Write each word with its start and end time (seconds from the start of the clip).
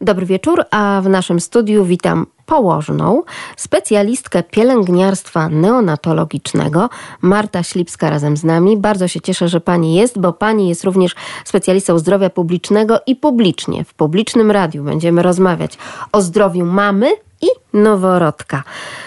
Dobry 0.00 0.26
wieczór, 0.26 0.64
a 0.70 1.00
w 1.04 1.08
naszym 1.08 1.40
studiu 1.40 1.84
witam 1.84 2.26
położną, 2.46 3.22
specjalistkę 3.56 4.42
pielęgniarstwa 4.42 5.48
neonatologicznego, 5.48 6.88
Marta 7.20 7.62
Ślipska 7.62 8.10
razem 8.10 8.36
z 8.36 8.44
nami. 8.44 8.76
Bardzo 8.76 9.08
się 9.08 9.20
cieszę, 9.20 9.48
że 9.48 9.60
Pani 9.60 9.94
jest, 9.94 10.18
bo 10.18 10.32
Pani 10.32 10.68
jest 10.68 10.84
również 10.84 11.14
specjalistą 11.44 11.98
zdrowia 11.98 12.30
publicznego 12.30 13.00
i 13.06 13.16
publicznie, 13.16 13.84
w 13.84 13.94
publicznym 13.94 14.50
radiu 14.50 14.84
będziemy 14.84 15.22
rozmawiać 15.22 15.78
o 16.12 16.22
zdrowiu 16.22 16.64
mamy 16.64 17.10
i 17.40 17.46
noworodka. 17.72 18.62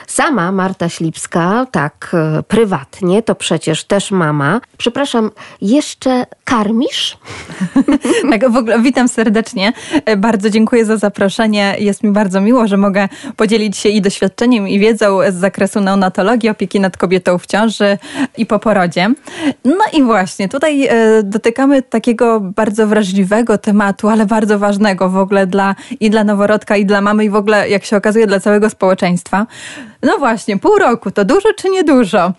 Sama 0.07 0.51
Marta 0.51 0.89
Ślipska, 0.89 1.67
tak 1.71 2.11
e, 2.13 2.43
prywatnie, 2.43 3.23
to 3.23 3.35
przecież 3.35 3.83
też 3.83 4.11
mama. 4.11 4.61
Przepraszam, 4.77 5.31
jeszcze 5.61 6.25
karmisz? 6.43 7.17
tak, 8.31 8.51
w 8.51 8.55
ogóle 8.55 8.81
witam 8.81 9.07
serdecznie. 9.07 9.73
E, 10.05 10.17
bardzo 10.17 10.49
dziękuję 10.49 10.85
za 10.85 10.97
zaproszenie. 10.97 11.75
Jest 11.79 12.03
mi 12.03 12.11
bardzo 12.11 12.41
miło, 12.41 12.67
że 12.67 12.77
mogę 12.77 13.09
podzielić 13.35 13.77
się 13.77 13.89
i 13.89 14.01
doświadczeniem, 14.01 14.67
i 14.67 14.79
wiedzą 14.79 15.19
z 15.29 15.33
zakresu 15.33 15.81
neonatologii, 15.81 16.49
opieki 16.49 16.79
nad 16.79 16.97
kobietą 16.97 17.37
w 17.37 17.47
ciąży 17.47 17.97
i 18.37 18.45
po 18.45 18.59
porodzie. 18.59 19.13
No 19.65 19.83
i 19.93 20.03
właśnie, 20.03 20.49
tutaj 20.49 20.87
e, 20.87 21.23
dotykamy 21.23 21.81
takiego 21.81 22.39
bardzo 22.39 22.87
wrażliwego 22.87 23.57
tematu, 23.57 24.09
ale 24.09 24.25
bardzo 24.25 24.59
ważnego 24.59 25.09
w 25.09 25.17
ogóle 25.17 25.47
dla, 25.47 25.75
i 25.99 26.09
dla 26.09 26.23
noworodka, 26.23 26.77
i 26.77 26.85
dla 26.85 27.01
mamy, 27.01 27.25
i 27.25 27.29
w 27.29 27.35
ogóle, 27.35 27.69
jak 27.69 27.85
się 27.85 27.97
okazuje, 27.97 28.20
dla 28.27 28.39
całego 28.39 28.69
społeczeństwa. 28.69 29.47
No 30.03 30.17
właśnie, 30.17 30.57
pół 30.57 30.77
roku 30.77 31.11
to 31.11 31.25
dużo 31.25 31.49
czy 31.57 31.69
niedużo? 31.69 32.33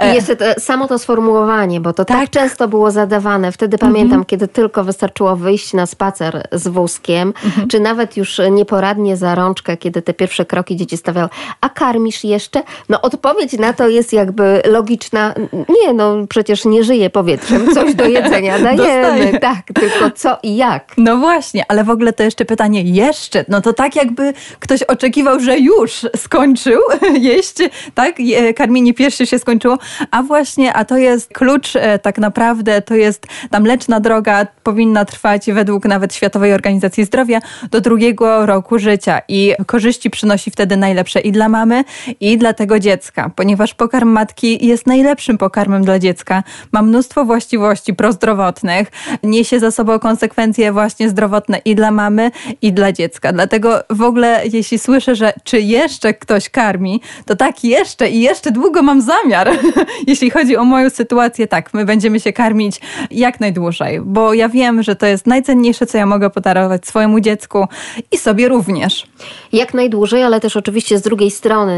I 0.00 0.04
e, 0.04 0.14
jeszcze 0.14 0.36
to, 0.36 0.44
samo 0.58 0.88
to 0.88 0.98
sformułowanie, 0.98 1.80
bo 1.80 1.92
to 1.92 2.04
tak, 2.04 2.18
tak 2.18 2.30
często 2.30 2.68
było 2.68 2.90
zadawane. 2.90 3.52
Wtedy 3.52 3.74
mhm. 3.74 3.92
pamiętam, 3.92 4.24
kiedy 4.24 4.48
tylko 4.48 4.84
wystarczyło 4.84 5.36
wyjść 5.36 5.72
na 5.72 5.86
spacer 5.86 6.48
z 6.52 6.68
wózkiem, 6.68 7.32
mhm. 7.44 7.68
czy 7.68 7.80
nawet 7.80 8.16
już 8.16 8.40
nieporadnie 8.50 9.16
za 9.16 9.34
rączkę, 9.34 9.76
kiedy 9.76 10.02
te 10.02 10.14
pierwsze 10.14 10.44
kroki 10.44 10.76
dzieci 10.76 10.96
stawiały. 10.96 11.28
A 11.60 11.68
karmisz 11.68 12.24
jeszcze? 12.24 12.62
No 12.88 13.02
odpowiedź 13.02 13.52
na 13.52 13.72
to 13.72 13.88
jest 13.88 14.12
jakby 14.12 14.62
logiczna. 14.66 15.34
Nie, 15.52 15.92
no 15.92 16.16
przecież 16.28 16.64
nie 16.64 16.84
żyje 16.84 17.10
powietrzem. 17.10 17.74
Coś 17.74 17.94
do 17.94 18.04
jedzenia 18.04 18.58
dajemy. 18.76 19.38
tak, 19.38 19.66
tylko 19.74 20.10
co 20.10 20.38
i 20.42 20.56
jak. 20.56 20.94
No 20.96 21.16
właśnie, 21.16 21.64
ale 21.68 21.84
w 21.84 21.90
ogóle 21.90 22.12
to 22.12 22.22
jeszcze 22.22 22.44
pytanie 22.44 22.82
jeszcze. 22.82 23.44
No 23.48 23.60
to 23.60 23.72
tak 23.72 23.96
jakby 23.96 24.32
ktoś 24.58 24.82
oczekiwał, 24.82 25.40
że 25.40 25.58
już 25.58 26.06
skończył 26.16 26.80
jeść, 27.30 27.54
tak? 27.94 28.16
Karmienie 28.56 28.94
piersi 28.94 29.26
się 29.26 29.38
skończyło, 29.38 29.78
a 30.10 30.22
właśnie, 30.22 30.72
a 30.72 30.84
to 30.84 30.96
jest 30.96 31.32
klucz 31.32 31.76
e, 31.76 31.98
tak 31.98 32.18
naprawdę, 32.18 32.82
to 32.82 32.94
jest 32.94 33.26
ta 33.50 33.60
mleczna 33.60 34.00
droga 34.00 34.46
powinna 34.62 35.04
trwać 35.04 35.52
według 35.52 35.84
nawet 35.84 36.14
Światowej 36.14 36.52
Organizacji 36.52 37.04
Zdrowia 37.04 37.40
do 37.70 37.80
drugiego 37.80 38.46
roku 38.46 38.78
życia 38.78 39.20
i 39.28 39.54
korzyści 39.66 40.10
przynosi 40.10 40.50
wtedy 40.50 40.76
najlepsze 40.76 41.20
i 41.20 41.32
dla 41.32 41.48
mamy, 41.48 41.84
i 42.20 42.38
dla 42.38 42.52
tego 42.52 42.78
dziecka, 42.78 43.30
ponieważ 43.36 43.74
pokarm 43.74 44.08
matki 44.08 44.66
jest 44.66 44.86
najlepszym 44.86 45.38
pokarmem 45.38 45.84
dla 45.84 45.98
dziecka. 45.98 46.42
Ma 46.72 46.82
mnóstwo 46.82 47.24
właściwości 47.24 47.94
prozdrowotnych, 47.94 48.88
niesie 49.22 49.60
za 49.60 49.70
sobą 49.70 49.98
konsekwencje 49.98 50.72
właśnie 50.72 51.08
zdrowotne 51.08 51.58
i 51.64 51.74
dla 51.74 51.90
mamy, 51.90 52.30
i 52.62 52.72
dla 52.72 52.92
dziecka. 52.92 53.32
Dlatego 53.32 53.82
w 53.90 54.02
ogóle, 54.02 54.42
jeśli 54.52 54.78
słyszę, 54.78 55.14
że 55.14 55.32
czy 55.44 55.60
jeszcze 55.60 56.14
ktoś 56.14 56.48
karmi, 56.48 56.97
to 57.24 57.36
tak 57.36 57.64
jeszcze 57.64 58.10
i 58.10 58.20
jeszcze 58.20 58.50
długo 58.50 58.82
mam 58.82 59.02
zamiar, 59.02 59.50
jeśli 60.06 60.30
chodzi 60.30 60.56
o 60.56 60.64
moją 60.64 60.90
sytuację, 60.90 61.46
tak, 61.46 61.74
my 61.74 61.84
będziemy 61.84 62.20
się 62.20 62.32
karmić 62.32 62.80
jak 63.10 63.40
najdłużej, 63.40 64.00
bo 64.00 64.34
ja 64.34 64.48
wiem, 64.48 64.82
że 64.82 64.96
to 64.96 65.06
jest 65.06 65.26
najcenniejsze, 65.26 65.86
co 65.86 65.98
ja 65.98 66.06
mogę 66.06 66.30
podarować 66.30 66.86
swojemu 66.86 67.20
dziecku 67.20 67.66
i 68.12 68.18
sobie 68.18 68.48
również. 68.48 69.06
Jak 69.52 69.74
najdłużej, 69.74 70.22
ale 70.22 70.40
też 70.40 70.56
oczywiście 70.56 70.98
z 70.98 71.02
drugiej 71.02 71.30
strony, 71.30 71.76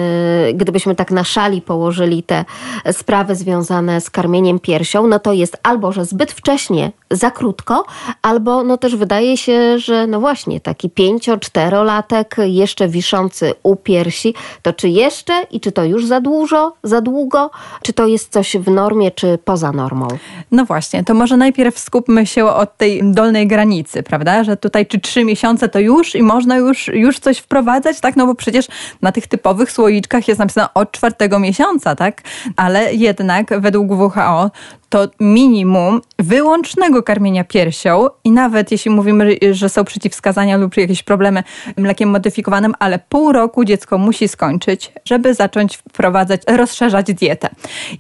gdybyśmy 0.55 0.95
tak 0.95 1.11
na 1.11 1.25
szali 1.25 1.63
położyli 1.63 2.23
te 2.23 2.45
sprawy 2.93 3.35
związane 3.35 4.01
z 4.01 4.11
karmieniem 4.11 4.59
piersią, 4.59 5.07
no 5.07 5.19
to 5.19 5.33
jest 5.33 5.57
albo, 5.63 5.93
że 5.93 6.05
zbyt 6.05 6.33
wcześnie, 6.33 6.93
za 7.11 7.31
krótko, 7.31 7.85
albo 8.23 8.65
no 8.65 8.77
też 8.77 8.97
wydaje 8.97 9.37
się, 9.37 9.79
że 9.79 10.07
no 10.07 10.21
właśnie 10.21 10.61
taki 10.61 10.91
pięcio, 10.91 11.39
czterolatek 11.39 12.37
jeszcze 12.39 12.89
wiszący 12.89 13.55
u 13.63 13.77
piersi, 13.77 14.35
to 14.63 14.73
czy 14.73 14.89
jest 14.89 15.10
jeszcze 15.11 15.43
i 15.51 15.61
czy 15.61 15.73
to 15.73 15.85
już 15.85 16.07
za 16.07 16.21
dużo, 16.21 16.73
za 16.83 17.01
długo, 17.01 17.51
czy 17.83 17.93
to 17.93 18.07
jest 18.07 18.33
coś 18.33 18.57
w 18.57 18.71
normie, 18.71 19.11
czy 19.11 19.39
poza 19.45 19.73
normą? 19.73 20.09
No 20.51 20.65
właśnie, 20.65 21.05
to 21.05 21.15
może 21.15 21.37
najpierw 21.37 21.79
skupmy 21.79 22.27
się 22.27 22.47
od 22.47 22.77
tej 22.77 23.01
dolnej 23.05 23.47
granicy, 23.47 24.03
prawda? 24.03 24.45
Że 24.45 24.57
tutaj 24.57 24.87
czy 24.87 25.01
trzy 25.01 25.25
miesiące 25.25 25.69
to 25.69 25.79
już 25.79 26.15
i 26.15 26.23
można 26.23 26.57
już, 26.57 26.89
już 26.89 27.19
coś 27.19 27.39
wprowadzać, 27.39 28.01
tak? 28.01 28.17
No 28.17 28.27
bo 28.27 28.35
przecież 28.35 28.69
na 29.03 29.13
tych 29.13 29.27
typowych 29.27 29.73
słoiczkach 29.73 30.29
jest 30.29 30.39
napisane 30.39 30.75
od 30.75 30.93
czwartego 30.93 31.39
miesiąca, 31.39 31.97
tak? 31.97 32.23
Ale 32.57 32.95
jednak 32.95 33.61
według 33.61 33.91
WHO 33.91 34.51
to 34.91 35.09
minimum 35.21 36.01
wyłącznego 36.19 37.03
karmienia 37.03 37.45
piersią 37.45 38.07
i 38.25 38.31
nawet 38.31 38.73
jeśli 38.73 38.91
mówimy, 38.91 39.37
że 39.53 39.69
są 39.69 39.85
przeciwwskazania 39.85 40.57
lub 40.57 40.77
jakieś 40.77 41.03
problemy 41.03 41.43
mlekiem 41.77 42.09
modyfikowanym, 42.09 42.75
ale 42.79 42.99
pół 43.09 43.33
roku 43.33 43.65
dziecko 43.65 43.99
musi 43.99 44.29
skończyć, 44.29 44.93
żeby 45.05 45.35
zacząć 45.35 45.77
wprowadzać, 45.77 46.41
rozszerzać 46.49 47.07
dietę. 47.07 47.49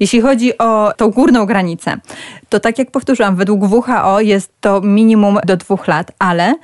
Jeśli 0.00 0.20
chodzi 0.20 0.58
o 0.58 0.92
tą 0.96 1.10
górną 1.10 1.46
granicę, 1.46 1.96
to 2.48 2.60
tak 2.60 2.78
jak 2.78 2.90
powtórzyłam, 2.90 3.36
według 3.36 3.62
WHO 3.62 4.20
jest 4.20 4.52
to 4.60 4.80
minimum 4.80 5.38
do 5.46 5.56
dwóch 5.56 5.88
lat, 5.88 6.12
ale 6.18 6.54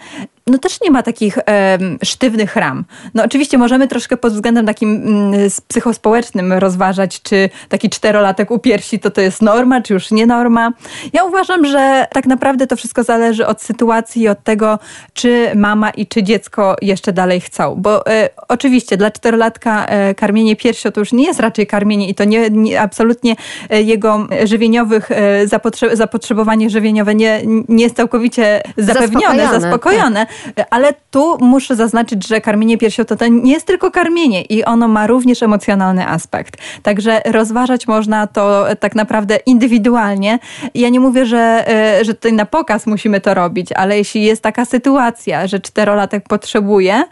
no 0.46 0.58
też 0.58 0.80
nie 0.80 0.90
ma 0.90 1.02
takich 1.02 1.38
e, 1.38 1.78
sztywnych 2.04 2.56
ram. 2.56 2.84
No 3.14 3.24
oczywiście 3.24 3.58
możemy 3.58 3.88
troszkę 3.88 4.16
pod 4.16 4.32
względem 4.32 4.66
takim 4.66 4.90
mm, 4.90 5.50
psychospołecznym 5.68 6.52
rozważać, 6.52 7.22
czy 7.22 7.50
taki 7.68 7.90
czterolatek 7.90 8.50
u 8.50 8.58
piersi 8.58 8.98
to 8.98 9.10
to 9.10 9.20
jest 9.20 9.42
norma, 9.42 9.80
czy 9.80 9.94
już 9.94 10.10
nie 10.10 10.26
norma. 10.26 10.72
Ja 11.12 11.24
uważam, 11.24 11.66
że 11.66 12.06
tak 12.12 12.26
naprawdę 12.26 12.66
to 12.66 12.76
wszystko 12.76 13.02
zależy 13.02 13.46
od 13.46 13.62
sytuacji 13.62 14.22
i 14.22 14.28
od 14.28 14.42
tego, 14.42 14.78
czy 15.12 15.50
mama 15.54 15.90
i 15.90 16.06
czy 16.06 16.22
dziecko 16.22 16.76
jeszcze 16.82 17.12
dalej 17.12 17.40
chcą. 17.40 17.74
Bo 17.78 18.06
e, 18.06 18.28
oczywiście 18.48 18.96
dla 18.96 19.10
czterolatka 19.10 19.86
e, 19.86 20.14
karmienie 20.14 20.56
piersią 20.56 20.92
to 20.92 21.00
już 21.00 21.12
nie 21.12 21.24
jest 21.24 21.40
raczej 21.40 21.66
karmienie 21.66 22.08
i 22.08 22.14
to 22.14 22.24
nie, 22.24 22.50
nie 22.50 22.80
absolutnie 22.80 23.36
e, 23.70 23.82
jego 23.82 24.26
żywieniowych 24.44 25.10
e, 25.10 25.46
zapotrze 25.46 25.96
zapotrzebowanie 25.96 26.70
żywieniowe 26.70 27.14
nie, 27.14 27.40
nie 27.68 27.84
jest 27.84 27.96
całkowicie 27.96 28.62
zapewnione, 28.76 29.42
zaspokojone. 29.42 29.60
zaspokojone. 29.60 30.26
Tak 30.26 30.35
ale 30.70 30.94
tu 31.10 31.38
muszę 31.40 31.76
zaznaczyć, 31.76 32.28
że 32.28 32.40
karmienie 32.40 32.78
to 33.18 33.26
nie 33.26 33.52
jest 33.52 33.66
tylko 33.66 33.90
karmienie 33.90 34.42
i 34.42 34.64
ono 34.64 34.88
ma 34.88 35.06
również 35.06 35.42
emocjonalny 35.42 36.08
aspekt. 36.08 36.56
Także 36.82 37.20
rozważać 37.24 37.86
można 37.86 38.26
to 38.26 38.66
tak 38.80 38.94
naprawdę 38.94 39.38
indywidualnie. 39.46 40.38
Ja 40.74 40.88
nie 40.88 41.00
mówię, 41.00 41.26
że, 41.26 41.64
e, 41.68 42.04
że 42.04 42.14
tutaj 42.14 42.32
na 42.32 42.46
pokaz 42.46 42.86
musimy 42.86 43.20
to 43.20 43.34
robić, 43.34 43.72
ale 43.72 43.98
jeśli 43.98 44.22
jest 44.22 44.42
taka 44.42 44.64
sytuacja, 44.64 45.46
że 45.46 45.60
czterolatek 45.60 46.28
potrzebuje, 46.28 47.04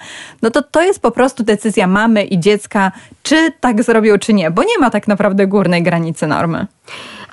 no 0.43 0.51
to 0.51 0.62
to 0.62 0.83
jest 0.83 1.01
po 1.01 1.11
prostu 1.11 1.43
decyzja 1.43 1.87
mamy 1.87 2.25
i 2.25 2.41
dziecka, 2.41 2.93
czy 3.23 3.53
tak 3.61 3.83
zrobią, 3.83 4.19
czy 4.19 4.33
nie, 4.33 4.51
bo 4.51 4.62
nie 4.62 4.79
ma 4.81 4.91
tak 4.91 5.09
naprawdę 5.09 5.47
górnej 5.47 5.83
granicy 5.83 6.27
normy. 6.27 6.67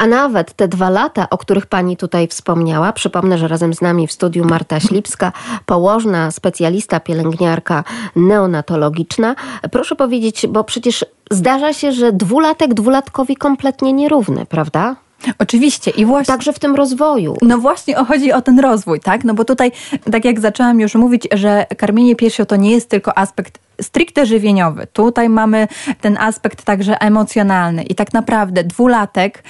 A 0.02 0.08
nawet 0.08 0.54
te 0.54 0.68
dwa 0.68 0.90
lata, 0.90 1.30
o 1.30 1.38
których 1.38 1.66
pani 1.66 1.98
tutaj 1.98 2.28
wspomniała, 2.28 2.94
przypomnę, 2.94 3.38
że 3.38 3.48
razem 3.48 3.74
z 3.74 3.82
nami 3.82 4.08
w 4.08 4.12
studiu 4.12 4.46
Marta 4.46 4.80
Ślipska, 4.80 5.32
położna 5.66 6.32
specjalista, 6.32 7.00
pielęgniarka 7.00 7.84
neonatologiczna. 8.16 9.36
Proszę 9.72 9.96
powiedzieć, 9.96 10.48
bo 10.48 10.64
przecież 10.64 11.06
zdarza 11.32 11.74
się, 11.74 11.92
że 11.92 12.12
dwulatek 12.12 12.74
dwulatkowi 12.74 13.36
kompletnie 13.36 13.94
nierówny, 13.94 14.46
prawda? 14.46 14.96
Oczywiście 15.40 15.92
i 15.92 16.06
właśnie. 16.06 16.34
Także 16.34 16.54
w 16.54 16.60
tym 16.60 16.76
rozwoju. 16.76 17.38
No 17.42 17.58
właśnie 17.58 17.96
chodzi 17.96 18.34
o 18.34 18.42
ten 18.42 18.60
rozwój, 18.60 19.00
tak? 19.00 19.24
No 19.24 19.34
bo 19.34 19.46
tutaj, 19.46 19.72
tak 20.12 20.26
jak 20.26 20.40
zaczęłam 20.40 20.80
już 20.80 20.96
mówić, 20.96 21.28
że 21.32 21.66
karmienie 21.78 22.16
piersią 22.16 22.46
to 22.46 22.56
nie 22.56 22.72
jest 22.72 22.90
tylko 22.90 23.18
aspekt 23.18 23.60
stricte 23.82 24.26
żywieniowy. 24.26 24.88
Tutaj 24.94 25.30
mamy 25.30 25.68
ten 26.02 26.18
aspekt 26.18 26.64
także 26.64 27.02
emocjonalny 27.02 27.84
i 27.84 27.96
tak 27.96 28.14
naprawdę 28.14 28.64
dwulatek 28.64 29.44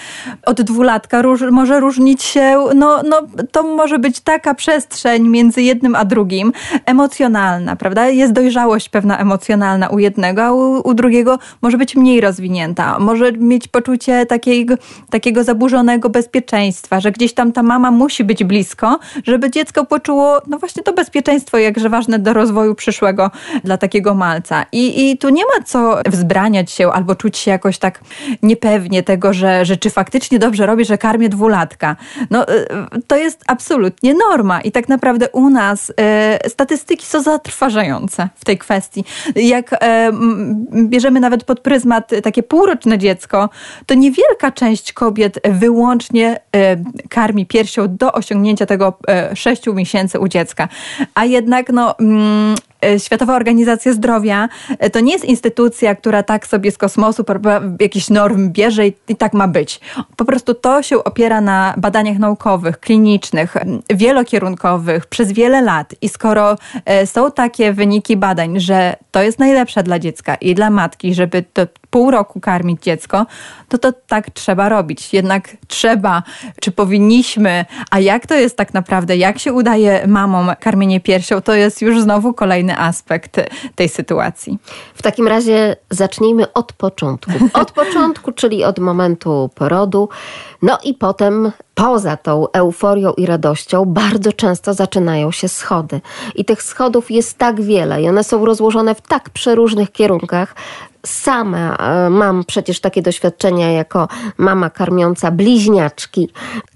od 0.46 0.62
dwulatka 0.62 1.22
róż, 1.22 1.42
może 1.52 1.80
różnić 1.80 2.24
się, 2.24 2.58
no, 2.76 3.02
no 3.04 3.22
to 3.52 3.64
może 3.64 4.00
być 4.00 4.20
taka 4.20 4.54
przestrzeń 4.54 5.28
między 5.28 5.62
jednym 5.62 5.96
a 5.96 6.06
drugim, 6.06 6.54
emocjonalna, 6.86 7.76
prawda? 7.76 8.08
Jest 8.10 8.34
dojrzałość 8.34 8.90
pewna 8.90 9.18
emocjonalna 9.18 9.88
u 9.88 10.00
jednego, 10.00 10.44
a 10.44 10.52
u, 10.52 10.82
u 10.90 10.94
drugiego 10.94 11.40
może 11.62 11.78
być 11.78 11.96
mniej 11.96 12.22
rozwinięta. 12.22 13.00
Może 13.00 13.32
mieć 13.32 13.68
poczucie 13.68 14.26
takiego, 14.26 14.76
takiego 15.10 15.44
zaburzonego 15.44 16.10
bezpieczeństwa, 16.10 17.00
że 17.00 17.12
gdzieś 17.12 17.34
tam 17.34 17.52
ta 17.52 17.64
mama 17.64 17.92
musi 17.92 18.24
być 18.24 18.44
blisko, 18.44 19.00
żeby 19.24 19.52
dziecko 19.52 19.86
poczuło, 19.86 20.42
no 20.48 20.60
właśnie 20.60 20.84
to 20.84 20.94
bezpieczeństwo, 20.94 21.58
jakże 21.58 21.90
ważne 21.90 22.20
do 22.20 22.34
rozwoju 22.34 22.76
przyszłego 22.76 23.32
dla 23.64 23.78
takiego 23.78 24.16
malca. 24.22 24.66
I, 24.72 25.12
I 25.12 25.18
tu 25.18 25.30
nie 25.30 25.44
ma 25.46 25.64
co 25.66 26.02
wzbraniać 26.06 26.72
się 26.72 26.92
albo 26.92 27.16
czuć 27.16 27.38
się 27.38 27.52
jakoś 27.52 27.78
tak 27.78 28.02
niepewnie 28.44 29.04
tego, 29.04 29.34
że, 29.34 29.66
że 29.66 29.78
czy 29.78 29.90
faktycznie 29.90 30.40
dobrze 30.40 30.66
robię, 30.66 30.86
że 30.86 30.98
karmię 30.98 31.30
dwulatka. 31.30 31.96
No 32.30 32.50
y, 32.50 32.68
to 33.08 33.16
jest 33.16 33.44
absolutnie 33.48 34.14
norma 34.14 34.62
i 34.62 34.72
tak 34.72 34.90
naprawdę 34.90 35.30
u 35.30 35.50
nas 35.50 35.94
e, 35.98 36.50
statystyki 36.50 37.06
są 37.06 37.22
zatrważające 37.22 38.30
w 38.36 38.46
tej 38.46 38.58
kwestii. 38.58 39.04
Jak 39.36 39.74
e, 39.74 40.12
bierzemy 40.74 41.20
nawet 41.20 41.44
pod 41.44 41.60
pryzmat 41.60 42.12
takie 42.24 42.44
półroczne 42.44 42.98
dziecko, 42.98 43.50
to 43.86 43.94
niewielka 43.94 44.52
część 44.52 44.94
kobiet 44.94 45.40
wyłącznie 45.50 46.40
e, 46.56 46.78
karmi 47.10 47.46
piersią 47.46 47.96
do 47.98 48.12
osiągnięcia 48.12 48.66
tego 48.66 48.98
e, 49.08 49.36
6 49.36 49.68
miesięcy 49.68 50.20
u 50.20 50.28
dziecka. 50.28 50.68
A 51.16 51.26
jednak 51.26 51.70
no, 51.70 51.98
mm, 52.00 52.56
Światowa 52.98 53.36
Organizacja 53.36 53.94
Zdrowia 53.94 54.50
e, 54.80 54.90
to 54.90 55.00
nie 55.00 55.14
jest 55.14 55.26
instytucja, 55.26 55.96
która 55.96 56.24
tak 56.24 56.48
sobie 56.48 56.72
z 56.72 56.78
kosmosu 56.78 57.24
jakiś 57.80 58.10
norm 58.10 58.50
bierze 58.50 58.88
i, 58.88 58.94
i, 59.08 59.16
tak 59.16 59.34
ma 59.34 59.48
być. 59.48 59.80
Po 60.16 60.26
prostu 60.26 60.54
to 60.54 60.82
się 60.82 61.04
opiera 61.04 61.42
na 61.42 61.74
badaniach 61.78 62.18
naukowych, 62.18 62.80
klinicznych, 62.80 63.58
wielokierunkowych 63.90 65.06
przez 65.06 65.32
wiele 65.32 65.62
lat. 65.62 65.96
I 66.02 66.10
skoro 66.10 66.56
e, 66.86 67.08
są 67.08 67.32
takie 67.32 67.74
wyniki 67.74 68.18
badań, 68.18 68.60
że 68.60 68.96
to 69.12 69.22
jest 69.22 69.40
najlepsze 69.40 69.84
dla 69.84 70.00
dziecka 70.00 70.36
i 70.36 70.56
dla 70.56 70.70
matki, 70.70 71.14
żeby 71.14 71.44
to 71.54 71.68
pół 71.92 72.12
roku 72.12 72.40
karmić 72.40 72.84
dziecko, 72.84 73.26
to 73.70 73.78
to 73.78 73.94
tak 74.08 74.30
trzeba 74.30 74.70
robić. 74.70 75.14
Jednak 75.14 75.58
trzeba, 75.68 76.24
czy 76.62 76.72
powinniśmy, 76.72 77.66
a 77.92 78.00
jak 78.00 78.28
to 78.28 78.36
jest 78.36 78.58
tak 78.58 78.74
naprawdę, 78.74 79.18
jak 79.18 79.40
się 79.40 79.54
udaje 79.54 80.08
mamom 80.08 80.52
karmienie 80.60 81.00
piersią, 81.00 81.42
to 81.42 81.54
jest 81.54 81.82
już 81.82 82.02
znowu 82.02 82.34
kolejny 82.34 82.78
aspekt 82.78 83.38
tej 83.76 83.90
sytuacji. 83.90 84.58
W 84.96 85.02
takim 85.02 85.28
razie 85.28 85.76
zacznijmy 85.90 86.54
od 86.54 86.74
początku. 86.74 87.32
Od 87.54 87.72
początku, 87.82 88.32
czyli 88.32 88.64
od 88.64 88.80
momentu 88.80 89.50
porodu. 89.56 90.10
No 90.62 90.78
i 90.84 90.94
potem 90.94 91.52
poza 91.76 92.18
tą 92.18 92.46
euforią 92.54 93.14
i 93.14 93.26
radością 93.26 93.86
bardzo 93.86 94.34
często 94.34 94.74
zaczynają 94.74 95.32
się 95.32 95.48
schody. 95.48 96.02
I 96.36 96.46
tych 96.46 96.64
schodów 96.64 97.12
jest 97.12 97.38
tak 97.38 97.62
wiele 97.62 98.02
i 98.02 98.10
one 98.10 98.24
są 98.24 98.46
rozłożone 98.46 98.96
w 98.96 99.02
tak 99.02 99.30
przeróżnych 99.30 99.92
kierunkach, 99.92 100.56
sama 101.06 101.76
e, 101.76 102.10
mam 102.10 102.44
przecież 102.44 102.80
takie 102.80 103.02
doświadczenia 103.02 103.72
jako 103.72 104.08
mama 104.38 104.70
karmiąca 104.70 105.32
bliźniaczki. 105.32 106.30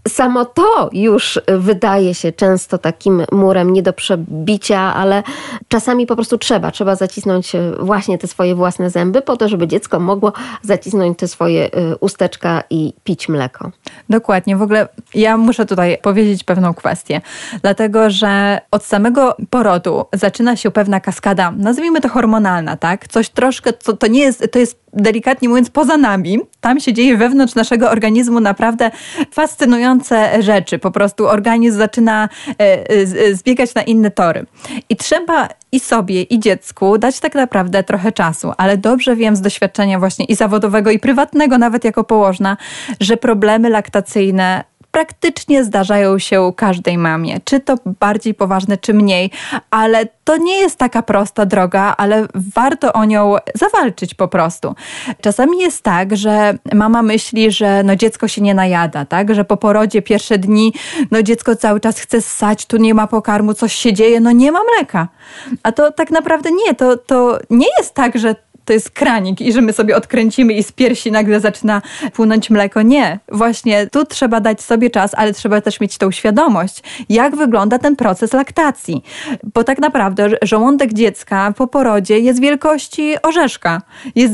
Samo 0.07 0.45
to 0.45 0.89
już 0.93 1.39
wydaje 1.57 2.13
się 2.13 2.31
często 2.31 2.77
takim 2.77 3.23
murem 3.31 3.73
nie 3.73 3.83
do 3.83 3.93
przebicia, 3.93 4.79
ale 4.79 5.23
czasami 5.67 6.05
po 6.05 6.15
prostu 6.15 6.37
trzeba. 6.37 6.71
Trzeba 6.71 6.95
zacisnąć 6.95 7.55
e, 7.55 7.71
właśnie 7.79 8.17
te 8.17 8.27
swoje 8.27 8.55
własne 8.55 8.89
zęby 8.89 9.21
po 9.21 9.37
to, 9.37 9.49
żeby 9.49 9.67
dziecko 9.67 9.99
mogło 9.99 10.33
zacisnąć 10.61 11.19
te 11.19 11.27
swoje 11.27 11.71
e, 11.71 11.97
usteczka 11.97 12.63
i 12.69 12.93
pić 13.03 13.29
mleko. 13.29 13.71
Dokładnie. 14.09 14.57
W 14.57 14.61
ogóle 14.61 14.87
ja 15.13 15.37
muszę 15.37 15.65
tutaj 15.65 15.97
powiedzieć 16.01 16.43
pewną 16.43 16.73
kwestię, 16.73 17.21
dlatego 17.61 18.09
że 18.09 18.61
od 18.71 18.83
samego 18.83 19.35
porodu 19.49 20.05
zaczyna 20.13 20.55
się 20.55 20.71
pewna 20.71 20.99
kaskada, 20.99 21.53
nazwijmy 21.57 22.01
to 22.01 22.09
hormonalna, 22.09 22.77
tak? 22.77 23.07
Coś 23.07 23.29
troszkę, 23.29 23.73
co 23.73 23.97
to 23.97 24.07
nie 24.07 24.14
jest, 24.19 24.47
to 24.51 24.59
jest 24.59 24.85
delikatnie 24.93 25.49
mówiąc 25.49 25.69
poza 25.69 25.97
nami. 25.97 26.39
Tam 26.61 26.79
się 26.79 26.93
dzieje 26.93 27.17
wewnątrz 27.17 27.55
naszego 27.55 27.91
organizmu 27.91 28.39
naprawdę 28.39 28.91
fascynujące 29.31 30.43
rzeczy. 30.43 30.79
Po 30.79 30.91
prostu 30.91 31.27
organizm 31.27 31.77
zaczyna 31.77 32.29
e, 32.49 32.89
e, 32.89 33.35
zbiegać 33.35 33.75
na 33.75 33.81
inne 33.81 34.11
tory. 34.11 34.45
I 34.89 34.95
trzeba 34.95 35.47
i 35.71 35.79
sobie, 35.79 36.21
i 36.21 36.39
dziecku 36.39 36.97
dać 36.97 37.19
tak 37.19 37.35
naprawdę 37.35 37.83
trochę 37.83 38.11
czasu, 38.11 38.51
ale 38.57 38.77
dobrze 38.77 39.15
wiem 39.15 39.35
z 39.35 39.41
doświadczenia 39.41 39.99
właśnie 39.99 40.25
i 40.25 40.35
zawodowego, 40.35 40.91
i 40.91 40.99
prywatnego, 40.99 41.57
nawet 41.57 41.83
jako 41.83 42.03
położna, 42.03 42.57
że 42.99 43.17
problemy 43.17 43.69
laktacyjne 43.69 44.63
praktycznie 44.95 45.63
zdarzają 45.63 46.19
się 46.19 46.51
każdej 46.55 46.97
mamie. 46.97 47.39
Czy 47.43 47.59
to 47.59 47.75
bardziej 47.99 48.33
poważne, 48.33 48.77
czy 48.77 48.93
mniej, 48.93 49.31
ale 49.71 50.07
to 50.23 50.37
nie 50.37 50.59
jest 50.59 50.77
taka 50.77 51.01
prosta 51.01 51.45
droga, 51.45 51.95
ale 51.97 52.27
warto 52.35 52.93
o 52.93 53.05
nią 53.05 53.35
zawalczyć 53.55 54.13
po 54.13 54.27
prostu. 54.27 54.75
Czasami 55.21 55.59
jest 55.59 55.83
tak, 55.83 56.17
że 56.17 56.57
mama 56.73 57.01
myśli, 57.01 57.51
że 57.51 57.83
no 57.83 57.95
dziecko 57.95 58.27
się 58.27 58.41
nie 58.41 58.53
najada, 58.53 59.05
tak? 59.05 59.35
Że 59.35 59.45
po 59.45 59.57
porodzie 59.57 60.01
pierwsze 60.01 60.37
dni 60.37 60.73
no 61.11 61.23
dziecko 61.23 61.55
cały 61.55 61.79
czas 61.79 61.99
chce 61.99 62.21
ssać, 62.21 62.65
tu 62.65 62.77
nie 62.77 62.93
ma 62.93 63.07
pokarmu, 63.07 63.53
coś 63.53 63.73
się 63.73 63.93
dzieje, 63.93 64.19
no 64.19 64.31
nie 64.31 64.51
ma 64.51 64.59
mleka. 64.75 65.07
A 65.63 65.71
to 65.71 65.91
tak 65.91 66.11
naprawdę 66.11 66.49
nie, 66.51 66.75
to, 66.75 66.97
to 66.97 67.39
nie 67.49 67.67
jest 67.77 67.93
tak, 67.93 68.17
że 68.17 68.35
to 68.65 68.73
jest 68.73 68.89
kranik 68.89 69.41
i 69.41 69.53
że 69.53 69.61
my 69.61 69.73
sobie 69.73 69.95
odkręcimy 69.95 70.53
i 70.53 70.63
z 70.63 70.71
piersi 70.71 71.11
nagle 71.11 71.39
zaczyna 71.39 71.81
płynąć 72.13 72.49
mleko. 72.49 72.81
Nie. 72.81 73.19
Właśnie 73.31 73.87
tu 73.87 74.05
trzeba 74.05 74.39
dać 74.39 74.61
sobie 74.61 74.89
czas, 74.89 75.11
ale 75.13 75.33
trzeba 75.33 75.61
też 75.61 75.79
mieć 75.79 75.97
tą 75.97 76.11
świadomość, 76.11 76.83
jak 77.09 77.35
wygląda 77.35 77.79
ten 77.79 77.95
proces 77.95 78.33
laktacji. 78.33 79.03
Bo 79.53 79.63
tak 79.63 79.79
naprawdę 79.79 80.29
żołądek 80.41 80.93
dziecka 80.93 81.53
po 81.57 81.67
porodzie 81.67 82.19
jest 82.19 82.41
wielkości 82.41 83.15
orzeszka. 83.23 83.81
Jest 84.15 84.33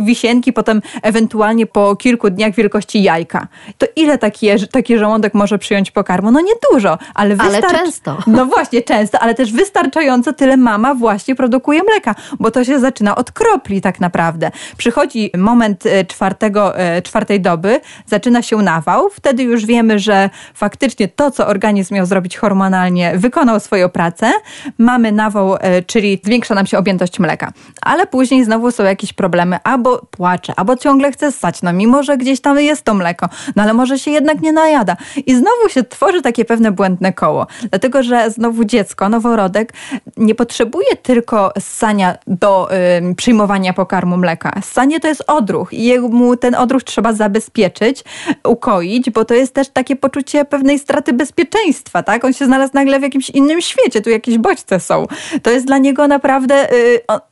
wisienki, 0.00 0.52
potem 0.52 0.82
ewentualnie 1.02 1.66
po 1.66 1.96
kilku 1.96 2.30
dniach 2.30 2.54
wielkości 2.54 3.02
jajka. 3.02 3.46
To 3.78 3.86
ile 3.96 4.18
taki, 4.18 4.46
taki 4.70 4.98
żołądek 4.98 5.34
może 5.34 5.58
przyjąć 5.58 5.90
pokarmu? 5.90 6.30
No 6.30 6.40
nie 6.40 6.52
dużo, 6.72 6.98
ale 7.14 7.36
wystarczy. 7.36 7.66
Ale 7.66 7.78
często. 7.78 8.18
No 8.32 8.46
właśnie, 8.46 8.82
często, 8.82 9.18
ale 9.18 9.34
też 9.34 9.52
wystarczająco 9.52 10.32
tyle 10.32 10.56
mama 10.56 10.94
właśnie 10.94 11.34
produkuje 11.34 11.82
mleka, 11.82 12.14
bo 12.40 12.50
to 12.50 12.64
się 12.64 12.80
zaczyna 12.80 13.16
od 13.16 13.32
kropli 13.32 13.71
tak 13.80 14.00
naprawdę. 14.00 14.50
Przychodzi 14.76 15.30
moment 15.38 15.86
e, 15.86 16.04
czwartego, 16.04 16.78
e, 16.78 17.02
czwartej 17.02 17.40
doby, 17.40 17.80
zaczyna 18.06 18.42
się 18.42 18.56
nawał, 18.56 19.10
wtedy 19.10 19.42
już 19.42 19.66
wiemy, 19.66 19.98
że 19.98 20.30
faktycznie 20.54 21.08
to, 21.08 21.30
co 21.30 21.46
organizm 21.46 21.94
miał 21.94 22.06
zrobić 22.06 22.36
hormonalnie, 22.36 23.12
wykonał 23.18 23.60
swoją 23.60 23.88
pracę. 23.88 24.32
Mamy 24.78 25.12
nawał, 25.12 25.56
e, 25.60 25.82
czyli 25.82 26.20
zwiększa 26.24 26.54
nam 26.54 26.66
się 26.66 26.78
objętość 26.78 27.18
mleka. 27.18 27.52
Ale 27.82 28.06
później 28.06 28.44
znowu 28.44 28.70
są 28.70 28.84
jakieś 28.84 29.12
problemy, 29.12 29.58
albo 29.64 30.06
płacze, 30.10 30.52
albo 30.56 30.76
ciągle 30.76 31.12
chce 31.12 31.32
ssać, 31.32 31.62
no 31.62 31.72
mimo, 31.72 32.02
że 32.02 32.16
gdzieś 32.16 32.40
tam 32.40 32.60
jest 32.60 32.82
to 32.82 32.94
mleko, 32.94 33.28
no 33.56 33.62
ale 33.62 33.74
może 33.74 33.98
się 33.98 34.10
jednak 34.10 34.40
nie 34.40 34.52
najada. 34.52 34.96
I 35.26 35.34
znowu 35.34 35.68
się 35.68 35.84
tworzy 35.84 36.22
takie 36.22 36.44
pewne 36.44 36.72
błędne 36.72 37.12
koło. 37.12 37.46
Dlatego, 37.70 38.02
że 38.02 38.30
znowu 38.30 38.64
dziecko, 38.64 39.08
noworodek 39.08 39.72
nie 40.16 40.34
potrzebuje 40.34 40.96
tylko 41.02 41.52
ssania 41.58 42.18
do 42.26 42.68
y, 43.10 43.14
przyjmowania 43.14 43.61
pokarmu 43.70 44.16
mleka. 44.16 44.52
Ssanie 44.60 45.00
to 45.00 45.08
jest 45.08 45.24
odruch 45.26 45.72
i 45.72 45.98
mu 45.98 46.36
ten 46.36 46.54
odruch 46.54 46.84
trzeba 46.84 47.12
zabezpieczyć, 47.12 48.04
ukoić, 48.44 49.10
bo 49.10 49.24
to 49.24 49.34
jest 49.34 49.54
też 49.54 49.68
takie 49.68 49.96
poczucie 49.96 50.44
pewnej 50.44 50.78
straty 50.78 51.12
bezpieczeństwa, 51.12 52.02
tak? 52.02 52.24
On 52.24 52.32
się 52.32 52.44
znalazł 52.44 52.72
nagle 52.74 52.98
w 52.98 53.02
jakimś 53.02 53.30
innym 53.30 53.60
świecie, 53.60 54.00
tu 54.00 54.10
jakieś 54.10 54.38
bodźce 54.38 54.80
są. 54.80 55.06
To 55.42 55.50
jest 55.50 55.66
dla 55.66 55.78
niego 55.78 56.08
naprawdę, 56.08 56.68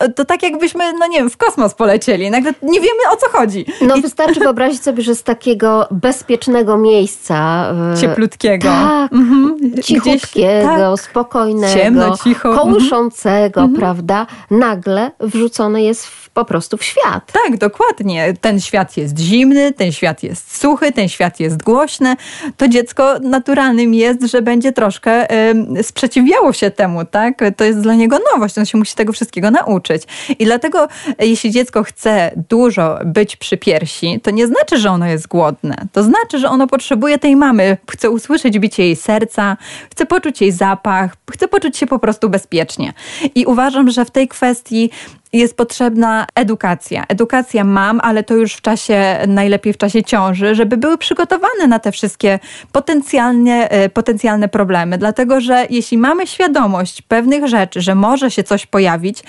yy, 0.00 0.12
to 0.12 0.24
tak 0.24 0.42
jakbyśmy, 0.42 0.92
no 0.92 1.06
nie 1.06 1.18
wiem, 1.18 1.30
w 1.30 1.36
kosmos 1.36 1.74
polecieli. 1.74 2.30
Nagle 2.30 2.54
nie 2.62 2.80
wiemy 2.80 3.00
o 3.12 3.16
co 3.16 3.38
chodzi. 3.38 3.66
No 3.80 3.96
I... 3.96 4.02
wystarczy 4.02 4.40
wyobrazić 4.40 4.82
sobie, 4.82 5.02
że 5.02 5.14
z 5.14 5.22
takiego 5.22 5.88
bezpiecznego 5.90 6.76
miejsca. 6.76 7.66
Yy, 7.94 8.00
Cieplutkiego. 8.00 8.68
Tak, 8.68 9.12
mhm. 9.12 9.56
cichutkiego, 9.82 10.94
tak. 10.96 11.00
spokojnego, 11.00 11.74
Ciemno, 11.74 12.16
cicho. 12.16 12.48
Mhm. 12.48 12.68
kołyszącego, 12.68 13.60
mhm. 13.60 13.78
prawda? 13.78 14.26
Nagle 14.50 15.10
wrzucone 15.20 15.82
jest 15.82 16.06
w 16.06 16.19
po 16.28 16.44
prostu 16.44 16.76
w 16.76 16.84
świat. 16.84 17.32
Tak, 17.32 17.58
dokładnie. 17.58 18.34
Ten 18.40 18.60
świat 18.60 18.96
jest 18.96 19.18
zimny, 19.18 19.72
ten 19.72 19.92
świat 19.92 20.22
jest 20.22 20.60
suchy, 20.60 20.92
ten 20.92 21.08
świat 21.08 21.40
jest 21.40 21.62
głośny. 21.62 22.16
To 22.56 22.68
dziecko 22.68 23.18
naturalnym 23.18 23.94
jest, 23.94 24.22
że 24.22 24.42
będzie 24.42 24.72
troszkę 24.72 25.34
y, 25.78 25.82
sprzeciwiało 25.82 26.52
się 26.52 26.70
temu, 26.70 27.04
tak? 27.04 27.40
To 27.56 27.64
jest 27.64 27.80
dla 27.80 27.94
niego 27.94 28.18
nowość, 28.34 28.58
on 28.58 28.66
się 28.66 28.78
musi 28.78 28.94
tego 28.94 29.12
wszystkiego 29.12 29.50
nauczyć. 29.50 30.02
I 30.38 30.44
dlatego, 30.44 30.88
jeśli 31.18 31.50
dziecko 31.50 31.82
chce 31.82 32.30
dużo 32.50 32.98
być 33.04 33.36
przy 33.36 33.56
piersi, 33.56 34.20
to 34.22 34.30
nie 34.30 34.46
znaczy, 34.46 34.78
że 34.78 34.90
ono 34.90 35.06
jest 35.06 35.28
głodne. 35.28 35.76
To 35.92 36.02
znaczy, 36.02 36.38
że 36.38 36.48
ono 36.48 36.66
potrzebuje 36.66 37.18
tej 37.18 37.36
mamy, 37.36 37.76
chce 37.90 38.10
usłyszeć 38.10 38.58
bicie 38.58 38.82
jej 38.82 38.96
serca, 38.96 39.56
chce 39.90 40.06
poczuć 40.06 40.40
jej 40.40 40.52
zapach, 40.52 41.16
chce 41.30 41.48
poczuć 41.48 41.76
się 41.76 41.86
po 41.86 41.98
prostu 41.98 42.30
bezpiecznie. 42.30 42.92
I 43.34 43.46
uważam, 43.46 43.90
że 43.90 44.04
w 44.04 44.10
tej 44.10 44.28
kwestii 44.28 44.90
jest 45.32 45.56
potrzebna 45.56 46.26
edukacja. 46.34 47.04
Edukacja 47.08 47.64
mam, 47.64 48.00
ale 48.02 48.22
to 48.22 48.34
już 48.34 48.54
w 48.54 48.60
czasie, 48.60 49.18
najlepiej 49.28 49.72
w 49.72 49.76
czasie 49.78 50.04
ciąży, 50.04 50.54
żeby 50.54 50.76
były 50.76 50.98
przygotowane 50.98 51.66
na 51.68 51.78
te 51.78 51.92
wszystkie 51.92 52.38
potencjalnie, 52.72 53.70
e, 53.70 53.88
potencjalne 53.88 54.48
problemy. 54.48 54.98
Dlatego, 54.98 55.40
że 55.40 55.66
jeśli 55.70 55.98
mamy 55.98 56.26
świadomość 56.26 57.02
pewnych 57.02 57.46
rzeczy, 57.46 57.80
że 57.80 57.94
może 57.94 58.30
się 58.30 58.42
coś 58.42 58.66
pojawić, 58.66 59.22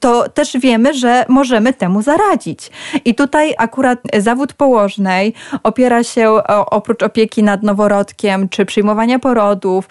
to 0.00 0.28
też 0.28 0.56
wiemy, 0.56 0.94
że 0.94 1.24
możemy 1.28 1.72
temu 1.72 2.02
zaradzić. 2.02 2.70
I 3.04 3.14
tutaj 3.14 3.54
akurat 3.58 3.98
zawód 4.18 4.52
położnej 4.52 5.34
opiera 5.62 6.04
się 6.04 6.30
oprócz 6.70 7.02
opieki 7.02 7.42
nad 7.42 7.62
noworodkiem 7.62 8.48
czy 8.48 8.64
przyjmowania 8.64 9.18
porodów, 9.18 9.88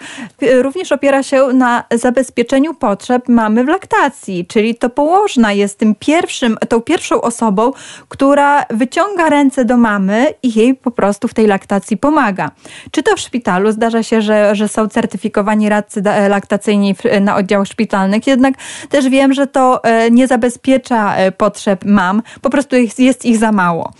również 0.62 0.92
opiera 0.92 1.22
się 1.22 1.46
na 1.46 1.84
zabezpieczeniu 1.94 2.74
potrzeb 2.74 3.28
mamy 3.28 3.64
w 3.64 3.68
laktacji, 3.68 4.46
czyli 4.46 4.74
to 4.74 4.90
położna 4.90 5.43
jest 5.52 5.78
tym 5.78 5.94
pierwszym, 5.94 6.56
tą 6.68 6.80
pierwszą 6.80 7.20
osobą, 7.20 7.72
która 8.08 8.64
wyciąga 8.70 9.28
ręce 9.28 9.64
do 9.64 9.76
mamy 9.76 10.34
i 10.42 10.58
jej 10.58 10.74
po 10.74 10.90
prostu 10.90 11.28
w 11.28 11.34
tej 11.34 11.46
laktacji 11.46 11.96
pomaga. 11.96 12.50
Czy 12.90 13.02
to 13.02 13.16
w 13.16 13.20
szpitalu, 13.20 13.72
zdarza 13.72 14.02
się, 14.02 14.22
że, 14.22 14.54
że 14.54 14.68
są 14.68 14.88
certyfikowani 14.88 15.68
radcy 15.68 16.02
laktacyjni 16.28 16.94
na 17.20 17.36
oddziałach 17.36 17.68
szpitalnych, 17.68 18.26
jednak 18.26 18.54
też 18.88 19.08
wiem, 19.08 19.32
że 19.32 19.46
to 19.46 19.84
e, 19.84 20.10
nie 20.10 20.26
zabezpiecza 20.26 21.16
e, 21.16 21.32
potrzeb 21.32 21.84
mam, 21.84 22.22
po 22.40 22.50
prostu 22.50 22.76
jest 22.98 23.24
ich 23.24 23.38
za 23.38 23.52
mało. 23.52 23.92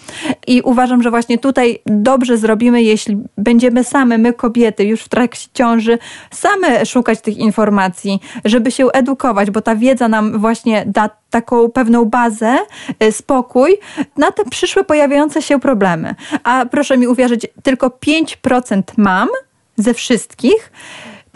I 0.47 0.63
uważam, 0.63 1.03
że 1.03 1.11
właśnie 1.11 1.39
tutaj 1.39 1.79
dobrze 1.87 2.37
zrobimy, 2.37 2.83
jeśli 2.83 3.19
będziemy 3.39 3.85
same, 3.85 4.19
my 4.19 4.33
kobiety, 4.33 4.85
już 4.85 5.03
w 5.03 5.09
trakcie 5.09 5.49
ciąży, 5.55 5.99
same 6.31 6.87
szukać 6.87 7.21
tych 7.21 7.39
informacji, 7.39 8.21
żeby 8.45 8.71
się 8.71 8.87
edukować, 8.87 9.51
bo 9.51 9.61
ta 9.61 9.77
wiedza 9.77 10.09
nam 10.09 10.39
właśnie 10.39 10.85
da 10.87 11.11
taką 11.35 11.71
pewną 11.71 12.05
bazę, 12.05 12.59
e, 12.99 13.13
spokój 13.13 13.77
na 14.17 14.33
te 14.33 14.45
przyszłe 14.45 14.85
pojawiające 14.85 15.43
się 15.43 15.61
problemy. 15.61 16.15
A 16.45 16.67
proszę 16.71 16.99
mi 16.99 17.07
uwierzyć, 17.07 17.47
tylko 17.63 17.91
5% 17.91 18.83
mam 18.97 19.29
ze 19.77 19.95
wszystkich 19.95 20.73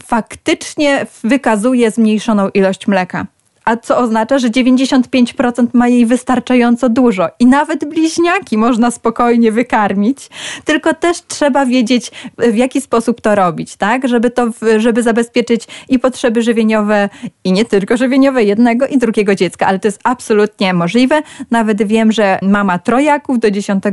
faktycznie 0.02 1.06
wykazuje 1.24 1.90
zmniejszoną 1.90 2.48
ilość 2.48 2.86
mleka 2.86 3.26
a 3.68 3.76
co 3.76 3.98
oznacza, 3.98 4.38
że 4.38 4.48
95% 4.48 5.66
ma 5.72 5.88
jej 5.88 6.06
wystarczająco 6.06 6.88
dużo. 6.88 7.28
I 7.38 7.46
nawet 7.46 7.84
bliźniaki 7.84 8.58
można 8.58 8.90
spokojnie 8.90 9.52
wykarmić, 9.52 10.28
tylko 10.64 10.94
też 10.94 11.16
trzeba 11.28 11.66
wiedzieć, 11.66 12.10
w 12.38 12.56
jaki 12.56 12.80
sposób 12.80 13.20
to 13.20 13.34
robić, 13.34 13.76
tak? 13.76 14.08
Żeby, 14.08 14.30
to, 14.30 14.48
żeby 14.76 15.02
zabezpieczyć 15.02 15.66
i 15.88 15.98
potrzeby 15.98 16.42
żywieniowe, 16.42 17.08
i 17.44 17.52
nie 17.52 17.64
tylko 17.64 17.96
żywieniowe 17.96 18.44
jednego 18.44 18.86
i 18.86 18.98
drugiego 18.98 19.34
dziecka, 19.34 19.66
ale 19.66 19.78
to 19.78 19.88
jest 19.88 20.00
absolutnie 20.04 20.74
możliwe. 20.74 21.22
Nawet 21.50 21.82
wiem, 21.82 22.12
że 22.12 22.38
mama 22.42 22.78
trojaków 22.78 23.38
do 23.38 23.50
10 23.50 23.84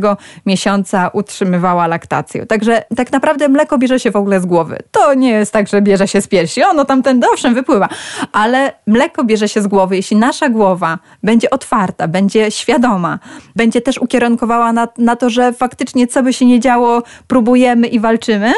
miesiąca 0.45 1.09
utrzymywała 1.13 1.87
laktację. 1.87 2.45
Także 2.45 2.83
tak 2.95 3.11
naprawdę 3.11 3.49
mleko 3.49 3.77
bierze 3.77 3.99
się 3.99 4.11
w 4.11 4.15
ogóle 4.15 4.39
z 4.39 4.45
głowy. 4.45 4.77
To 4.91 5.13
nie 5.13 5.31
jest 5.31 5.53
tak, 5.53 5.67
że 5.67 5.81
bierze 5.81 6.07
się 6.07 6.21
z 6.21 6.27
piersi. 6.27 6.63
Ono 6.63 6.85
tam 6.85 7.03
ten 7.03 7.21
owszem 7.33 7.53
wypływa, 7.53 7.89
ale 8.31 8.73
mleko 8.87 9.23
bierze 9.23 9.49
się 9.49 9.61
z 9.61 9.64
głowy, 9.67 9.95
jeśli 9.95 10.17
nasza 10.17 10.49
głowa 10.49 10.99
będzie 11.23 11.49
otwarta, 11.49 12.07
będzie 12.07 12.51
świadoma, 12.51 13.19
będzie 13.55 13.81
też 13.81 13.97
ukierunkowała 13.97 14.73
na, 14.73 14.87
na 14.97 15.15
to, 15.15 15.29
że 15.29 15.53
faktycznie 15.53 16.07
co 16.07 16.23
by 16.23 16.33
się 16.33 16.45
nie 16.45 16.59
działo, 16.59 17.03
próbujemy 17.27 17.87
i 17.87 17.99
walczymy, 17.99 18.53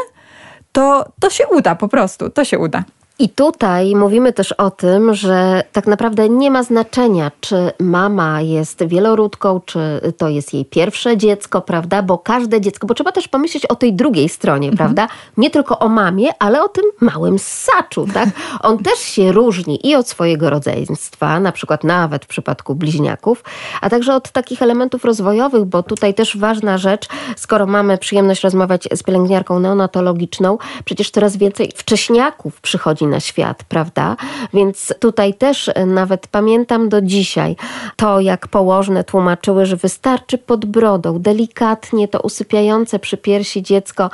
to, 0.71 1.05
to 1.19 1.29
się 1.29 1.47
uda 1.47 1.75
po 1.75 1.87
prostu, 1.87 2.29
to 2.29 2.45
się 2.45 2.59
uda. 2.59 2.83
I 3.19 3.29
tutaj 3.29 3.95
mówimy 3.95 4.33
też 4.33 4.51
o 4.51 4.71
tym, 4.71 5.13
że 5.13 5.63
tak 5.71 5.87
naprawdę 5.87 6.29
nie 6.29 6.51
ma 6.51 6.63
znaczenia, 6.63 7.31
czy 7.39 7.71
mama 7.79 8.41
jest 8.41 8.87
wieloródką, 8.87 9.61
czy 9.65 9.79
to 10.17 10.29
jest 10.29 10.53
jej 10.53 10.65
pierwsze 10.65 11.17
dziecko, 11.17 11.61
prawda? 11.61 12.01
Bo 12.01 12.17
każde 12.17 12.61
dziecko, 12.61 12.87
bo 12.87 12.93
trzeba 12.93 13.11
też 13.11 13.27
pomyśleć 13.27 13.65
o 13.65 13.75
tej 13.75 13.93
drugiej 13.93 14.29
stronie, 14.29 14.69
mhm. 14.69 14.77
prawda? 14.77 15.15
Nie 15.37 15.49
tylko 15.49 15.79
o 15.79 15.89
mamie, 15.89 16.29
ale 16.39 16.63
o 16.63 16.69
tym 16.69 16.83
małym 17.01 17.39
ssaczu, 17.39 18.07
tak? 18.13 18.29
On 18.61 18.77
też 18.87 18.99
się 18.99 19.31
różni 19.31 19.87
i 19.87 19.95
od 19.95 20.09
swojego 20.09 20.49
rodzeństwa, 20.49 21.39
na 21.39 21.51
przykład 21.51 21.83
nawet 21.83 22.25
w 22.25 22.27
przypadku 22.27 22.75
bliźniaków, 22.75 23.43
a 23.81 23.89
także 23.89 24.15
od 24.15 24.31
takich 24.31 24.61
elementów 24.61 25.05
rozwojowych, 25.05 25.65
bo 25.65 25.83
tutaj 25.83 26.13
też 26.13 26.37
ważna 26.37 26.77
rzecz, 26.77 27.07
skoro 27.35 27.65
mamy 27.65 27.97
przyjemność 27.97 28.43
rozmawiać 28.43 28.87
z 28.95 29.03
pielęgniarką 29.03 29.59
neonatologiczną, 29.59 30.57
przecież 30.85 31.11
coraz 31.11 31.37
więcej 31.37 31.71
wcześniaków 31.75 32.61
przychodzi 32.61 33.06
na 33.07 33.19
świat, 33.19 33.63
prawda? 33.63 34.15
Więc 34.53 34.93
tutaj 34.99 35.33
też 35.33 35.69
e, 35.75 35.85
nawet 35.85 36.27
pamiętam 36.27 36.89
do 36.89 37.01
dzisiaj 37.01 37.55
to, 37.95 38.19
jak 38.19 38.47
położne 38.47 39.03
tłumaczyły, 39.03 39.65
że 39.65 39.75
wystarczy 39.75 40.37
pod 40.37 40.65
brodą 40.65 41.19
delikatnie 41.19 42.07
to 42.07 42.19
usypiające 42.19 42.99
przy 42.99 43.17
piersi 43.17 43.63
dziecko 43.63 44.09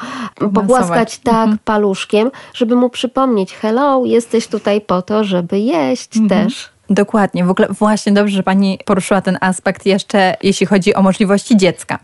pogłaskać 0.54 1.18
tak 1.18 1.34
mhm. 1.34 1.58
paluszkiem, 1.64 2.32
żeby 2.54 2.76
mu 2.76 2.90
przypomnieć, 2.90 3.54
hello, 3.54 4.06
jesteś 4.06 4.48
tutaj 4.48 4.82
po 4.82 5.02
to, 5.02 5.24
żeby 5.24 5.60
jeść 5.60 6.18
mhm. 6.18 6.30
też. 6.46 6.73
Dokładnie, 6.90 7.46
w 7.46 7.50
ogóle 7.50 7.68
właśnie 7.68 8.12
dobrze, 8.12 8.36
że 8.36 8.44
Pani 8.44 8.80
poruszyła 8.86 9.22
ten 9.22 9.38
aspekt 9.42 9.86
jeszcze, 9.86 10.36
jeśli 10.44 10.66
chodzi 10.66 10.94
o 10.94 11.02
możliwości 11.02 11.58
dziecka. 11.58 12.00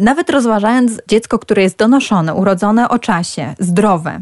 Nawet 0.00 0.30
rozważając 0.30 1.00
dziecko, 1.08 1.38
które 1.38 1.62
jest 1.62 1.76
donoszone, 1.76 2.34
urodzone 2.34 2.88
o 2.88 2.98
czasie, 2.98 3.54
zdrowe, 3.58 4.20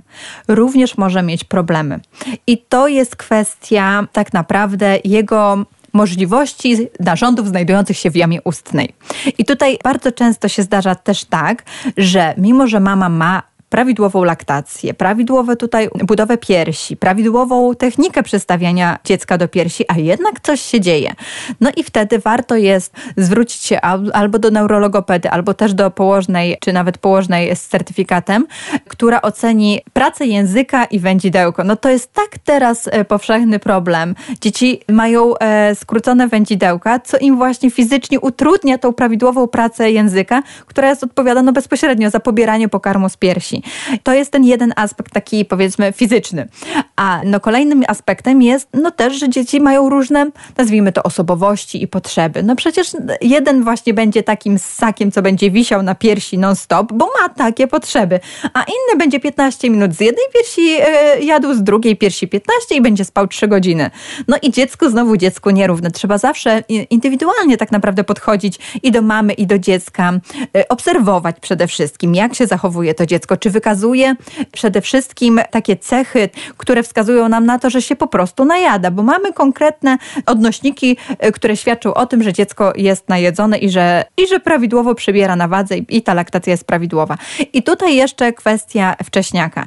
również 0.48 0.98
może 0.98 1.22
mieć 1.22 1.44
problemy. 1.44 2.00
I 2.46 2.58
to 2.58 2.88
jest 2.88 3.16
kwestia 3.16 4.06
tak 4.12 4.32
naprawdę 4.32 4.98
jego 5.04 5.66
możliwości 5.92 6.88
narządów 7.00 7.48
znajdujących 7.48 7.96
się 7.96 8.10
w 8.10 8.16
jamie 8.16 8.42
ustnej. 8.42 8.94
I 9.38 9.44
tutaj 9.44 9.78
bardzo 9.84 10.12
często 10.12 10.48
się 10.48 10.62
zdarza 10.62 10.94
też 10.94 11.24
tak, 11.24 11.62
że 11.96 12.34
mimo, 12.38 12.66
że 12.66 12.80
mama 12.80 13.08
ma 13.08 13.42
prawidłową 13.68 14.24
laktację, 14.24 14.94
prawidłową 14.94 15.56
tutaj 15.56 15.88
budowę 16.04 16.38
piersi, 16.38 16.96
prawidłową 16.96 17.74
technikę 17.74 18.22
przestawiania 18.22 18.98
dziecka 19.04 19.38
do 19.38 19.48
piersi, 19.48 19.84
a 19.88 19.98
jednak 19.98 20.40
coś 20.40 20.60
się 20.60 20.80
dzieje. 20.80 21.14
No 21.60 21.70
i 21.76 21.82
wtedy 21.82 22.18
warto 22.18 22.56
jest 22.56 22.94
zwrócić 23.16 23.62
się 23.62 23.80
albo 24.12 24.38
do 24.38 24.50
neurologopedy, 24.50 25.30
albo 25.30 25.54
też 25.54 25.74
do 25.74 25.90
położnej, 25.90 26.56
czy 26.60 26.72
nawet 26.72 26.98
położnej 26.98 27.56
z 27.56 27.66
certyfikatem, 27.66 28.46
która 28.88 29.22
oceni 29.22 29.80
pracę 29.92 30.26
języka 30.26 30.84
i 30.84 30.98
wędzidełko. 30.98 31.64
No 31.64 31.76
to 31.76 31.88
jest 31.88 32.12
tak 32.12 32.30
teraz 32.44 32.88
e, 32.92 33.04
powszechny 33.04 33.58
problem. 33.58 34.14
Dzieci 34.40 34.80
mają 34.88 35.38
e, 35.38 35.74
skrócone 35.74 36.28
wędzidełka, 36.28 37.00
co 37.00 37.18
im 37.18 37.36
właśnie 37.36 37.70
fizycznie 37.70 38.20
utrudnia 38.20 38.78
tą 38.78 38.92
prawidłową 38.92 39.46
pracę 39.48 39.90
języka, 39.90 40.42
która 40.66 40.88
jest 40.88 41.04
odpowiadana 41.04 41.52
bezpośrednio 41.52 42.10
za 42.10 42.20
pobieranie 42.20 42.68
pokarmu 42.68 43.08
z 43.08 43.16
piersi. 43.16 43.55
To 44.02 44.14
jest 44.14 44.32
ten 44.32 44.44
jeden 44.44 44.72
aspekt 44.76 45.12
taki 45.12 45.44
powiedzmy 45.44 45.92
fizyczny. 45.92 46.48
A 46.96 47.20
no 47.24 47.40
kolejnym 47.40 47.82
aspektem 47.88 48.42
jest 48.42 48.68
no 48.74 48.90
też, 48.90 49.18
że 49.18 49.28
dzieci 49.28 49.60
mają 49.60 49.88
różne, 49.88 50.30
nazwijmy 50.56 50.92
to 50.92 51.02
osobowości 51.02 51.82
i 51.82 51.88
potrzeby. 51.88 52.42
No 52.42 52.56
przecież 52.56 52.90
jeden 53.20 53.64
właśnie 53.64 53.94
będzie 53.94 54.22
takim 54.22 54.58
ssakiem, 54.58 55.12
co 55.12 55.22
będzie 55.22 55.50
wisiał 55.50 55.82
na 55.82 55.94
piersi 55.94 56.38
non-stop, 56.38 56.92
bo 56.92 57.10
ma 57.20 57.28
takie 57.28 57.66
potrzeby, 57.66 58.20
a 58.54 58.62
inny 58.62 58.98
będzie 58.98 59.20
15 59.20 59.70
minut 59.70 59.94
z 59.94 60.00
jednej 60.00 60.24
piersi 60.34 60.70
yy, 60.70 61.24
jadł, 61.24 61.54
z 61.54 61.62
drugiej 61.62 61.96
piersi 61.96 62.28
15 62.28 62.74
i 62.74 62.80
będzie 62.80 63.04
spał 63.04 63.26
3 63.26 63.48
godziny. 63.48 63.90
No 64.28 64.36
i 64.42 64.50
dziecku 64.50 64.90
znowu 64.90 65.16
dziecku 65.16 65.50
nierówne. 65.50 65.90
Trzeba 65.90 66.18
zawsze 66.18 66.62
indywidualnie 66.90 67.56
tak 67.56 67.72
naprawdę 67.72 68.04
podchodzić 68.04 68.58
i 68.82 68.90
do 68.90 69.02
mamy, 69.02 69.32
i 69.32 69.46
do 69.46 69.58
dziecka, 69.58 70.12
yy, 70.54 70.68
obserwować 70.68 71.36
przede 71.40 71.66
wszystkim, 71.66 72.14
jak 72.14 72.34
się 72.34 72.46
zachowuje 72.46 72.94
to 72.94 73.06
dziecko, 73.06 73.36
czy 73.36 73.45
wykazuje 73.50 74.16
przede 74.52 74.80
wszystkim 74.80 75.40
takie 75.50 75.76
cechy, 75.76 76.28
które 76.56 76.82
wskazują 76.82 77.28
nam 77.28 77.46
na 77.46 77.58
to, 77.58 77.70
że 77.70 77.82
się 77.82 77.96
po 77.96 78.06
prostu 78.06 78.44
najada, 78.44 78.90
bo 78.90 79.02
mamy 79.02 79.32
konkretne 79.32 79.98
odnośniki, 80.26 80.96
e, 81.18 81.32
które 81.32 81.56
świadczą 81.56 81.94
o 81.94 82.06
tym, 82.06 82.22
że 82.22 82.32
dziecko 82.32 82.72
jest 82.76 83.08
najedzone 83.08 83.58
i 83.58 83.70
że, 83.70 84.04
i 84.16 84.26
że 84.26 84.40
prawidłowo 84.40 84.94
przybiera 84.94 85.36
na 85.36 85.48
wadze 85.48 85.76
i 85.76 86.02
ta 86.02 86.14
laktacja 86.14 86.50
jest 86.50 86.64
prawidłowa. 86.64 87.18
I 87.52 87.62
tutaj 87.62 87.96
jeszcze 87.96 88.32
kwestia 88.32 88.96
wcześniaka. 89.04 89.66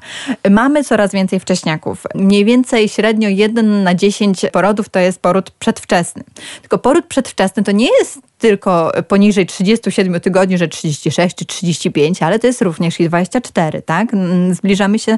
Mamy 0.50 0.84
coraz 0.84 1.12
więcej 1.12 1.40
wcześniaków. 1.40 2.04
Mniej 2.16 2.46
więcej 2.46 2.90
średnio 2.90 3.30
1 3.30 3.84
na 3.84 3.96
10 3.96 4.46
porodów 4.52 4.90
to 4.90 5.00
jest 5.00 5.22
poród 5.22 5.52
przedwczesny. 5.52 6.24
Tylko 6.62 6.78
poród 6.78 7.06
przedwczesny 7.06 7.64
to 7.64 7.72
nie 7.72 7.90
jest 8.00 8.20
tylko 8.40 8.92
poniżej 9.08 9.46
37 9.46 10.20
tygodni, 10.20 10.58
że 10.58 10.68
36 10.68 11.36
czy 11.36 11.46
35, 11.46 12.24
ale 12.24 12.40
to 12.40 12.48
jest 12.48 12.62
również 12.62 13.00
i 13.00 13.08
24, 13.08 13.69
tak? 13.86 14.08
Zbliżamy 14.52 15.00
się 15.00 15.18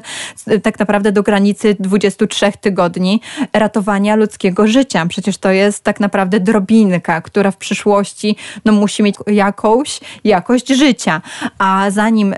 tak 0.62 0.78
naprawdę 0.78 1.12
do 1.12 1.22
granicy 1.22 1.76
23 1.80 2.52
tygodni 2.60 3.20
ratowania 3.52 4.16
ludzkiego 4.16 4.66
życia. 4.66 5.06
Przecież 5.06 5.38
to 5.38 5.50
jest 5.50 5.84
tak 5.84 6.00
naprawdę 6.00 6.40
drobinka, 6.40 7.20
która 7.20 7.50
w 7.50 7.56
przyszłości 7.56 8.36
no, 8.64 8.72
musi 8.72 9.02
mieć 9.02 9.16
jakąś 9.26 10.00
jakość 10.24 10.68
życia. 10.68 11.20
A 11.58 11.90
zanim 11.90 12.32
y, 12.32 12.36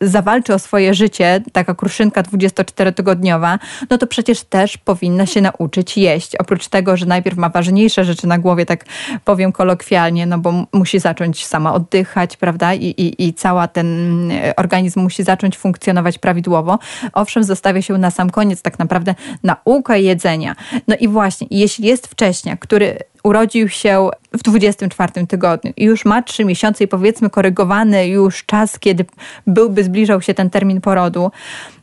zawalczy 0.00 0.54
o 0.54 0.58
swoje 0.58 0.94
życie, 0.94 1.42
taka 1.52 1.74
kruszynka 1.74 2.22
24-tygodniowa, 2.22 3.58
no 3.90 3.98
to 3.98 4.06
przecież 4.06 4.42
też 4.42 4.76
powinna 4.78 5.26
się 5.26 5.40
nauczyć 5.40 5.96
jeść. 5.96 6.36
Oprócz 6.36 6.68
tego, 6.68 6.96
że 6.96 7.06
najpierw 7.06 7.36
ma 7.36 7.48
ważniejsze 7.48 8.04
rzeczy 8.04 8.26
na 8.26 8.38
głowie, 8.38 8.66
tak 8.66 8.84
powiem 9.24 9.52
kolokwialnie, 9.52 10.26
no 10.26 10.38
bo 10.38 10.52
musi 10.72 10.98
zacząć 10.98 11.46
sama 11.46 11.74
oddychać, 11.74 12.36
prawda? 12.36 12.74
I, 12.74 12.84
i, 12.86 13.26
i 13.28 13.34
cała 13.34 13.68
ten 13.68 14.30
e, 14.30 14.56
organizm 14.56 15.00
musi 15.00 15.22
zacząć 15.22 15.43
funkcjonować 15.52 16.18
prawidłowo. 16.18 16.78
Owszem, 17.12 17.44
zostawia 17.44 17.82
się 17.82 17.98
na 17.98 18.10
sam 18.10 18.30
koniec 18.30 18.62
tak 18.62 18.78
naprawdę 18.78 19.14
naukę 19.42 20.00
jedzenia. 20.00 20.56
No 20.88 20.96
i 21.00 21.08
właśnie, 21.08 21.46
jeśli 21.50 21.88
jest 21.88 22.06
wcześniak, 22.06 22.60
który 22.60 22.98
urodził 23.24 23.68
się 23.68 24.08
w 24.32 24.42
24 24.42 25.26
tygodniu 25.26 25.72
i 25.76 25.84
już 25.84 26.04
ma 26.04 26.22
3 26.22 26.44
miesiące 26.44 26.84
i 26.84 26.88
powiedzmy 26.88 27.30
korygowany 27.30 28.08
już 28.08 28.44
czas, 28.44 28.78
kiedy 28.78 29.04
byłby 29.46 29.84
zbliżał 29.84 30.22
się 30.22 30.34
ten 30.34 30.50
termin 30.50 30.80
porodu, 30.80 31.30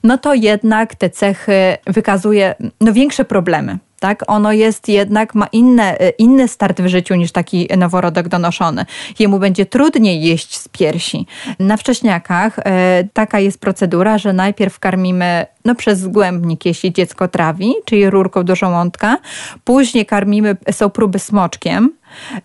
no 0.04 0.18
to 0.18 0.34
jednak 0.34 0.96
te 0.96 1.10
cechy 1.10 1.78
wykazuje 1.88 2.56
no, 2.82 2.94
większe 2.94 3.26
problemy 3.26 3.78
tak? 4.02 4.24
Ono 4.28 4.52
jest 4.52 4.88
jednak, 4.88 5.36
ma 5.36 5.48
inne, 5.52 5.98
inny 6.18 6.48
start 6.48 6.82
w 6.82 6.88
życiu 6.88 7.16
niż 7.16 7.32
taki 7.32 7.68
noworodek 7.78 8.28
donoszony. 8.28 8.86
Jemu 9.20 9.40
będzie 9.40 9.66
trudniej 9.66 10.24
jeść 10.24 10.58
z 10.58 10.68
piersi. 10.68 11.28
Na 11.60 11.78
wcześniakach 11.78 12.60
e, 12.60 13.04
taka 13.14 13.40
jest 13.40 13.60
procedura, 13.60 14.18
że 14.18 14.34
najpierw 14.34 14.80
karmimy 14.80 15.46
no, 15.66 15.76
przez 15.76 16.00
zgłębnik, 16.00 16.66
jeśli 16.66 16.94
dziecko 16.94 17.28
trawi, 17.28 17.74
czyli 17.86 18.10
rurką 18.10 18.44
do 18.44 18.56
żołądka. 18.56 19.18
Później 19.64 20.06
karmimy, 20.06 20.58
są 20.72 20.90
próby 20.90 21.20
smoczkiem, 21.20 21.90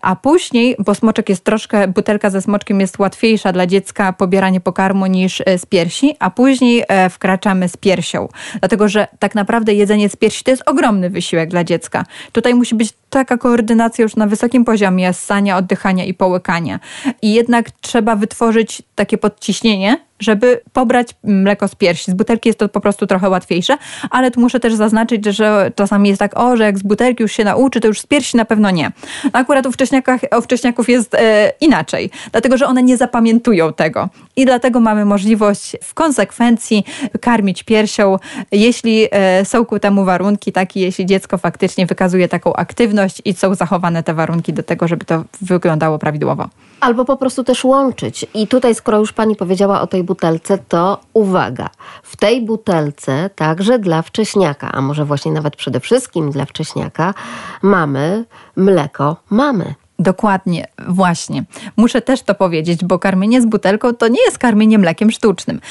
a 0.01 0.15
później, 0.15 0.75
bo 0.79 0.95
smoczek 0.95 1.29
jest 1.29 1.43
troszkę, 1.43 1.87
butelka 1.87 2.29
ze 2.29 2.41
smoczkiem 2.41 2.79
jest 2.79 2.99
łatwiejsza 2.99 3.51
dla 3.51 3.67
dziecka 3.67 4.13
pobieranie 4.13 4.61
pokarmu 4.61 5.05
niż 5.05 5.41
e, 5.45 5.57
z 5.57 5.65
piersi, 5.65 6.15
a 6.19 6.29
później 6.29 6.83
e, 6.87 7.09
wkraczamy 7.09 7.69
z 7.69 7.77
piersią. 7.77 8.27
Dlatego, 8.59 8.87
że 8.87 9.07
tak 9.19 9.35
naprawdę 9.35 9.73
jedzenie 9.73 10.09
z 10.09 10.15
piersi 10.15 10.43
to 10.43 10.51
jest 10.51 10.63
ogromny 10.65 11.09
wysiłek 11.09 11.49
dla 11.49 11.63
dziecka. 11.63 12.05
Tutaj 12.31 12.53
musi 12.53 12.75
być 12.75 12.93
taka 13.09 13.37
koordynacja 13.37 14.03
już 14.03 14.15
na 14.15 14.27
wysokim 14.27 14.65
poziomie 14.65 15.13
ssania, 15.13 15.57
oddychania 15.57 16.05
i 16.05 16.13
połykania. 16.13 16.79
I 17.21 17.33
jednak 17.33 17.71
trzeba 17.71 18.15
wytworzyć 18.15 18.81
takie 18.95 19.17
podciśnienie, 19.17 20.06
żeby 20.19 20.61
pobrać 20.73 21.15
mleko 21.23 21.67
z 21.67 21.75
piersi. 21.75 22.11
Z 22.11 22.13
butelki 22.13 22.49
jest 22.49 22.59
to 22.59 22.69
po 22.69 22.81
prostu 22.81 23.07
trochę 23.07 23.29
łatwiejsze, 23.29 23.77
ale 24.09 24.31
tu 24.31 24.39
muszę 24.39 24.59
też 24.59 24.73
zaznaczyć, 24.73 25.25
że 25.25 25.71
czasami 25.75 26.09
jest 26.09 26.19
tak, 26.19 26.39
o, 26.39 26.57
że 26.57 26.63
jak 26.63 26.77
z 26.77 26.83
butelki 26.83 27.23
już 27.23 27.31
się 27.31 27.43
nauczy, 27.43 27.79
to 27.79 27.87
już 27.87 28.01
z 28.01 28.05
piersi 28.05 28.37
na 28.37 28.45
pewno 28.45 28.71
nie. 28.71 28.91
Akurat 29.33 29.65
u, 29.65 29.69
u 30.37 30.41
wcześniaków 30.41 30.89
jest 30.89 31.15
e, 31.15 31.53
inaczej, 31.61 32.09
dlatego 32.31 32.57
że 32.57 32.67
one 32.67 32.83
nie 32.83 32.97
zapamiętują 32.97 33.73
tego. 33.73 34.09
I 34.35 34.45
dlatego 34.45 34.79
mamy 34.79 35.05
możliwość 35.05 35.77
w 35.83 35.93
konsekwencji 35.93 36.83
karmić 37.21 37.63
piersią, 37.63 38.17
jeśli 38.51 39.07
e, 39.11 39.45
są 39.45 39.65
ku 39.65 39.79
temu 39.79 40.05
warunki, 40.05 40.51
takie 40.51 40.79
jeśli 40.79 41.05
dziecko 41.05 41.37
faktycznie 41.37 41.85
wykazuje 41.85 42.27
taką 42.27 42.53
aktywność 42.53 43.21
i 43.25 43.33
są 43.33 43.55
zachowane 43.55 44.03
te 44.03 44.13
warunki 44.13 44.53
do 44.53 44.63
tego, 44.63 44.87
żeby 44.87 45.05
to 45.05 45.23
wyglądało 45.41 45.99
prawidłowo. 45.99 46.49
Albo 46.79 47.05
po 47.05 47.17
prostu 47.17 47.43
też 47.43 47.63
łączyć. 47.63 48.25
I 48.33 48.47
tutaj, 48.47 48.75
skoro 48.75 48.99
już 48.99 49.13
pani 49.13 49.35
powiedziała 49.35 49.81
o 49.81 49.87
tej 49.87 50.03
butelce, 50.03 50.57
to 50.57 50.99
uwaga. 51.13 51.69
W 52.03 52.17
tej 52.17 52.41
butelce 52.41 53.29
także 53.35 53.79
dla 53.79 54.01
wcześniaka, 54.01 54.71
a 54.71 54.81
może 54.81 55.05
właśnie 55.05 55.31
nawet 55.31 55.55
przede 55.55 55.79
wszystkim 55.79 56.31
dla 56.31 56.45
wcześniaka, 56.45 57.13
mamy 57.61 58.25
mleko 58.55 59.15
mamy. 59.29 59.75
Dokładnie, 59.99 60.67
właśnie. 60.87 61.43
Muszę 61.77 62.01
też 62.01 62.21
to 62.21 62.35
powiedzieć, 62.35 62.85
bo 62.85 62.99
karmienie 62.99 63.41
z 63.41 63.45
butelką 63.45 63.93
to 63.93 64.07
nie 64.07 64.21
jest 64.25 64.37
karmienie 64.37 64.77
mlekiem 64.77 65.11
sztucznym. 65.11 65.61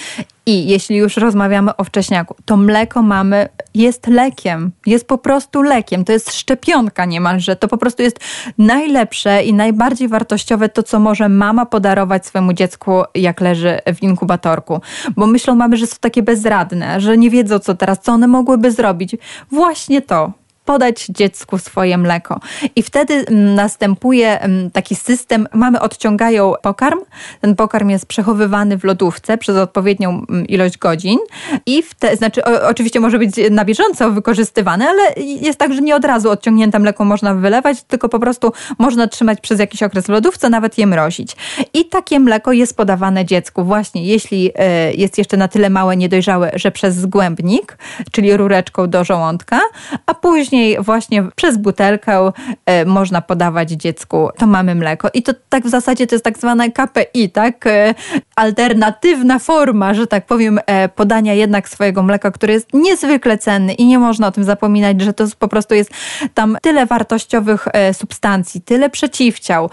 I 0.46 0.66
jeśli 0.68 0.96
już 0.96 1.16
rozmawiamy 1.16 1.76
o 1.76 1.84
wcześniaku, 1.84 2.34
to 2.44 2.56
mleko 2.56 3.02
mamy 3.02 3.48
jest 3.74 4.06
lekiem, 4.06 4.72
jest 4.86 5.08
po 5.08 5.18
prostu 5.18 5.62
lekiem, 5.62 6.04
to 6.04 6.12
jest 6.12 6.32
szczepionka 6.32 7.04
niemalże, 7.04 7.56
to 7.56 7.68
po 7.68 7.78
prostu 7.78 8.02
jest 8.02 8.20
najlepsze 8.58 9.42
i 9.44 9.54
najbardziej 9.54 10.08
wartościowe 10.08 10.68
to, 10.68 10.82
co 10.82 11.00
może 11.00 11.28
mama 11.28 11.66
podarować 11.66 12.26
swojemu 12.26 12.52
dziecku, 12.52 13.02
jak 13.14 13.40
leży 13.40 13.78
w 13.94 14.02
inkubatorku. 14.02 14.80
Bo 15.16 15.26
myślą 15.26 15.54
mamy, 15.54 15.76
że 15.76 15.86
są 15.86 15.96
takie 16.00 16.22
bezradne, 16.22 17.00
że 17.00 17.18
nie 17.18 17.30
wiedzą 17.30 17.58
co 17.58 17.74
teraz, 17.74 18.00
co 18.00 18.12
one 18.12 18.26
mogłyby 18.26 18.70
zrobić. 18.70 19.16
Właśnie 19.50 20.02
to, 20.02 20.32
podać 20.66 21.06
dziecku 21.06 21.58
swoje 21.58 21.98
mleko. 21.98 22.40
I 22.76 22.82
wtedy 22.82 23.14
mm, 23.14 23.54
następuje 23.54 24.40
mm, 24.40 24.70
taki 24.70 24.94
system, 24.94 25.48
mamy 25.54 25.80
odciągają 25.80 26.52
pokarm, 26.62 26.98
ten 27.40 27.56
pokarm 27.56 27.90
jest 27.90 28.06
przechowywany 28.06 28.78
w 28.78 28.84
lodówce 28.84 29.38
przez 29.38 29.56
odpowiednią 29.56 30.10
mm, 30.10 30.46
ilość 30.46 30.78
godzin 30.78 31.18
i 31.66 31.82
te, 31.98 32.16
znaczy 32.16 32.44
o, 32.44 32.68
oczywiście 32.68 33.00
może 33.00 33.18
być 33.18 33.32
na 33.50 33.64
bieżąco 33.64 34.10
wykorzystywany, 34.10 34.88
ale 34.88 35.02
jest 35.16 35.58
tak, 35.58 35.72
że 35.72 35.80
nie 35.80 35.96
od 35.96 36.04
razu 36.04 36.30
odciągnięte 36.30 36.78
mleko 36.78 37.04
można 37.04 37.34
wylewać, 37.34 37.82
tylko 37.82 38.08
po 38.08 38.18
prostu 38.18 38.52
można 38.78 39.06
trzymać 39.06 39.40
przez 39.40 39.60
jakiś 39.60 39.82
okres 39.82 40.06
w 40.06 40.08
lodówce, 40.08 40.50
nawet 40.50 40.78
je 40.78 40.86
mrozić. 40.86 41.36
I 41.74 41.84
takie 41.84 42.20
mleko 42.20 42.52
jest 42.52 42.76
podawane 42.76 43.24
dziecku 43.24 43.64
właśnie, 43.64 44.04
jeśli 44.04 44.50
e, 44.54 44.94
jest 44.94 45.18
jeszcze 45.18 45.36
na 45.36 45.48
tyle 45.48 45.70
małe, 45.70 45.96
niedojrzałe, 45.96 46.50
że 46.54 46.70
przez 46.70 46.96
zgłębnik, 46.96 47.78
czyli 48.12 48.36
rureczką 48.36 48.90
do 48.90 49.04
żołądka, 49.04 49.60
a 50.06 50.14
później 50.14 50.55
później 50.56 50.82
właśnie 50.82 51.22
przez 51.36 51.56
butelkę 51.56 52.32
e, 52.66 52.84
można 52.84 53.22
podawać 53.22 53.70
dziecku 53.70 54.28
to 54.38 54.46
mamy 54.46 54.74
mleko. 54.74 55.08
I 55.14 55.22
to 55.22 55.32
tak 55.48 55.64
w 55.64 55.68
zasadzie 55.68 56.06
to 56.06 56.14
jest 56.14 56.24
tak 56.24 56.38
zwane 56.38 56.70
KPI, 56.70 57.30
tak? 57.30 57.66
E, 57.66 57.94
alternatywna 58.36 59.38
forma, 59.38 59.94
że 59.94 60.06
tak 60.06 60.26
powiem, 60.26 60.60
e, 60.66 60.88
podania 60.88 61.34
jednak 61.34 61.68
swojego 61.68 62.02
mleka, 62.02 62.30
który 62.30 62.52
jest 62.52 62.68
niezwykle 62.74 63.38
cenny 63.38 63.74
i 63.74 63.86
nie 63.86 63.98
można 63.98 64.26
o 64.26 64.32
tym 64.32 64.44
zapominać, 64.44 65.00
że 65.00 65.12
to 65.12 65.24
po 65.38 65.48
prostu 65.48 65.74
jest 65.74 65.90
tam 66.34 66.56
tyle 66.62 66.86
wartościowych 66.86 67.68
substancji, 67.92 68.60
tyle 68.60 68.90
przeciwciał. 68.90 69.70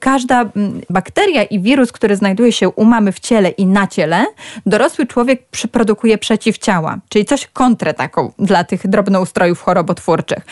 Każda 0.00 0.44
bakteria 0.90 1.42
i 1.42 1.60
wirus, 1.60 1.92
który 1.92 2.16
znajduje 2.16 2.52
się 2.52 2.68
u 2.68 2.84
mamy 2.84 3.12
w 3.12 3.20
ciele 3.20 3.48
i 3.48 3.66
na 3.66 3.86
ciele, 3.86 4.26
dorosły 4.66 5.06
człowiek 5.06 5.42
produkuje 5.72 6.18
przeciwciała, 6.18 6.98
czyli 7.08 7.24
coś 7.24 7.46
kontrę 7.46 7.94
taką 7.94 8.32
dla 8.38 8.64
tych 8.64 8.86
drobnoustrojów 8.86 9.62
chorobowych 9.62 9.87
chorobotwórczych. 9.88 10.46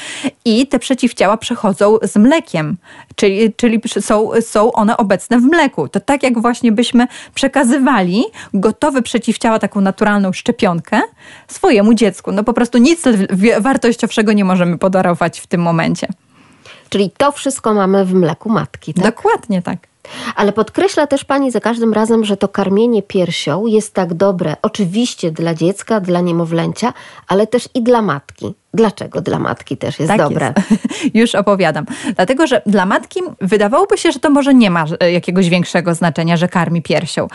I 0.44 0.66
te 0.66 0.78
przeciwciała 0.78 1.36
przechodzą 1.36 1.98
z 2.02 2.16
mlekiem, 2.16 2.76
czyli, 3.16 3.54
czyli 3.54 3.80
są, 4.00 4.30
są 4.40 4.72
one 4.72 4.96
obecne 4.96 5.38
w 5.38 5.42
mleku. 5.42 5.88
To 5.88 6.00
tak 6.00 6.22
jak 6.22 6.38
właśnie 6.40 6.72
byśmy 6.72 7.06
przekazywali 7.34 8.24
gotowe 8.54 9.02
przeciwciała, 9.02 9.58
taką 9.58 9.80
naturalną 9.80 10.32
szczepionkę 10.32 11.00
swojemu 11.48 11.94
dziecku. 11.94 12.32
No 12.32 12.44
po 12.44 12.52
prostu 12.52 12.78
nic 12.78 13.02
wartościowszego 13.60 14.32
nie 14.32 14.44
możemy 14.44 14.78
podarować 14.78 15.40
w 15.40 15.46
tym 15.46 15.60
momencie. 15.62 16.08
Czyli 16.88 17.10
to 17.16 17.32
wszystko 17.32 17.74
mamy 17.74 18.04
w 18.04 18.14
mleku 18.14 18.50
matki, 18.50 18.94
tak? 18.94 19.04
Dokładnie 19.04 19.62
tak. 19.62 19.78
Ale 20.36 20.52
podkreśla 20.52 21.06
też 21.06 21.24
pani 21.24 21.50
za 21.50 21.60
każdym 21.60 21.92
razem, 21.92 22.24
że 22.24 22.36
to 22.36 22.48
karmienie 22.48 23.02
piersią 23.02 23.66
jest 23.66 23.94
tak 23.94 24.14
dobre, 24.14 24.56
oczywiście 24.62 25.30
dla 25.30 25.54
dziecka, 25.54 26.00
dla 26.00 26.20
niemowlęcia, 26.20 26.92
ale 27.28 27.46
też 27.46 27.68
i 27.74 27.82
dla 27.82 28.02
matki. 28.02 28.54
Dlaczego 28.76 29.20
dla 29.20 29.38
matki 29.38 29.76
też 29.76 29.98
jest 29.98 30.08
tak 30.08 30.18
dobre? 30.18 30.54
Jest. 30.70 31.14
Już 31.20 31.34
opowiadam. 31.34 31.86
Dlatego, 32.16 32.46
że 32.46 32.62
dla 32.66 32.86
matki 32.86 33.20
wydawałoby 33.40 33.98
się, 33.98 34.12
że 34.12 34.18
to 34.18 34.30
może 34.30 34.54
nie 34.54 34.70
ma 34.70 34.84
jakiegoś 35.12 35.48
większego 35.48 35.94
znaczenia, 35.94 36.36
że 36.36 36.48
karmi 36.48 36.82
piersią. 36.82 37.28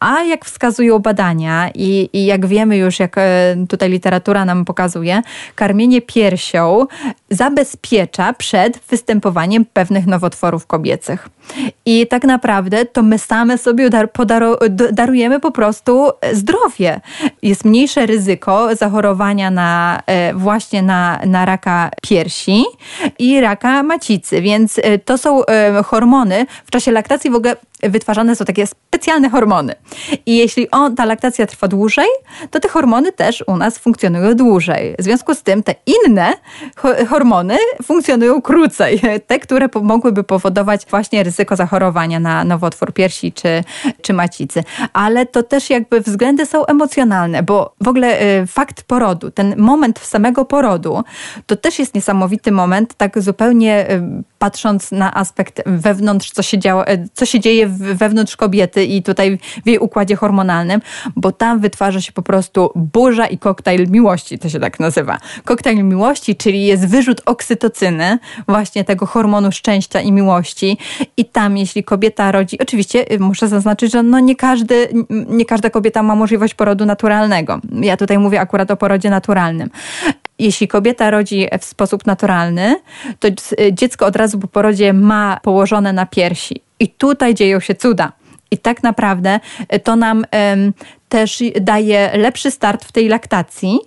A 0.00 0.22
jak 0.22 0.44
wskazują 0.44 0.98
badania 0.98 1.70
i, 1.74 2.10
i 2.12 2.26
jak 2.26 2.46
wiemy 2.46 2.76
już, 2.76 2.98
jak 2.98 3.18
e, 3.18 3.56
tutaj 3.68 3.90
literatura 3.90 4.44
nam 4.44 4.64
pokazuje, 4.64 5.22
karmienie 5.54 6.02
piersią 6.02 6.86
zabezpiecza 7.30 8.32
przed 8.32 8.78
występowaniem 8.90 9.64
pewnych 9.64 10.06
nowotworów 10.06 10.66
kobiecych. 10.66 11.28
I 11.86 12.06
tak 12.06 12.24
naprawdę 12.24 12.84
to 12.84 13.02
my 13.02 13.18
same 13.18 13.58
sobie 13.58 13.90
darujemy 14.92 15.40
po 15.40 15.50
prostu 15.50 16.10
zdrowie. 16.32 17.00
Jest 17.42 17.64
mniejsze 17.64 18.06
ryzyko 18.06 18.76
zachorowania 18.76 19.50
na 19.50 20.02
e, 20.06 20.34
właśnie 20.34 20.82
na, 20.88 21.20
na 21.26 21.44
raka 21.44 21.90
piersi 22.02 22.64
i 23.18 23.40
raka 23.40 23.82
macicy, 23.82 24.40
więc 24.40 24.78
e, 24.78 24.98
to 24.98 25.18
są 25.18 25.44
e, 25.44 25.82
hormony 25.82 26.46
w 26.66 26.70
czasie 26.70 26.92
laktacji 26.92 27.30
w 27.30 27.34
ogóle 27.34 27.56
wytwarzane 27.82 28.36
są 28.36 28.44
takie 28.44 28.66
specjalne 28.66 29.30
hormony. 29.30 29.74
I 30.26 30.36
jeśli 30.36 30.70
on, 30.70 30.96
ta 30.96 31.04
laktacja 31.04 31.46
trwa 31.46 31.68
dłużej, 31.68 32.06
to 32.50 32.60
te 32.60 32.68
hormony 32.68 33.12
też 33.12 33.44
u 33.46 33.56
nas 33.56 33.78
funkcjonują 33.78 34.34
dłużej. 34.34 34.94
W 34.98 35.02
związku 35.02 35.34
z 35.34 35.42
tym 35.42 35.62
te 35.62 35.74
inne 35.86 36.32
hormony 37.08 37.56
funkcjonują 37.82 38.42
krócej. 38.42 39.00
Te, 39.26 39.38
które 39.38 39.68
mogłyby 39.82 40.24
powodować 40.24 40.86
właśnie 40.90 41.22
ryzyko 41.22 41.56
zachorowania 41.56 42.20
na 42.20 42.44
nowotwór 42.44 42.92
piersi 42.92 43.32
czy, 43.32 43.64
czy 44.02 44.12
macicy. 44.12 44.64
Ale 44.92 45.26
to 45.26 45.42
też 45.42 45.70
jakby 45.70 46.00
względy 46.00 46.46
są 46.46 46.66
emocjonalne, 46.66 47.42
bo 47.42 47.74
w 47.80 47.88
ogóle 47.88 48.22
y, 48.22 48.46
fakt 48.46 48.82
porodu, 48.82 49.30
ten 49.30 49.54
moment 49.56 49.98
samego 49.98 50.44
porodu, 50.44 50.67
to 51.46 51.56
też 51.56 51.78
jest 51.78 51.94
niesamowity 51.94 52.52
moment, 52.52 52.94
tak 52.94 53.22
zupełnie 53.22 53.86
patrząc 54.38 54.92
na 54.92 55.14
aspekt 55.14 55.62
wewnątrz, 55.66 56.30
co 56.30 56.42
się, 56.42 56.58
działo, 56.58 56.90
y, 56.90 57.08
co 57.14 57.26
się 57.26 57.40
dzieje 57.40 57.68
wewnątrz 57.68 58.36
kobiety 58.36 58.84
i 58.84 59.02
tutaj 59.02 59.38
w 59.64 59.66
jej 59.66 59.78
układzie 59.78 60.16
hormonalnym, 60.16 60.80
bo 61.16 61.32
tam 61.32 61.60
wytwarza 61.60 62.00
się 62.00 62.12
po 62.12 62.22
prostu 62.22 62.70
burza 62.74 63.26
i 63.26 63.38
koktajl 63.38 63.90
miłości, 63.90 64.38
to 64.38 64.48
się 64.48 64.60
tak 64.60 64.80
nazywa. 64.80 65.18
Koktajl 65.44 65.84
miłości, 65.84 66.36
czyli 66.36 66.66
jest 66.66 66.86
wyrzut 66.86 67.20
oksytocyny, 67.26 68.18
właśnie 68.48 68.84
tego 68.84 69.06
hormonu 69.06 69.52
szczęścia 69.52 70.00
i 70.00 70.12
miłości 70.12 70.78
i 71.16 71.24
tam 71.24 71.56
jeśli 71.56 71.84
kobieta 71.84 72.32
rodzi, 72.32 72.58
oczywiście 72.58 73.12
y, 73.12 73.18
muszę 73.18 73.48
zaznaczyć, 73.48 73.92
że 73.92 74.02
no 74.02 74.20
nie, 74.20 74.36
każdy, 74.36 74.88
nie 75.28 75.44
każda 75.44 75.70
kobieta 75.70 76.02
ma 76.02 76.14
możliwość 76.14 76.54
porodu 76.54 76.86
naturalnego. 76.86 77.60
Ja 77.80 77.96
tutaj 77.96 78.18
mówię 78.18 78.40
akurat 78.40 78.70
o 78.70 78.76
porodzie 78.76 79.10
naturalnym 79.10 79.70
jeśli 80.38 80.68
kobieta 80.68 81.10
rodzi 81.10 81.46
w 81.60 81.64
sposób 81.64 82.06
naturalny, 82.06 82.76
to 83.18 83.28
dziecko 83.72 84.06
od 84.06 84.16
razu 84.16 84.27
po 84.36 84.48
porodzie 84.48 84.92
ma 84.92 85.40
położone 85.42 85.92
na 85.92 86.06
piersi. 86.06 86.62
I 86.80 86.88
tutaj 86.88 87.34
dzieją 87.34 87.60
się 87.60 87.74
cuda. 87.74 88.12
I 88.50 88.58
tak 88.58 88.82
naprawdę 88.82 89.40
to 89.84 89.96
nam 89.96 90.24
um, 90.32 90.72
też 91.08 91.42
daje 91.60 92.10
lepszy 92.14 92.50
start 92.50 92.84
w 92.84 92.92
tej 92.92 93.08
laktacji, 93.08 93.78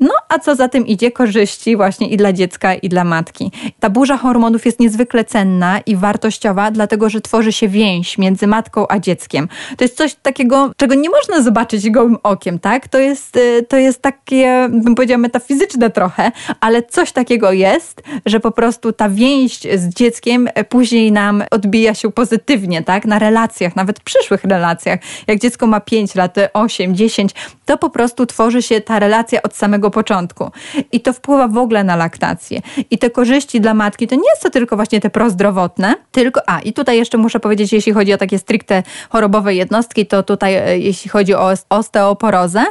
No 0.00 0.14
a 0.28 0.38
co 0.38 0.54
za 0.54 0.68
tym 0.68 0.86
idzie, 0.86 1.10
korzyści 1.10 1.76
właśnie 1.76 2.08
i 2.08 2.16
dla 2.16 2.32
dziecka, 2.32 2.74
i 2.74 2.88
dla 2.88 3.04
matki. 3.04 3.52
Ta 3.80 3.90
burza 3.90 4.16
hormonów 4.16 4.66
jest 4.66 4.80
niezwykle 4.80 5.24
cenna 5.24 5.80
i 5.86 5.96
wartościowa, 5.96 6.70
dlatego 6.70 7.10
że 7.10 7.20
tworzy 7.20 7.52
się 7.52 7.68
więź 7.68 8.18
między 8.18 8.46
matką 8.46 8.86
a 8.88 8.98
dzieckiem. 8.98 9.48
To 9.76 9.84
jest 9.84 9.96
coś 9.96 10.14
takiego, 10.14 10.70
czego 10.76 10.94
nie 10.94 11.10
można 11.10 11.42
zobaczyć 11.42 11.90
gołym 11.90 12.16
okiem, 12.22 12.58
tak? 12.58 12.88
To 12.88 12.98
jest, 12.98 13.36
y, 13.36 13.66
to 13.68 13.76
jest 13.76 14.02
takie, 14.02 14.68
bym 14.70 14.94
powiedziała, 14.94 15.18
metafizyczne 15.18 15.90
trochę, 15.90 16.32
ale 16.60 16.82
coś 16.82 17.12
takiego 17.12 17.52
jest, 17.52 18.02
że 18.26 18.40
po 18.40 18.50
prostu 18.50 18.92
ta 18.92 19.08
więź 19.08 19.58
z 19.60 19.88
dzieckiem 19.88 20.48
później 20.68 21.12
nam 21.12 21.44
odbija 21.50 21.94
się 21.94 22.12
pozytywnie, 22.12 22.82
tak? 22.82 23.04
Na 23.04 23.18
relacjach, 23.18 23.76
nawet 23.76 24.00
przyszłych 24.00 24.44
relacjach. 24.44 25.00
Jak 25.26 25.38
dziecko 25.38 25.66
ma 25.66 25.80
5 25.80 26.14
lat, 26.14 26.36
8, 26.52 26.96
10, 26.96 27.32
to 27.66 27.78
po 27.78 27.90
prostu 27.90 28.26
tworzy 28.26 28.62
się 28.62 28.80
ta 28.80 28.98
relacja 28.98 29.42
od 29.42 29.56
samego 29.58 29.90
początku. 29.90 30.50
I 30.92 31.00
to 31.00 31.12
wpływa 31.12 31.48
w 31.48 31.58
ogóle 31.58 31.84
na 31.84 31.96
laktację. 31.96 32.60
I 32.90 32.98
te 32.98 33.10
korzyści 33.10 33.60
dla 33.60 33.74
matki 33.74 34.06
to 34.06 34.14
nie 34.14 34.30
jest 34.30 34.42
to 34.42 34.50
tylko 34.50 34.76
właśnie 34.76 35.00
te 35.00 35.10
prozdrowotne, 35.10 35.94
tylko, 36.12 36.40
a 36.46 36.60
i 36.60 36.72
tutaj 36.72 36.96
jeszcze 36.96 37.18
muszę 37.18 37.40
powiedzieć, 37.40 37.72
jeśli 37.72 37.92
chodzi 37.92 38.12
o 38.12 38.18
takie 38.18 38.38
stricte 38.38 38.82
chorobowe 39.10 39.54
jednostki, 39.54 40.06
to 40.06 40.22
tutaj 40.22 40.54
e, 40.54 40.78
jeśli 40.78 41.10
chodzi 41.10 41.34
o 41.34 41.52
osteoporozę, 41.68 42.64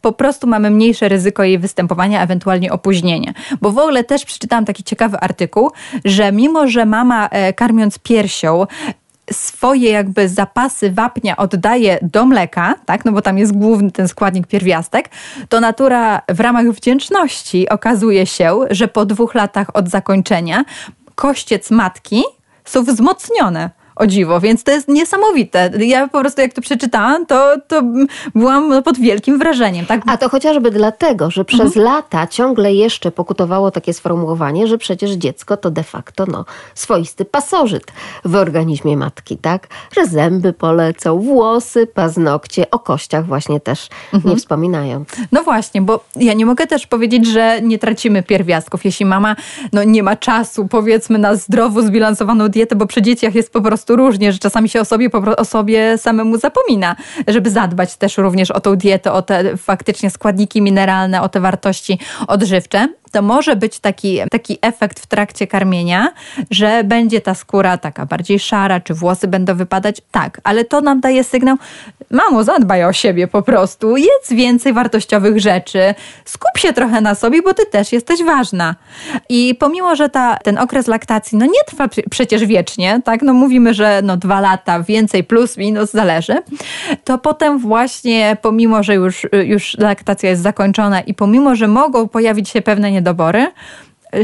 po 0.00 0.12
prostu 0.12 0.46
mamy 0.46 0.70
mniejsze 0.70 1.08
ryzyko 1.08 1.44
jej 1.44 1.58
występowania, 1.58 2.22
ewentualnie 2.22 2.72
opóźnienia. 2.72 3.32
Bo 3.60 3.72
w 3.72 3.78
ogóle 3.78 4.04
też 4.04 4.24
przeczytałam 4.24 4.64
taki 4.64 4.82
ciekawy 4.82 5.20
artykuł, 5.20 5.70
że 6.04 6.32
mimo, 6.32 6.68
że 6.68 6.86
mama 6.86 7.28
e, 7.28 7.52
karmiąc 7.52 7.98
piersią 7.98 8.66
swoje 9.32 9.90
jakby 9.90 10.28
zapasy 10.28 10.90
wapnia 10.90 11.36
oddaje 11.36 11.98
do 12.02 12.26
mleka, 12.26 12.74
tak, 12.86 13.04
no 13.04 13.12
bo 13.12 13.22
tam 13.22 13.38
jest 13.38 13.52
główny 13.52 13.90
ten 13.90 14.08
składnik 14.08 14.46
pierwiastek, 14.46 15.10
to 15.48 15.60
natura 15.60 16.22
w 16.28 16.40
ramach 16.40 16.66
wdzięczności 16.70 17.68
okazuje 17.68 18.26
się, 18.26 18.60
że 18.70 18.88
po 18.88 19.04
dwóch 19.04 19.34
latach 19.34 19.76
od 19.76 19.88
zakończenia 19.88 20.64
kościec 21.14 21.70
matki 21.70 22.22
są 22.64 22.84
wzmocnione 22.84 23.70
o 23.96 24.06
dziwo, 24.06 24.40
więc 24.40 24.64
to 24.64 24.70
jest 24.70 24.88
niesamowite. 24.88 25.70
Ja 25.78 26.08
po 26.08 26.20
prostu 26.20 26.40
jak 26.40 26.52
to 26.52 26.60
przeczytałam, 26.60 27.26
to, 27.26 27.54
to 27.68 27.82
byłam 28.34 28.82
pod 28.82 28.98
wielkim 28.98 29.38
wrażeniem. 29.38 29.86
Tak? 29.86 30.02
A 30.06 30.16
to 30.16 30.28
chociażby 30.28 30.70
dlatego, 30.70 31.30
że 31.30 31.44
przez 31.44 31.60
mhm. 31.60 31.84
lata 31.84 32.26
ciągle 32.26 32.74
jeszcze 32.74 33.10
pokutowało 33.10 33.70
takie 33.70 33.92
sformułowanie, 33.92 34.66
że 34.66 34.78
przecież 34.78 35.10
dziecko 35.10 35.56
to 35.56 35.70
de 35.70 35.82
facto 35.82 36.24
no, 36.26 36.44
swoisty 36.74 37.24
pasożyt 37.24 37.92
w 38.24 38.34
organizmie 38.34 38.96
matki, 38.96 39.38
tak? 39.38 39.66
Że 39.96 40.06
zęby 40.06 40.52
polecą, 40.52 41.18
włosy, 41.18 41.86
paznokcie, 41.86 42.70
o 42.70 42.78
kościach 42.78 43.26
właśnie 43.26 43.60
też 43.60 43.88
mhm. 44.12 44.34
nie 44.34 44.40
wspominają. 44.40 45.04
No 45.32 45.42
właśnie, 45.42 45.82
bo 45.82 46.04
ja 46.16 46.32
nie 46.32 46.46
mogę 46.46 46.66
też 46.66 46.86
powiedzieć, 46.86 47.26
że 47.26 47.62
nie 47.62 47.78
tracimy 47.78 48.22
pierwiastków, 48.22 48.84
jeśli 48.84 49.06
mama 49.06 49.36
no, 49.72 49.84
nie 49.84 50.02
ma 50.02 50.16
czasu, 50.16 50.68
powiedzmy, 50.68 51.18
na 51.18 51.36
zdrowo 51.36 51.82
zbilansowaną 51.82 52.48
dietę, 52.48 52.76
bo 52.76 52.86
przy 52.86 53.02
dzieciach 53.02 53.34
jest 53.34 53.52
po 53.52 53.60
prostu 53.60 53.83
prostu 53.84 53.96
różnie, 53.96 54.32
że 54.32 54.38
czasami 54.38 54.68
się 54.68 54.80
o 54.80 54.84
sobie, 54.84 55.10
o 55.36 55.44
sobie 55.44 55.98
samemu 55.98 56.38
zapomina, 56.38 56.96
żeby 57.26 57.50
zadbać 57.50 57.96
też 57.96 58.18
również 58.18 58.50
o 58.50 58.60
tą 58.60 58.76
dietę, 58.76 59.12
o 59.12 59.22
te 59.22 59.56
faktycznie 59.56 60.10
składniki 60.10 60.62
mineralne, 60.62 61.22
o 61.22 61.28
te 61.28 61.40
wartości 61.40 61.98
odżywcze 62.26 62.88
to 63.14 63.22
może 63.22 63.56
być 63.56 63.78
taki, 63.78 64.20
taki 64.30 64.58
efekt 64.62 65.00
w 65.00 65.06
trakcie 65.06 65.46
karmienia, 65.46 66.12
że 66.50 66.84
będzie 66.84 67.20
ta 67.20 67.34
skóra 67.34 67.78
taka 67.78 68.06
bardziej 68.06 68.38
szara, 68.38 68.80
czy 68.80 68.94
włosy 68.94 69.28
będą 69.28 69.54
wypadać. 69.54 70.02
Tak, 70.10 70.40
ale 70.44 70.64
to 70.64 70.80
nam 70.80 71.00
daje 71.00 71.24
sygnał, 71.24 71.56
mamo, 72.10 72.44
zadbaj 72.44 72.84
o 72.84 72.92
siebie 72.92 73.28
po 73.28 73.42
prostu, 73.42 73.96
jedz 73.96 74.30
więcej 74.30 74.72
wartościowych 74.72 75.40
rzeczy, 75.40 75.94
skup 76.24 76.58
się 76.58 76.72
trochę 76.72 77.00
na 77.00 77.14
sobie, 77.14 77.42
bo 77.42 77.54
ty 77.54 77.66
też 77.66 77.92
jesteś 77.92 78.22
ważna. 78.22 78.74
I 79.28 79.54
pomimo, 79.60 79.96
że 79.96 80.08
ta, 80.08 80.36
ten 80.36 80.58
okres 80.58 80.86
laktacji 80.86 81.38
no 81.38 81.46
nie 81.46 81.64
trwa 81.66 81.88
przecież 82.10 82.44
wiecznie, 82.44 83.00
tak, 83.04 83.22
no 83.22 83.32
mówimy, 83.32 83.74
że 83.74 84.00
no 84.02 84.16
dwa 84.16 84.40
lata, 84.40 84.82
więcej 84.82 85.24
plus, 85.24 85.56
minus, 85.56 85.90
zależy, 85.90 86.42
to 87.04 87.18
potem 87.18 87.58
właśnie 87.58 88.36
pomimo, 88.42 88.82
że 88.82 88.94
już, 88.94 89.26
już 89.44 89.78
laktacja 89.78 90.30
jest 90.30 90.42
zakończona 90.42 91.00
i 91.00 91.14
pomimo, 91.14 91.54
że 91.54 91.68
mogą 91.68 92.08
pojawić 92.08 92.48
się 92.48 92.62
pewne 92.62 92.90
niedobory, 92.90 93.03
niedobory, 93.04 93.46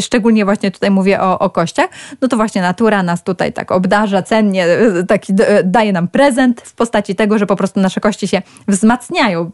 szczególnie 0.01 0.45
właśnie 0.45 0.71
tutaj 0.71 0.91
mówię 0.91 1.21
o, 1.21 1.39
o 1.39 1.51
kościach, 1.51 1.91
no 2.21 2.29
to 2.29 2.37
właśnie 2.37 2.63
natura 2.63 3.03
nas 3.03 3.25
tutaj 3.25 3.53
tak 3.53 3.73
obdarza 3.73 4.23
cennie, 4.23 4.67
taki 5.09 5.35
daje 5.65 5.93
nam 5.93 6.09
prezent 6.09 6.61
w 6.61 6.75
postaci 6.75 7.15
tego, 7.15 7.39
że 7.39 7.47
po 7.47 7.57
prostu 7.57 7.81
nasze 7.81 8.01
kości 8.01 8.29
się 8.29 8.43
wzmacniają 8.69 9.51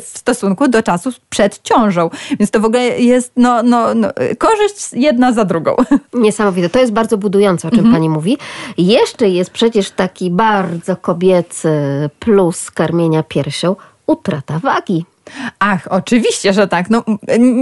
w 0.00 0.18
stosunku 0.18 0.68
do 0.68 0.82
czasu 0.82 1.10
przed 1.30 1.62
ciążą. 1.62 2.10
Więc 2.38 2.50
to 2.50 2.60
w 2.60 2.64
ogóle 2.64 2.82
jest 2.98 3.32
no, 3.36 3.62
no, 3.62 3.94
no 3.94 4.08
korzyść 4.38 4.92
jedna 4.92 5.32
za 5.32 5.44
drugą. 5.44 5.76
Niesamowite. 6.14 6.68
To 6.68 6.78
jest 6.78 6.92
bardzo 6.92 7.18
budujące, 7.18 7.68
o 7.68 7.70
czym 7.70 7.80
mhm. 7.80 7.94
pani 7.94 8.08
mówi. 8.08 8.38
Jeszcze 8.78 9.28
jest 9.28 9.50
przecież 9.50 9.90
taki 9.90 10.30
bardzo 10.30 10.96
kobiecy 10.96 11.70
plus 12.18 12.70
karmienia 12.70 13.22
piersią, 13.22 13.76
utrata 14.06 14.58
wagi. 14.58 15.04
Ach, 15.58 15.88
oczywiście, 15.90 16.52
że 16.52 16.68
tak. 16.68 16.90
No, 16.90 17.04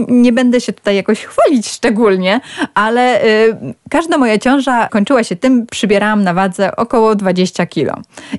nie 0.09 0.33
będę 0.33 0.61
się 0.61 0.73
tutaj 0.73 0.97
jakoś 0.97 1.25
chwalić 1.25 1.69
szczególnie, 1.69 2.41
ale 2.75 3.25
y, 3.25 3.75
każda 3.91 4.19
moja 4.19 4.39
ciąża 4.39 4.89
kończyła 4.89 5.25
się 5.25 5.37
tym, 5.37 5.67
przybierałam 5.67 6.25
na 6.25 6.35
wadze 6.35 6.77
około 6.77 7.15
20 7.15 7.67
kilo. 7.67 7.95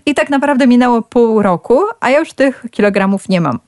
I 0.06 0.13
tak 0.13 0.30
naprawdę 0.30 0.68
minęło 0.68 1.02
pół 1.02 1.42
roku, 1.42 1.82
a 2.00 2.10
ja 2.10 2.20
już 2.20 2.34
tych 2.34 2.66
kilogramów 2.72 3.30
nie 3.30 3.42
mam. 3.42 3.60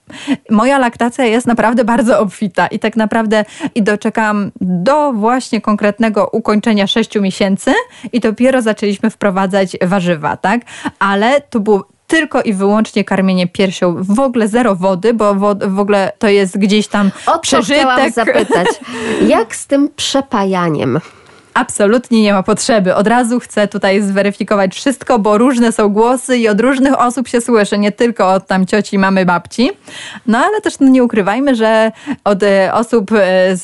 Moja 0.49 0.77
laktacja 0.77 1.25
jest 1.25 1.47
naprawdę 1.47 1.85
bardzo 1.85 2.19
obfita 2.19 2.67
i 2.67 2.79
tak 2.79 2.95
naprawdę 2.95 3.45
i 3.75 3.83
doczekałam 3.83 4.51
do 4.61 5.13
właśnie 5.13 5.61
konkretnego 5.61 6.29
ukończenia 6.31 6.87
6 6.87 7.15
miesięcy 7.15 7.71
i 8.13 8.19
dopiero 8.19 8.61
zaczęliśmy 8.61 9.09
wprowadzać 9.09 9.77
warzywa, 9.81 10.37
tak? 10.37 10.61
Ale 10.99 11.41
to 11.41 11.59
było 11.59 11.87
tylko 12.09 12.41
i 12.41 12.53
wyłącznie 12.53 13.03
karmienie 13.03 13.47
piersią, 13.47 13.95
w 13.99 14.19
ogóle 14.19 14.47
zero 14.47 14.75
wody, 14.75 15.13
bo 15.13 15.35
w 15.55 15.79
ogóle 15.79 16.11
to 16.19 16.27
jest 16.27 16.57
gdzieś 16.57 16.87
tam 16.87 17.11
o 17.25 17.39
przeżytek. 17.39 17.79
chciałam 17.79 18.11
zapytać. 18.11 18.67
Jak 19.27 19.55
z 19.55 19.67
tym 19.67 19.89
przepajaniem? 19.95 20.99
Absolutnie 21.53 22.21
nie 22.21 22.33
ma 22.33 22.43
potrzeby. 22.43 22.95
Od 22.95 23.07
razu 23.07 23.39
chcę 23.39 23.67
tutaj 23.67 24.01
zweryfikować 24.01 24.75
wszystko, 24.75 25.19
bo 25.19 25.37
różne 25.37 25.71
są 25.71 25.89
głosy 25.89 26.37
i 26.37 26.47
od 26.47 26.61
różnych 26.61 26.99
osób 26.99 27.27
się 27.27 27.41
słyszy, 27.41 27.77
nie 27.77 27.91
tylko 27.91 28.33
od 28.33 28.47
tam 28.47 28.65
cioci, 28.65 28.97
mamy, 28.97 29.25
babci. 29.25 29.71
No 30.27 30.37
ale 30.37 30.61
też 30.61 30.79
no, 30.79 30.87
nie 30.87 31.03
ukrywajmy, 31.03 31.55
że 31.55 31.91
od 32.23 32.43
e, 32.43 32.73
osób 32.73 33.11
e, 33.11 33.55
z, 33.55 33.61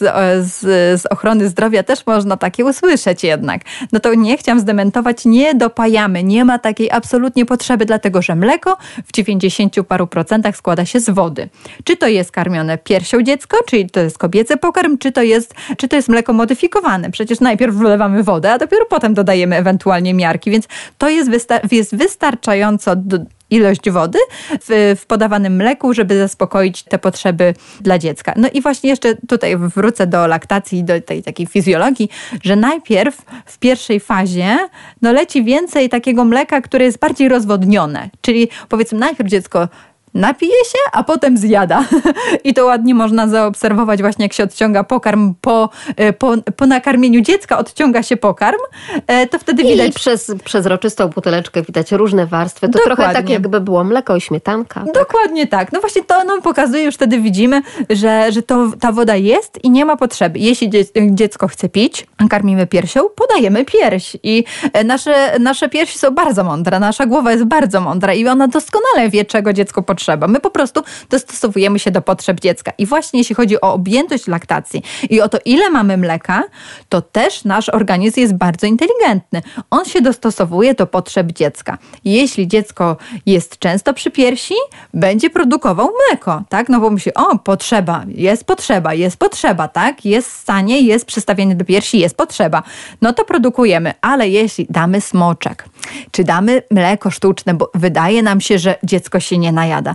z, 0.48 0.62
z 1.02 1.06
ochrony 1.06 1.50
zdrowia 1.50 1.84
też 1.84 2.06
można 2.06 2.38
takie 2.38 2.66
usłyszeć 2.66 3.24
jednak. 3.24 3.62
No 3.92 4.00
to 4.00 4.14
nie 4.14 4.38
chciałam 4.38 4.60
zdementować, 4.60 5.26
nie 5.26 5.56
dopajamy, 5.56 6.24
nie 6.24 6.46
ma 6.46 6.60
takiej 6.60 6.92
absolutnie 6.92 7.46
potrzeby, 7.46 7.86
dlatego 7.86 8.22
że 8.22 8.36
mleko 8.36 8.78
w 9.08 9.12
90 9.14 9.76
paru 9.88 10.08
procentach 10.08 10.58
składa 10.58 10.86
się 10.86 11.00
z 11.00 11.10
wody. 11.10 11.50
Czy 11.84 11.98
to 11.98 12.08
jest 12.08 12.32
karmione 12.32 12.78
piersią 12.78 13.22
dziecko, 13.22 13.58
czyli 13.68 13.90
to 13.90 14.00
jest 14.00 14.18
kobiecy 14.18 14.58
pokarm, 14.58 14.98
czy 14.98 15.12
to 15.12 15.22
jest, 15.22 15.54
czy 15.78 15.88
to 15.88 15.96
jest 15.96 16.10
mleko 16.10 16.34
modyfikowane. 16.34 17.12
Przecież 17.12 17.40
najpierw 17.40 17.75
wlewamy 17.76 18.24
wodę, 18.24 18.52
a 18.52 18.58
dopiero 18.58 18.86
potem 18.86 19.14
dodajemy 19.14 19.56
ewentualnie 19.56 20.14
miarki, 20.14 20.52
więc 20.52 20.68
to 20.98 21.10
jest, 21.10 21.30
wystar 21.30 21.62
jest 21.72 21.96
wystarczająco 21.96 22.96
do, 22.96 23.18
ilość 23.50 23.90
wody 23.90 24.20
w, 24.62 24.96
w, 25.02 25.06
podawanym 25.06 25.56
mleku, 25.56 25.94
żeby 25.94 26.18
zaspokoić 26.18 26.84
te 26.84 27.00
potrzeby 27.00 27.54
dla 27.82 28.00
dziecka. 28.00 28.34
No 28.36 28.50
i 28.54 28.62
właśnie 28.62 28.90
jeszcze 28.90 29.16
tutaj 29.16 29.58
wrócę 29.58 30.08
do 30.08 30.28
laktacji, 30.28 30.84
do 30.84 31.02
tej 31.02 31.24
takiej 31.24 31.46
fizjologii, 31.46 32.10
że 32.44 32.56
najpierw 32.56 33.22
w 33.46 33.58
pierwszej 33.58 34.00
fazie 34.00 34.58
no 35.02 35.12
leci 35.12 35.44
więcej 35.44 35.90
takiego 35.90 36.26
mleka, 36.26 36.62
które 36.62 36.86
jest 36.86 37.00
bardziej 37.00 37.30
rozwodnione, 37.30 38.10
czyli 38.22 38.50
powiedzmy 38.70 39.00
najpierw 39.00 39.30
dziecko 39.30 39.68
napije 40.16 40.66
się, 40.66 40.78
a 40.92 41.04
potem 41.04 41.38
zjada. 41.38 41.86
I 42.44 42.54
to 42.54 42.66
ładnie 42.66 42.96
można 42.96 43.28
zaobserwować 43.28 44.02
właśnie 44.02 44.26
jak 44.26 44.34
się 44.34 44.44
odciąga 44.44 44.84
pokarm 44.84 45.34
po, 45.42 45.70
e, 45.96 46.14
po, 46.14 46.34
po 46.56 46.66
nakarmieniu 46.66 47.22
dziecka, 47.22 47.58
odciąga 47.58 48.04
się 48.04 48.18
pokarm, 48.18 48.60
e, 49.08 49.28
to 49.28 49.40
wtedy 49.40 49.64
widać... 49.64 49.90
I 49.90 49.94
przez 49.94 50.32
przezroczystą 50.44 51.08
buteleczkę 51.08 51.62
widać 51.62 51.92
różne 51.92 52.26
warstwy. 52.26 52.68
To 52.68 52.72
Dokładnie. 52.72 52.96
trochę 52.96 53.14
tak 53.14 53.30
jakby 53.30 53.62
było 53.62 53.84
mleko 53.84 54.16
i 54.16 54.22
śmietanka. 54.22 54.84
Tak? 54.86 54.94
Dokładnie 54.94 55.48
tak. 55.48 55.72
No 55.72 55.80
właśnie 55.80 56.04
to 56.04 56.24
nam 56.24 56.42
pokazuje, 56.42 56.84
już 56.84 56.96
wtedy 56.96 57.20
widzimy, 57.20 57.62
że, 57.90 58.32
że 58.32 58.42
to, 58.42 58.72
ta 58.80 58.92
woda 58.92 59.16
jest 59.16 59.64
i 59.64 59.70
nie 59.70 59.86
ma 59.86 59.98
potrzeby. 59.98 60.40
Jeśli 60.40 60.70
dziecko 61.12 61.48
chce 61.48 61.70
pić, 61.70 62.08
karmimy 62.30 62.68
piersią, 62.68 63.02
podajemy 63.16 63.66
pierś. 63.66 64.18
I 64.24 64.44
e, 64.74 64.84
nasze, 64.84 65.40
nasze 65.40 65.70
piersi 65.70 66.00
są 66.00 66.12
bardzo 66.12 66.44
mądre, 66.44 66.80
nasza 66.80 67.06
głowa 67.06 67.32
jest 67.32 67.44
bardzo 67.44 67.82
mądra 67.82 68.14
i 68.14 68.28
ona 68.28 68.48
doskonale 68.48 69.10
wie, 69.10 69.26
czego 69.26 69.54
dziecko 69.54 69.82
potrzebuje 69.82 70.05
potrzeba. 70.06 70.28
My 70.28 70.40
po 70.40 70.50
prostu 70.50 70.84
dostosowujemy 71.10 71.80
się 71.80 71.92
do 71.92 72.02
potrzeb 72.02 72.40
dziecka. 72.40 72.72
I 72.78 72.86
właśnie 72.86 73.20
jeśli 73.20 73.36
chodzi 73.36 73.62
o 73.62 73.74
objętość 73.74 74.28
laktacji 74.28 74.84
i 75.10 75.22
o 75.22 75.30
to, 75.30 75.38
ile 75.46 75.70
mamy 75.70 75.98
mleka, 75.98 76.44
to 76.90 77.02
też 77.02 77.44
nasz 77.44 77.70
organizm 77.70 78.20
jest 78.20 78.34
bardzo 78.34 78.68
inteligentny. 78.68 79.42
On 79.70 79.86
się 79.86 80.02
dostosowuje 80.02 80.74
do 80.74 80.88
potrzeb 80.88 81.32
dziecka. 81.32 81.78
Jeśli 82.06 82.48
dziecko 82.48 82.98
jest 83.26 83.60
często 83.60 83.94
przy 83.94 84.12
piersi, 84.12 84.54
będzie 84.94 85.30
produkował 85.30 85.90
mleko, 86.10 86.44
tak? 86.50 86.70
No 86.70 86.80
bo 86.80 86.90
myśli, 86.90 87.14
o, 87.14 87.38
potrzeba, 87.40 88.06
jest 88.08 88.44
potrzeba, 88.44 88.94
jest 88.94 89.18
potrzeba, 89.18 89.68
tak? 89.68 90.06
Jest 90.06 90.32
stanie, 90.32 90.82
jest 90.82 91.06
przystawienie 91.06 91.56
do 91.56 91.66
piersi, 91.66 92.00
jest 92.00 92.18
potrzeba. 92.18 92.64
No 93.02 93.14
to 93.14 93.26
produkujemy, 93.26 93.94
ale 94.02 94.30
jeśli 94.30 94.68
damy 94.70 95.02
smoczek, 95.02 95.66
czy 96.12 96.24
damy 96.24 96.62
mleko 96.72 97.12
sztuczne, 97.12 97.54
bo 97.54 97.72
wydaje 97.74 98.24
nam 98.24 98.42
się, 98.42 98.60
że 98.60 98.76
dziecko 98.84 99.20
się 99.20 99.38
nie 99.38 99.52
najada, 99.52 99.95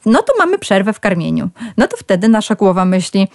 no 0.05 0.21
to 0.21 0.33
mamy 0.39 0.59
przerwę 0.59 0.93
w 0.93 0.99
karmieniu. 0.99 1.49
No 1.77 1.87
to 1.87 1.97
wtedy 1.97 2.27
nasza 2.27 2.55
głowa 2.55 2.85
myśli, 2.85 3.27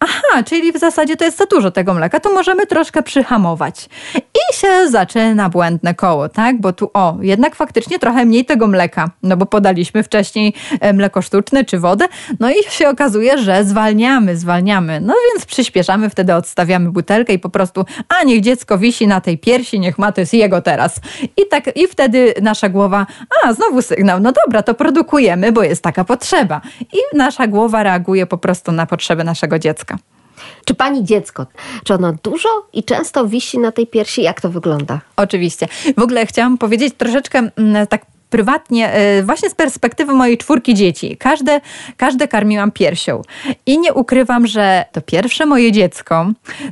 aha, 0.00 0.42
czyli 0.42 0.72
w 0.72 0.78
zasadzie 0.78 1.16
to 1.16 1.24
jest 1.24 1.38
za 1.38 1.46
dużo 1.46 1.70
tego 1.70 1.94
mleka, 1.94 2.20
to 2.20 2.32
możemy 2.32 2.66
troszkę 2.66 3.02
przyhamować. 3.02 3.88
I 4.14 4.54
się 4.54 4.88
zaczyna 4.90 5.48
błędne 5.48 5.94
koło, 5.94 6.28
tak? 6.28 6.60
Bo 6.60 6.72
tu, 6.72 6.90
o, 6.94 7.16
jednak 7.20 7.54
faktycznie 7.54 7.98
trochę 7.98 8.24
mniej 8.24 8.44
tego 8.44 8.66
mleka, 8.66 9.10
no 9.22 9.36
bo 9.36 9.46
podaliśmy 9.46 10.02
wcześniej 10.02 10.54
e, 10.80 10.92
mleko 10.92 11.22
sztuczne 11.22 11.64
czy 11.64 11.78
wodę, 11.78 12.04
no 12.40 12.50
i 12.50 12.54
się 12.70 12.88
okazuje, 12.88 13.38
że 13.38 13.64
zwalniamy, 13.64 14.36
zwalniamy. 14.36 15.00
No 15.00 15.14
więc 15.32 15.46
przyspieszamy, 15.46 16.10
wtedy 16.10 16.34
odstawiamy 16.34 16.90
butelkę 16.90 17.32
i 17.32 17.38
po 17.38 17.48
prostu, 17.48 17.84
a 18.08 18.24
niech 18.24 18.40
dziecko 18.40 18.78
wisi 18.78 19.06
na 19.06 19.20
tej 19.20 19.38
piersi, 19.38 19.80
niech 19.80 19.98
ma, 19.98 20.12
to 20.12 20.20
jest 20.20 20.34
jego 20.34 20.62
teraz. 20.62 21.00
I 21.22 21.48
tak, 21.50 21.76
i 21.76 21.86
wtedy 21.88 22.34
nasza 22.42 22.68
głowa, 22.68 23.06
a 23.44 23.52
znowu 23.52 23.82
sygnał, 23.82 24.20
no 24.20 24.32
dobra, 24.44 24.62
to 24.62 24.74
produkujemy, 24.74 25.52
bo 25.52 25.62
jest 25.62 25.82
taka 25.82 26.04
potrzeba. 26.04 26.13
I 26.92 27.16
nasza 27.16 27.46
głowa 27.46 27.82
reaguje 27.82 28.26
po 28.26 28.38
prostu 28.38 28.72
na 28.72 28.86
potrzeby 28.86 29.24
naszego 29.24 29.58
dziecka. 29.58 29.98
Czy 30.64 30.74
pani 30.74 31.04
dziecko, 31.04 31.46
czy 31.84 31.94
ono 31.94 32.12
dużo 32.22 32.48
i 32.72 32.84
często 32.84 33.26
wisi 33.26 33.58
na 33.58 33.72
tej 33.72 33.86
piersi? 33.86 34.22
Jak 34.22 34.40
to 34.40 34.50
wygląda? 34.50 35.00
Oczywiście. 35.16 35.68
W 35.96 36.02
ogóle 36.02 36.26
chciałam 36.26 36.58
powiedzieć 36.58 36.94
troszeczkę 36.98 37.50
mm, 37.56 37.86
tak 37.86 38.06
prywatnie, 38.34 38.92
e, 38.92 39.22
właśnie 39.22 39.50
z 39.50 39.54
perspektywy 39.54 40.12
mojej 40.12 40.38
czwórki 40.38 40.74
dzieci, 40.74 41.16
każde, 41.16 41.60
każde 41.96 42.28
karmiłam 42.28 42.72
piersią. 42.72 43.22
I 43.66 43.78
nie 43.78 43.92
ukrywam, 43.92 44.46
że 44.46 44.84
to 44.92 45.00
pierwsze 45.00 45.46
moje 45.46 45.72
dziecko, 45.72 46.26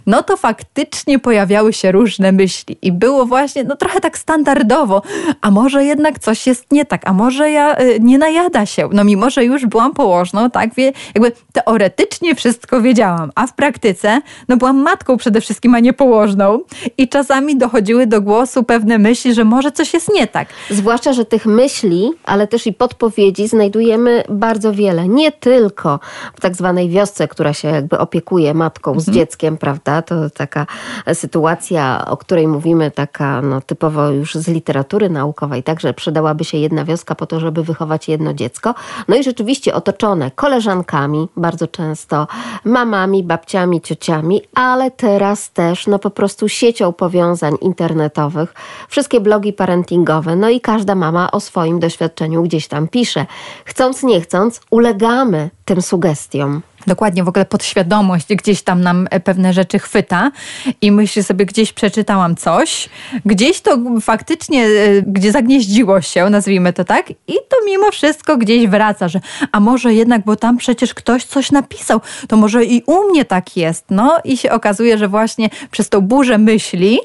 no 0.07 0.23
to 0.23 0.37
faktycznie 0.37 1.19
pojawiały 1.19 1.73
się 1.73 1.93
różne 1.93 2.33
myśli. 2.33 2.79
I 2.83 2.93
było 2.93 3.27
właśnie, 3.27 3.65
no 3.65 3.77
trochę 3.77 4.01
tak 4.01 4.19
standardowo, 4.19 5.03
a 5.41 5.51
może 5.51 5.85
jednak 5.85 6.19
coś 6.19 6.47
jest 6.47 6.73
nie 6.73 6.85
tak, 6.85 7.03
a 7.05 7.13
może 7.13 7.51
ja 7.51 7.75
e, 7.75 7.99
nie 8.01 8.19
najada 8.19 8.67
się. 8.67 8.89
No 8.93 9.05
mimo, 9.05 9.31
że 9.31 9.45
już 9.45 9.67
byłam 9.67 9.93
położną, 9.93 10.51
tak, 10.51 10.75
wie, 10.75 10.93
jakby 11.15 11.33
teoretycznie 11.53 12.35
wszystko 12.35 12.81
wiedziałam, 12.81 13.33
a 13.35 13.47
w 13.47 13.55
praktyce, 13.55 14.21
no 14.49 14.57
byłam 14.57 14.77
matką 14.77 15.17
przede 15.17 15.41
wszystkim, 15.41 15.75
a 15.75 15.81
nie 15.81 15.93
położną. 15.93 16.61
I 16.99 17.09
czasami 17.09 17.57
dochodziły 17.57 18.07
do 18.07 18.21
głosu 18.21 18.63
pewne 18.63 18.99
myśli, 18.99 19.35
że 19.35 19.45
może 19.45 19.73
coś 19.73 19.95
jest 19.95 20.15
nie 20.15 20.27
tak. 20.27 20.49
Zwłaszcza, 20.71 21.13
że 21.13 21.25
tych 21.25 21.47
myśli, 21.53 22.11
ale 22.25 22.47
też 22.47 22.67
i 22.67 22.73
podpowiedzi 22.73 23.49
znajdujemy 23.49 24.23
bardzo 24.29 24.73
wiele. 24.73 25.09
Nie 25.09 25.33
tylko 25.33 26.01
w 26.35 26.41
tak 26.41 26.57
zwanej 26.57 26.89
wiosce, 26.89 27.29
która 27.29 27.53
się 27.53 27.69
jakby 27.69 27.99
opiekuje 27.99 28.55
matką 28.55 28.91
mhm. 28.91 29.01
z 29.01 29.11
dzieckiem, 29.11 29.57
prawda? 29.59 30.03
To 30.03 30.31
taka 30.31 30.67
sytuacja, 31.15 32.05
o 32.09 32.17
której 32.17 32.49
mówimy, 32.49 32.91
taka 32.91 33.43
no, 33.43 33.61
typowo 33.61 34.11
już 34.11 34.35
z 34.35 34.49
literatury 34.49 35.11
naukowej, 35.11 35.63
także 35.63 35.95
przydałaby 35.95 36.45
się 36.45 36.59
jedna 36.59 36.85
wioska 36.85 37.15
po 37.15 37.27
to, 37.27 37.41
żeby 37.41 37.63
wychować 37.63 38.09
jedno 38.09 38.35
dziecko. 38.35 38.75
No 39.09 39.17
i 39.17 39.23
rzeczywiście 39.23 39.75
otoczone 39.75 40.31
koleżankami, 40.31 41.29
bardzo 41.37 41.69
często 41.69 42.27
mamami, 42.65 43.23
babciami, 43.23 43.81
ciociami, 43.81 44.43
ale 44.55 44.91
teraz 44.91 45.51
też 45.51 45.87
no 45.87 45.99
po 45.99 46.11
prostu 46.11 46.49
siecią 46.49 46.93
powiązań 46.93 47.55
internetowych, 47.61 48.55
wszystkie 48.89 49.21
blogi 49.21 49.53
parentingowe, 49.53 50.37
no 50.37 50.49
i 50.49 50.61
każda 50.61 50.95
mama 50.95 51.31
o 51.31 51.41
swoim 51.43 51.81
doświadczeniu 51.81 52.43
gdzieś 52.43 52.69
tam 52.69 52.89
pisze. 52.89 53.27
Chcąc, 53.65 54.03
nie 54.03 54.21
chcąc, 54.21 54.61
ulegamy 54.71 55.51
tym 55.65 55.83
sugestiom. 55.83 56.63
Dokładnie, 56.87 57.25
w 57.25 57.29
ogóle 57.29 57.45
podświadomość 57.45 58.27
gdzieś 58.35 58.63
tam 58.63 58.81
nam 58.81 59.09
e, 59.11 59.21
pewne 59.21 59.53
rzeczy 59.53 59.79
chwyta 59.79 60.33
i 60.81 60.93
myślę 60.93 61.23
sobie, 61.23 61.47
gdzieś 61.47 61.73
przeczytałam 61.73 62.37
coś, 62.37 62.89
gdzieś 63.25 63.61
to 63.61 63.79
faktycznie, 64.01 64.65
e, 64.67 65.03
gdzie 65.03 65.33
zagnieździło 65.33 66.01
się, 66.01 66.31
nazwijmy 66.31 66.73
to 66.73 66.85
tak, 66.85 67.11
i 67.11 67.35
to 67.49 67.57
mimo 67.67 67.91
wszystko 67.91 68.37
gdzieś 68.37 68.67
wraca, 68.67 69.09
że 69.09 69.21
a 69.53 69.61
może 69.61 69.95
jednak, 69.95 70.25
bo 70.25 70.37
tam 70.37 70.57
przecież 70.57 70.95
ktoś 70.95 71.25
coś 71.25 71.53
napisał, 71.53 72.01
to 72.29 72.37
może 72.37 72.65
i 72.65 72.83
u 72.87 73.11
mnie 73.11 73.25
tak 73.25 73.57
jest. 73.57 73.85
No 73.91 74.19
i 74.25 74.37
się 74.37 74.51
okazuje, 74.51 74.99
że 74.99 75.09
właśnie 75.09 75.51
przez 75.71 75.89
tą 75.89 76.01
burzę 76.01 76.39
myśli 76.39 76.99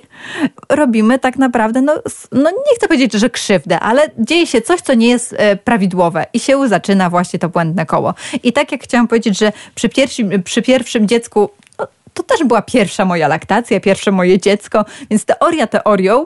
robimy 0.69 1.19
tak 1.19 1.38
naprawdę, 1.38 1.82
no, 1.82 1.95
no 2.32 2.49
nie 2.49 2.75
chcę 2.75 2.88
powiedzieć, 2.88 3.13
że 3.13 3.30
krzywdę, 3.30 3.80
ale 3.80 4.01
dzieje 4.17 4.47
się 4.47 4.62
coś, 4.62 4.82
co 4.82 4.93
nie 4.93 5.10
jest 5.10 5.36
e, 5.38 5.56
prawidłowe 5.56 6.25
i 6.34 6.39
się 6.39 6.67
zaczyna 6.67 7.10
właśnie 7.10 7.39
to 7.39 7.49
błędne 7.49 7.86
koło. 7.86 8.13
I 8.43 8.53
tak 8.53 8.71
jak 8.71 8.84
chciałam 8.84 9.08
powiedzieć, 9.08 9.38
że 9.38 9.51
przy 9.75 9.89
pierwszym, 9.89 10.43
przy 10.43 10.62
pierwszym 10.62 11.08
dziecku 11.08 11.49
no, 11.80 11.88
to 12.13 12.23
też 12.23 12.43
była 12.43 12.62
pierwsza 12.62 13.06
moja 13.06 13.27
laktacja, 13.27 13.80
pierwsze 13.80 14.12
moje 14.12 14.39
dziecko, 14.39 14.86
więc 15.10 15.25
teoria 15.25 15.67
teorią, 15.67 16.25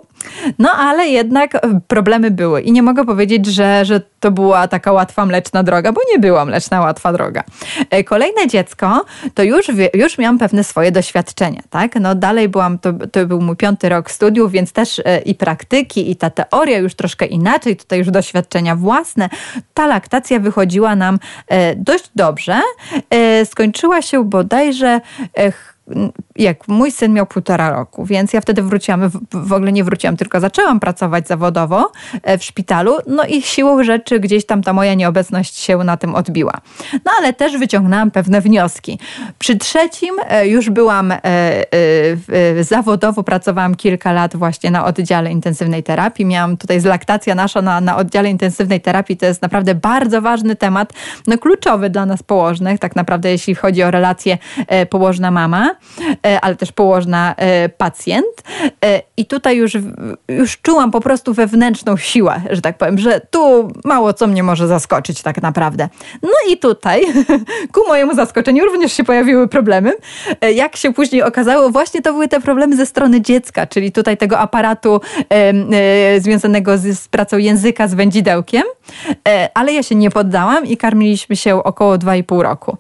no 0.59 0.71
ale 0.71 1.07
jednak 1.07 1.67
problemy 1.87 2.31
były 2.31 2.61
i 2.61 2.71
nie 2.71 2.83
mogę 2.83 3.05
powiedzieć, 3.05 3.45
że, 3.45 3.85
że 3.85 4.01
to 4.19 4.31
była 4.31 4.67
taka 4.67 4.91
łatwa 4.91 5.25
mleczna 5.25 5.63
droga, 5.63 5.91
bo 5.91 6.01
nie 6.13 6.19
była 6.19 6.45
mleczna 6.45 6.81
łatwa 6.81 7.13
droga. 7.13 7.43
E, 7.89 8.03
kolejne 8.03 8.47
dziecko, 8.47 9.05
to 9.33 9.43
już, 9.43 9.71
już 9.93 10.17
miałam 10.17 10.37
pewne 10.37 10.63
swoje 10.63 10.91
doświadczenia, 10.91 11.61
tak? 11.69 11.95
No 11.95 12.15
dalej 12.15 12.49
byłam, 12.49 12.79
to, 12.79 12.93
to 13.11 13.25
był 13.25 13.41
mój 13.41 13.55
piąty 13.55 13.89
rok 13.89 14.11
studiów, 14.11 14.51
więc 14.51 14.71
też 14.71 15.01
e, 15.05 15.19
i 15.19 15.35
praktyki, 15.35 16.11
i 16.11 16.15
ta 16.15 16.29
teoria 16.29 16.77
już 16.77 16.95
troszkę 16.95 17.25
inaczej, 17.25 17.75
tutaj 17.75 17.99
już 17.99 18.07
doświadczenia 18.07 18.75
własne. 18.75 19.29
Ta 19.73 19.87
laktacja 19.87 20.39
wychodziła 20.39 20.95
nam 20.95 21.19
e, 21.47 21.75
dość 21.75 22.11
dobrze. 22.15 22.61
Skończyła 23.45 24.01
się 24.01 24.23
bodajże 24.23 25.01
jak 26.35 26.67
mój 26.67 26.91
syn 26.91 27.13
miał 27.13 27.25
półtora 27.25 27.69
roku, 27.69 28.05
więc 28.05 28.33
ja 28.33 28.41
wtedy 28.41 28.63
wróciłam, 28.63 29.09
w 29.31 29.53
ogóle 29.53 29.71
nie 29.71 29.83
wróciłam, 29.83 30.17
tylko 30.17 30.39
zaczęłam 30.39 30.79
pracować 30.79 31.27
zawodowo 31.27 31.91
e, 32.23 32.37
w 32.37 32.43
szpitalu, 32.43 32.97
no 33.07 33.23
i 33.23 33.41
siłą 33.41 33.83
rzeczy 33.83 34.19
gdzieś 34.19 34.45
tam 34.45 34.63
ta 34.63 34.73
moja 34.73 34.93
nieobecność 34.93 35.57
się 35.57 35.77
na 35.77 35.97
tym 35.97 36.15
odbiła. 36.15 36.53
No 36.93 37.11
ale 37.19 37.33
też 37.33 37.57
wyciągnęłam 37.57 38.11
pewne 38.11 38.41
wnioski. 38.41 38.99
Przy 39.39 39.57
trzecim 39.57 40.15
e, 40.27 40.47
już 40.47 40.69
byłam 40.69 41.11
e, 41.11 41.19
zawodowo, 42.61 43.23
pracowałam 43.23 43.75
kilka 43.75 44.11
lat 44.11 44.35
właśnie 44.35 44.71
na 44.71 44.85
oddziale 44.85 45.31
intensywnej 45.31 45.83
terapii. 45.83 46.25
Miałam 46.25 46.57
tutaj 46.57 46.79
z 46.79 46.85
laktacja 46.85 47.35
nasza 47.35 47.61
na, 47.61 47.81
na 47.81 47.97
oddziale 47.97 48.29
intensywnej 48.29 48.81
terapii, 48.81 49.17
to 49.17 49.25
jest 49.25 49.41
naprawdę 49.41 49.75
bardzo 49.75 50.21
ważny 50.21 50.55
temat, 50.55 50.93
no 51.27 51.37
kluczowy 51.37 51.89
dla 51.89 52.05
nas 52.05 52.23
położnych, 52.23 52.79
tak 52.79 52.95
naprawdę 52.95 53.31
jeśli 53.31 53.55
chodzi 53.55 53.83
o 53.83 53.91
relację 53.91 54.37
położna-mama. 54.89 55.69
E, 55.69 55.75
ale 56.41 56.55
też 56.55 56.71
położna 56.71 57.35
e, 57.37 57.69
pacjent. 57.69 58.43
E, 58.85 59.01
I 59.17 59.25
tutaj 59.25 59.57
już, 59.57 59.77
już 60.27 60.57
czułam 60.61 60.91
po 60.91 61.01
prostu 61.01 61.33
wewnętrzną 61.33 61.97
siłę, 61.97 62.41
że 62.49 62.61
tak 62.61 62.77
powiem, 62.77 62.97
że 62.97 63.21
tu 63.31 63.71
mało 63.83 64.13
co 64.13 64.27
mnie 64.27 64.43
może 64.43 64.67
zaskoczyć 64.67 65.21
tak 65.21 65.41
naprawdę. 65.41 65.89
No 66.23 66.29
i 66.49 66.57
tutaj 66.57 67.01
ku 67.73 67.87
mojemu 67.87 68.15
zaskoczeniu 68.15 68.65
również 68.65 68.93
się 68.93 69.03
pojawiły 69.03 69.47
problemy. 69.47 69.93
Jak 70.55 70.75
się 70.75 70.93
później 70.93 71.23
okazało, 71.23 71.69
właśnie 71.69 72.01
to 72.01 72.13
były 72.13 72.27
te 72.27 72.41
problemy 72.41 72.75
ze 72.75 72.85
strony 72.85 73.21
dziecka, 73.21 73.67
czyli 73.67 73.91
tutaj 73.91 74.17
tego 74.17 74.39
aparatu 74.39 75.01
związanego 76.19 76.77
z, 76.77 76.99
z 76.99 77.07
pracą 77.07 77.37
języka 77.37 77.87
z 77.87 77.93
wędzidełkiem. 77.93 78.63
Ale 79.53 79.73
ja 79.73 79.83
się 79.83 79.95
nie 79.95 80.09
poddałam 80.09 80.65
i 80.65 80.77
karmiliśmy 80.77 81.35
się 81.35 81.63
około 81.63 81.95
2,5 81.95 82.41
roku. 82.41 82.77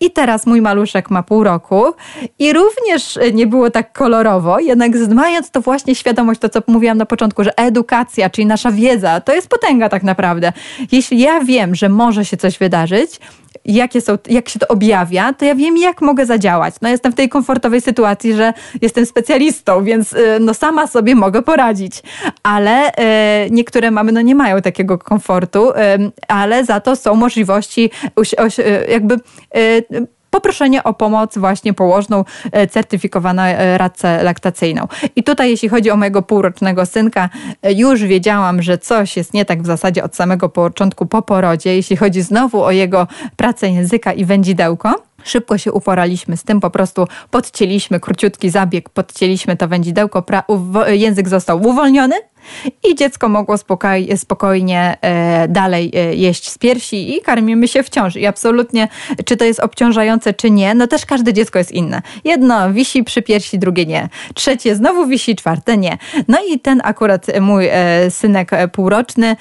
I 0.00 0.10
teraz 0.10 0.46
mój 0.46 0.60
maluszek 0.60 1.10
ma 1.10 1.22
pół 1.22 1.44
roku 1.44 1.91
i 2.38 2.52
również 2.52 3.18
nie 3.32 3.46
było 3.46 3.70
tak 3.70 3.92
kolorowo, 3.92 4.60
jednak 4.60 4.92
mając 5.14 5.50
to 5.50 5.60
właśnie 5.60 5.94
świadomość, 5.94 6.40
to 6.40 6.48
co 6.48 6.60
mówiłam 6.66 6.98
na 6.98 7.06
początku, 7.06 7.44
że 7.44 7.58
edukacja, 7.58 8.30
czyli 8.30 8.46
nasza 8.46 8.70
wiedza, 8.70 9.20
to 9.20 9.34
jest 9.34 9.48
potęga 9.48 9.88
tak 9.88 10.02
naprawdę. 10.02 10.52
Jeśli 10.92 11.18
ja 11.18 11.40
wiem, 11.40 11.74
że 11.74 11.88
może 11.88 12.24
się 12.24 12.36
coś 12.36 12.58
wydarzyć, 12.58 13.20
jakie 13.64 14.00
są, 14.00 14.18
jak 14.28 14.48
się 14.48 14.58
to 14.58 14.68
objawia, 14.68 15.32
to 15.32 15.44
ja 15.44 15.54
wiem, 15.54 15.76
jak 15.76 16.00
mogę 16.00 16.26
zadziałać. 16.26 16.74
No, 16.82 16.88
jestem 16.88 17.12
w 17.12 17.14
tej 17.14 17.28
komfortowej 17.28 17.80
sytuacji, 17.80 18.34
że 18.34 18.52
jestem 18.82 19.06
specjalistą, 19.06 19.84
więc 19.84 20.12
y, 20.12 20.38
no, 20.40 20.54
sama 20.54 20.86
sobie 20.86 21.14
mogę 21.14 21.42
poradzić. 21.42 22.02
Ale 22.42 22.92
e, 22.92 23.50
niektóre 23.50 23.90
mamy 23.90 24.12
no, 24.12 24.20
nie 24.20 24.34
mają 24.34 24.62
takiego 24.62 24.98
komfortu, 24.98 25.72
e, 25.74 25.98
ale 26.28 26.64
za 26.64 26.80
to 26.80 26.96
są 26.96 27.14
możliwości 27.14 27.90
jakby 28.88 29.14
e, 29.14 29.82
poproszenie 30.32 30.84
o 30.84 30.94
pomoc 30.94 31.38
właśnie 31.38 31.74
położną 31.74 32.24
e, 32.52 32.66
certyfikowaną 32.66 33.42
e, 33.42 33.78
radcę 33.78 34.22
laktacyjną. 34.22 34.88
I 35.16 35.22
tutaj 35.22 35.50
jeśli 35.50 35.68
chodzi 35.68 35.90
o 35.90 35.96
mojego 35.96 36.22
półrocznego 36.22 36.86
synka, 36.86 37.28
e, 37.62 37.72
już 37.72 38.02
wiedziałam, 38.02 38.62
że 38.62 38.78
coś 38.78 39.16
jest 39.16 39.34
nie 39.34 39.44
tak 39.44 39.62
w 39.62 39.66
zasadzie 39.66 40.04
od 40.04 40.16
samego 40.16 40.48
początku 40.48 41.06
po 41.06 41.22
porodzie, 41.22 41.76
jeśli 41.76 41.96
chodzi 41.96 42.22
znowu 42.22 42.62
o 42.62 42.70
jego 42.70 43.06
pracę 43.36 43.68
języka 43.70 44.12
i 44.12 44.24
wędzidełko. 44.24 45.02
Szybko 45.24 45.58
się 45.58 45.72
uporaliśmy 45.72 46.36
z 46.36 46.44
tym, 46.44 46.60
po 46.60 46.70
prostu 46.70 47.06
podcięliśmy 47.30 48.00
króciutki 48.00 48.50
zabieg, 48.50 48.88
podcięliśmy 48.88 49.56
to 49.56 49.68
wędzidełko, 49.68 50.24
język 50.86 51.28
został 51.28 51.66
uwolniony, 51.66 52.16
i 52.90 52.94
dziecko 52.94 53.28
mogło 53.28 53.58
spokoj, 53.58 54.08
spokojnie 54.16 54.96
e, 55.00 55.48
dalej 55.48 55.90
e, 55.94 56.14
jeść 56.14 56.50
z 56.50 56.58
piersi 56.58 57.16
i 57.16 57.22
karmimy 57.22 57.68
się 57.68 57.82
wciąż. 57.82 58.16
I 58.16 58.26
absolutnie, 58.26 58.88
czy 59.24 59.36
to 59.36 59.44
jest 59.44 59.60
obciążające, 59.60 60.34
czy 60.34 60.50
nie, 60.50 60.74
no 60.74 60.86
też 60.86 61.06
każde 61.06 61.32
dziecko 61.32 61.58
jest 61.58 61.72
inne. 61.72 62.02
Jedno 62.24 62.72
wisi 62.72 63.04
przy 63.04 63.22
piersi, 63.22 63.58
drugie 63.58 63.86
nie. 63.86 64.08
Trzecie 64.34 64.76
znowu 64.76 65.06
wisi, 65.06 65.36
czwarte 65.36 65.76
nie. 65.76 65.98
No 66.28 66.38
i 66.50 66.60
ten 66.60 66.80
akurat 66.84 67.26
mój 67.40 67.68
e, 67.70 68.10
synek 68.10 68.50
półroczny, 68.72 69.36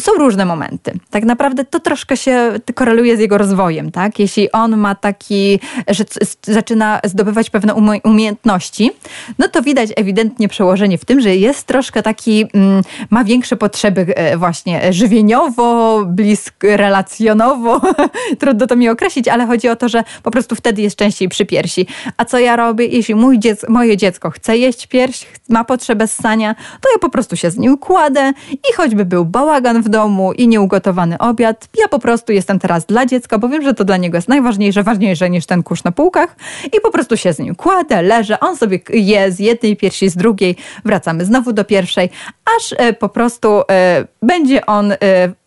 są 0.00 0.12
różne 0.12 0.44
momenty. 0.44 0.92
Tak 1.10 1.24
naprawdę 1.24 1.64
to 1.64 1.80
troszkę 1.80 2.16
się 2.16 2.52
koreluje 2.74 3.16
z 3.16 3.20
jego 3.20 3.38
rozwojem, 3.38 3.90
tak? 3.90 4.18
Jeśli 4.18 4.52
on 4.52 4.76
ma 4.76 4.94
taki, 4.94 5.60
że 5.88 6.04
zaczyna 6.42 7.00
zdobywać 7.04 7.50
pewne 7.50 7.74
umiejętności, 8.04 8.90
no 9.38 9.48
to 9.48 9.62
widać 9.62 9.90
ewidentnie 9.96 10.48
przełożenie 10.48 10.98
w 10.98 11.04
tym, 11.04 11.20
że 11.20 11.36
jest 11.36 11.66
troszkę 11.66 12.02
taki 12.02 12.45
Mm, 12.54 12.82
ma 13.10 13.24
większe 13.24 13.56
potrzeby 13.56 14.06
e, 14.16 14.36
właśnie 14.36 14.92
żywieniowo, 14.92 16.02
blisko, 16.06 16.66
relacjonowo. 16.76 17.80
Trudno 18.40 18.66
to 18.66 18.76
mi 18.76 18.88
określić, 18.88 19.28
ale 19.28 19.46
chodzi 19.46 19.68
o 19.68 19.76
to, 19.76 19.88
że 19.88 20.04
po 20.22 20.30
prostu 20.30 20.54
wtedy 20.54 20.82
jest 20.82 20.96
częściej 20.96 21.28
przy 21.28 21.46
piersi. 21.46 21.86
A 22.16 22.24
co 22.24 22.38
ja 22.38 22.56
robię? 22.56 22.86
Jeśli 22.86 23.14
mój 23.14 23.38
dziec, 23.38 23.68
moje 23.68 23.96
dziecko 23.96 24.30
chce 24.30 24.58
jeść 24.58 24.86
pierś, 24.86 25.26
ma 25.48 25.64
potrzebę 25.64 26.06
ssania, 26.06 26.54
to 26.54 26.88
ja 26.92 26.98
po 26.98 27.10
prostu 27.10 27.36
się 27.36 27.50
z 27.50 27.58
nim 27.58 27.78
kładę 27.78 28.32
i 28.52 28.72
choćby 28.76 29.04
był 29.04 29.24
bałagan 29.24 29.82
w 29.82 29.88
domu 29.88 30.32
i 30.32 30.48
nieugotowany 30.48 31.18
obiad, 31.18 31.68
ja 31.78 31.88
po 31.88 31.98
prostu 31.98 32.32
jestem 32.32 32.58
teraz 32.58 32.86
dla 32.86 33.06
dziecka, 33.06 33.38
bo 33.38 33.48
wiem, 33.48 33.62
że 33.62 33.74
to 33.74 33.84
dla 33.84 33.96
niego 33.96 34.18
jest 34.18 34.28
najważniejsze, 34.28 34.82
ważniejsze 34.82 35.30
niż 35.30 35.46
ten 35.46 35.62
kurz 35.62 35.84
na 35.84 35.92
półkach 35.92 36.36
i 36.76 36.80
po 36.80 36.90
prostu 36.90 37.16
się 37.16 37.32
z 37.32 37.38
nim 37.38 37.54
kładę, 37.54 38.02
leżę, 38.02 38.40
on 38.40 38.56
sobie 38.56 38.80
je 38.90 39.32
z 39.32 39.38
jednej 39.38 39.76
piersi, 39.76 40.08
z 40.08 40.16
drugiej, 40.16 40.56
wracamy 40.84 41.24
znowu 41.24 41.52
do 41.52 41.64
pierwszej, 41.64 42.10
aż 42.56 42.74
e, 42.78 42.92
po 42.92 43.08
prostu 43.08 43.62
e, 43.70 44.06
będzie 44.22 44.66
on 44.66 44.92
e, 44.92 44.96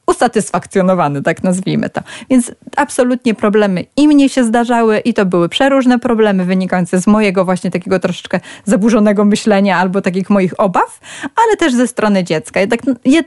usatysfakcjonowany, 0.09 1.21
tak 1.21 1.43
nazwijmy 1.43 1.89
to. 1.89 2.01
Więc 2.29 2.51
absolutnie 2.75 3.35
problemy 3.35 3.85
i 3.97 4.07
mnie 4.07 4.29
się 4.29 4.43
zdarzały 4.43 4.99
i 4.99 5.13
to 5.13 5.25
były 5.25 5.49
przeróżne 5.49 5.99
problemy 5.99 6.45
wynikające 6.45 7.01
z 7.01 7.07
mojego 7.07 7.45
właśnie 7.45 7.71
takiego 7.71 7.99
troszeczkę 7.99 8.39
zaburzonego 8.65 9.25
myślenia 9.25 9.77
albo 9.77 10.01
takich 10.01 10.29
moich 10.29 10.59
obaw, 10.59 10.99
ale 11.35 11.57
też 11.57 11.73
ze 11.73 11.87
strony 11.87 12.23
dziecka. 12.23 12.59
Jednak 12.59 12.81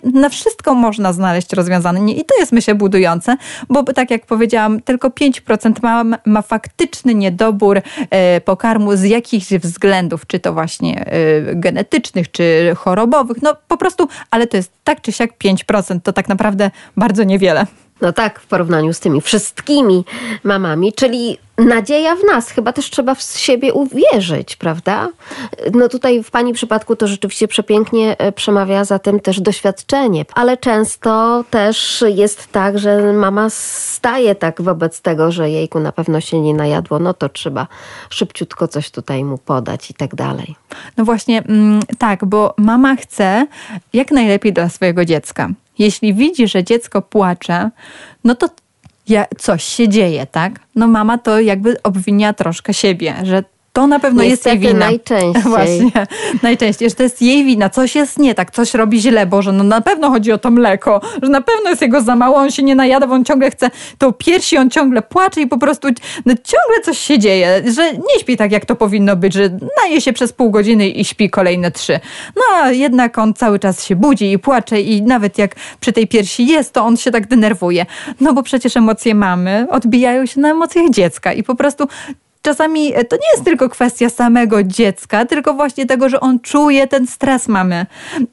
na 0.04 0.28
wszystko 0.28 0.74
można 0.74 1.12
znaleźć 1.12 1.52
rozwiązanie 1.52 2.14
i 2.14 2.24
to 2.24 2.34
jest 2.40 2.52
myślę 2.52 2.74
budujące, 2.74 3.36
bo 3.68 3.82
tak 3.82 4.10
jak 4.10 4.26
powiedziałam, 4.26 4.80
tylko 4.80 5.08
5% 5.08 5.72
mam 5.82 6.16
ma 6.26 6.42
faktyczny 6.42 7.14
niedobór 7.14 7.80
e, 8.10 8.40
pokarmu 8.40 8.96
z 8.96 9.02
jakichś 9.02 9.46
względów, 9.46 10.26
czy 10.26 10.40
to 10.40 10.52
właśnie 10.52 11.06
e, 11.06 11.54
genetycznych, 11.54 12.30
czy 12.30 12.74
chorobowych, 12.76 13.42
no 13.42 13.56
po 13.68 13.76
prostu, 13.76 14.08
ale 14.30 14.46
to 14.46 14.56
jest 14.56 14.72
tak 14.84 15.00
czy 15.00 15.12
siak 15.12 15.30
5%, 15.44 16.00
to 16.02 16.12
tak 16.12 16.28
naprawdę 16.28 16.70
bardzo 16.96 17.24
niewiele. 17.24 17.66
No 18.02 18.12
tak, 18.12 18.40
w 18.40 18.46
porównaniu 18.46 18.92
z 18.92 19.00
tymi 19.00 19.20
wszystkimi 19.20 20.04
mamami, 20.44 20.92
czyli 20.92 21.38
nadzieja 21.58 22.16
w 22.16 22.24
nas. 22.24 22.50
Chyba 22.50 22.72
też 22.72 22.90
trzeba 22.90 23.14
w 23.14 23.22
siebie 23.22 23.72
uwierzyć, 23.72 24.56
prawda? 24.56 25.08
No 25.74 25.88
tutaj 25.88 26.22
w 26.22 26.30
Pani 26.30 26.52
przypadku 26.52 26.96
to 26.96 27.06
rzeczywiście 27.06 27.48
przepięknie 27.48 28.18
e, 28.18 28.32
przemawia 28.32 28.84
za 28.84 28.98
tym 28.98 29.20
też 29.20 29.40
doświadczenie, 29.40 30.24
ale 30.34 30.56
często 30.56 31.44
też 31.50 32.04
jest 32.08 32.52
tak, 32.52 32.78
że 32.78 33.12
mama 33.12 33.50
staje 33.50 34.34
tak 34.34 34.62
wobec 34.62 35.00
tego, 35.00 35.32
że 35.32 35.50
jejku 35.50 35.80
na 35.80 35.92
pewno 35.92 36.20
się 36.20 36.40
nie 36.40 36.54
najadło, 36.54 36.98
no 36.98 37.14
to 37.14 37.28
trzeba 37.28 37.66
szybciutko 38.10 38.68
coś 38.68 38.90
tutaj 38.90 39.24
mu 39.24 39.38
podać 39.38 39.90
i 39.90 39.94
tak 39.94 40.14
dalej. 40.14 40.54
No 40.96 41.04
właśnie, 41.04 41.42
mm, 41.42 41.80
tak, 41.98 42.24
bo 42.24 42.54
mama 42.58 42.96
chce 42.96 43.46
jak 43.92 44.10
najlepiej 44.10 44.52
dla 44.52 44.68
swojego 44.68 45.04
dziecka. 45.04 45.48
Jeśli 45.78 46.14
widzi, 46.14 46.48
że 46.48 46.64
dziecko 46.64 47.02
płacze, 47.02 47.70
no 48.24 48.34
to 48.34 48.48
coś 49.38 49.64
się 49.64 49.88
dzieje, 49.88 50.26
tak? 50.26 50.60
No 50.74 50.86
mama 50.86 51.18
to 51.18 51.40
jakby 51.40 51.82
obwinia 51.82 52.32
troszkę 52.32 52.74
siebie, 52.74 53.14
że 53.22 53.44
to 53.72 53.86
na 53.86 53.98
pewno 53.98 54.22
Niestety 54.22 54.50
jest 54.50 54.62
jej 54.64 54.72
wina. 54.72 54.86
najczęściej. 54.86 55.42
Właśnie, 55.52 56.06
najczęściej, 56.42 56.90
że 56.90 56.94
to 56.94 57.02
jest 57.02 57.22
jej 57.22 57.44
wina, 57.44 57.70
coś 57.70 57.94
jest 57.94 58.18
nie 58.18 58.34
tak, 58.34 58.50
coś 58.50 58.74
robi 58.74 59.00
źle, 59.00 59.26
bo 59.26 59.42
że 59.42 59.52
no 59.52 59.64
na 59.64 59.80
pewno 59.80 60.10
chodzi 60.10 60.32
o 60.32 60.38
to 60.38 60.50
mleko, 60.50 61.00
że 61.22 61.28
na 61.28 61.40
pewno 61.40 61.70
jest 61.70 61.82
jego 61.82 62.00
za 62.00 62.16
mało, 62.16 62.36
on 62.36 62.50
się 62.50 62.62
nie 62.62 62.74
najada, 62.74 63.06
bo 63.06 63.14
on 63.14 63.24
ciągle 63.24 63.50
chce 63.50 63.70
tą 63.98 64.12
piersi, 64.12 64.56
on 64.58 64.70
ciągle 64.70 65.02
płacze 65.02 65.40
i 65.40 65.46
po 65.46 65.58
prostu 65.58 65.88
no, 66.26 66.34
ciągle 66.34 66.80
coś 66.84 66.98
się 66.98 67.18
dzieje, 67.18 67.62
że 67.74 67.92
nie 67.92 68.20
śpi 68.20 68.36
tak, 68.36 68.52
jak 68.52 68.64
to 68.64 68.76
powinno 68.76 69.16
być, 69.16 69.32
że 69.32 69.58
naje 69.82 70.00
się 70.00 70.12
przez 70.12 70.32
pół 70.32 70.50
godziny 70.50 70.88
i 70.88 71.04
śpi 71.04 71.30
kolejne 71.30 71.70
trzy. 71.70 72.00
No 72.36 72.42
a 72.54 72.70
jednak 72.70 73.18
on 73.18 73.34
cały 73.34 73.58
czas 73.58 73.84
się 73.84 73.96
budzi 73.96 74.32
i 74.32 74.38
płacze 74.38 74.80
i 74.80 75.02
nawet 75.02 75.38
jak 75.38 75.54
przy 75.80 75.92
tej 75.92 76.06
piersi 76.06 76.46
jest, 76.46 76.72
to 76.72 76.84
on 76.84 76.96
się 76.96 77.10
tak 77.10 77.26
denerwuje. 77.26 77.86
No 78.20 78.32
bo 78.32 78.42
przecież 78.42 78.76
emocje 78.76 79.14
mamy 79.14 79.66
odbijają 79.70 80.26
się 80.26 80.40
na 80.40 80.50
emocjach 80.50 80.90
dziecka 80.90 81.32
i 81.32 81.42
po 81.42 81.54
prostu 81.54 81.88
czasami 82.42 82.92
to 82.92 83.16
nie 83.16 83.30
jest 83.32 83.44
tylko 83.44 83.68
kwestia 83.68 84.10
samego 84.10 84.62
dziecka, 84.62 85.26
tylko 85.26 85.54
właśnie 85.54 85.86
tego, 85.86 86.08
że 86.08 86.20
on 86.20 86.40
czuje 86.40 86.86
ten 86.86 87.06
stres 87.06 87.48
mamy. 87.48 87.86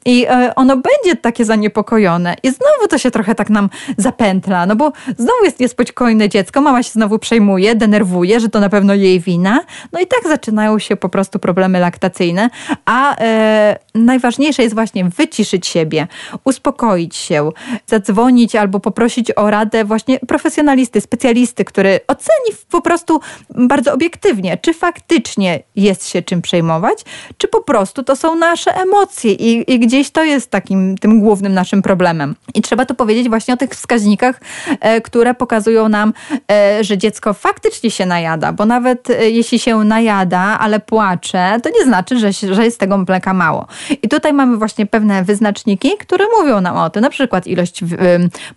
I 0.06 0.26
e, 0.30 0.56
ono 0.56 0.78
będzie 0.78 1.15
takie 1.15 1.45
zaniepokojone. 1.45 2.36
I 2.43 2.50
znowu 2.50 2.88
to 2.89 2.98
się 2.98 3.12
trochę 3.12 3.36
tak 3.36 3.50
nam 3.50 3.69
zapętla, 3.98 4.65
no 4.65 4.76
bo 4.76 4.91
znowu 5.17 5.43
jest 5.43 5.60
niespokojne 5.60 6.30
dziecko, 6.30 6.62
mama 6.62 6.84
się 6.84 6.91
znowu 6.91 7.19
przejmuje, 7.19 7.76
denerwuje, 7.76 8.39
że 8.39 8.50
to 8.50 8.60
na 8.60 8.69
pewno 8.69 8.93
jej 8.93 9.19
wina, 9.19 9.60
no 9.91 10.00
i 10.00 10.08
tak 10.08 10.24
zaczynają 10.28 10.80
się 10.80 10.95
po 10.95 11.10
prostu 11.10 11.39
problemy 11.39 11.80
laktacyjne, 11.80 12.50
a 12.86 13.15
e, 13.17 13.80
najważniejsze 13.95 14.63
jest 14.63 14.76
właśnie 14.76 15.06
wyciszyć 15.06 15.67
siebie, 15.67 16.08
uspokoić 16.43 17.15
się, 17.15 17.52
zadzwonić 17.88 18.56
albo 18.56 18.80
poprosić 18.80 19.32
o 19.32 19.50
radę 19.50 19.86
właśnie 19.86 20.19
profesjonalisty, 20.19 21.02
specjalisty, 21.02 21.65
który 21.65 22.00
oceni 22.08 22.58
po 22.72 22.82
prostu 22.82 23.19
bardzo 23.50 23.93
obiektywnie, 24.00 24.58
czy 24.58 24.74
faktycznie 24.74 25.64
jest 25.76 26.10
się 26.10 26.22
czym 26.22 26.42
przejmować, 26.42 26.98
czy 27.38 27.48
po 27.48 27.62
prostu 27.62 28.04
to 28.04 28.16
są 28.16 28.36
nasze 28.36 28.76
emocje 28.76 29.32
i, 29.32 29.74
i 29.74 29.80
gdzieś 29.80 30.12
to 30.12 30.24
jest 30.24 30.52
takim 30.52 30.98
tym 30.98 31.20
głównym 31.20 31.54
naszym 31.54 31.82
problemem. 31.82 32.36
I 32.54 32.62
trzeba 32.62 32.86
tu 32.86 32.96
powiedzieć 32.96 33.30
właśnie 33.30 33.54
o 33.54 33.58
tych 33.58 33.70
wskaźnikach, 33.70 34.42
e, 34.80 35.02
które 35.02 35.34
pokazują 35.34 35.90
nam, 35.90 36.14
e, 36.52 36.84
że 36.84 36.98
dziecko 36.98 37.34
faktycznie 37.34 37.92
się 37.92 38.06
najada, 38.06 38.54
bo 38.54 38.66
nawet 38.66 39.10
e, 39.10 39.30
jeśli 39.30 39.60
się 39.60 39.78
najada, 39.78 40.40
ale 40.40 40.80
płacze, 40.80 41.58
to 41.64 41.70
nie 41.70 41.86
znaczy, 41.86 42.20
że, 42.20 42.34
że 42.34 42.66
jest 42.66 42.80
tego 42.80 42.98
mleka 42.98 43.34
mało. 43.34 43.68
I 44.04 44.10
tutaj 44.10 44.34
mamy 44.34 44.58
właśnie 44.58 44.86
pewne 44.86 45.24
wyznaczniki, 45.24 45.92
które 46.00 46.26
mówią 46.40 46.62
nam 46.62 46.78
o 46.78 46.90
tym, 46.90 47.02
na 47.02 47.10
przykład 47.10 47.48
ilość 47.48 47.84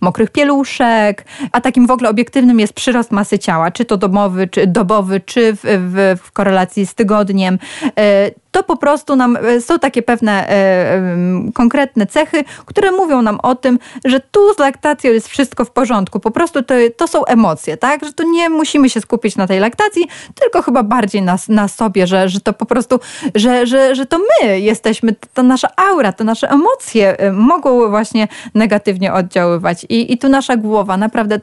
mokrych 0.00 0.30
pieluszek, 0.30 1.24
a 1.52 1.60
takim 1.60 1.86
w 1.86 1.90
ogóle 1.90 2.10
obiektywnym 2.10 2.60
jest 2.60 2.72
przyrost 2.72 3.10
masy 3.10 3.38
ciała, 3.38 3.70
czy 3.70 3.84
to 3.84 3.96
domowy, 3.96 4.48
czy 4.48 4.66
dobowy, 4.66 5.20
czy 5.20 5.31
w, 5.40 5.60
w, 5.62 6.18
w 6.22 6.32
korelacji 6.32 6.86
z 6.86 6.94
tygodniem. 6.94 7.58
E, 7.98 8.30
to 8.52 8.62
po 8.62 8.76
prostu 8.76 9.16
nam 9.16 9.36
e, 9.36 9.60
są 9.60 9.78
takie 9.78 10.02
pewne 10.02 10.48
e, 10.48 11.02
konkretne 11.54 12.06
cechy, 12.06 12.44
które 12.66 12.92
mówią 12.92 13.22
nam 13.22 13.40
o 13.42 13.54
tym, 13.54 13.78
że 14.04 14.20
tu 14.20 14.54
z 14.54 14.58
laktacją 14.58 15.12
jest 15.12 15.28
wszystko 15.28 15.64
w 15.64 15.70
porządku. 15.70 16.20
Po 16.20 16.30
prostu 16.30 16.62
to, 16.62 16.74
to 16.96 17.08
są 17.08 17.24
emocje, 17.24 17.76
tak? 17.76 18.04
Że 18.04 18.12
tu 18.12 18.30
nie 18.30 18.48
musimy 18.48 18.90
się 18.90 19.00
skupić 19.00 19.36
na 19.36 19.46
tej 19.46 19.60
laktacji, 19.60 20.08
tylko 20.40 20.62
chyba 20.62 20.82
bardziej 20.82 21.22
na, 21.22 21.36
na 21.48 21.68
sobie, 21.68 22.06
że, 22.06 22.28
że 22.28 22.40
to 22.40 22.52
po 22.52 22.66
prostu, 22.66 23.00
że, 23.34 23.66
że, 23.66 23.94
że 23.94 24.06
to 24.06 24.18
my 24.18 24.60
jesteśmy, 24.60 25.14
ta 25.34 25.42
nasza 25.42 25.68
aura, 25.76 26.12
te 26.12 26.24
nasze 26.24 26.50
emocje 26.50 27.16
mogą 27.32 27.90
właśnie 27.90 28.28
negatywnie 28.54 29.12
oddziaływać. 29.12 29.86
I, 29.88 30.12
i 30.12 30.18
tu 30.18 30.28
nasza 30.28 30.56
głowa, 30.56 30.96
naprawdę, 30.96 31.40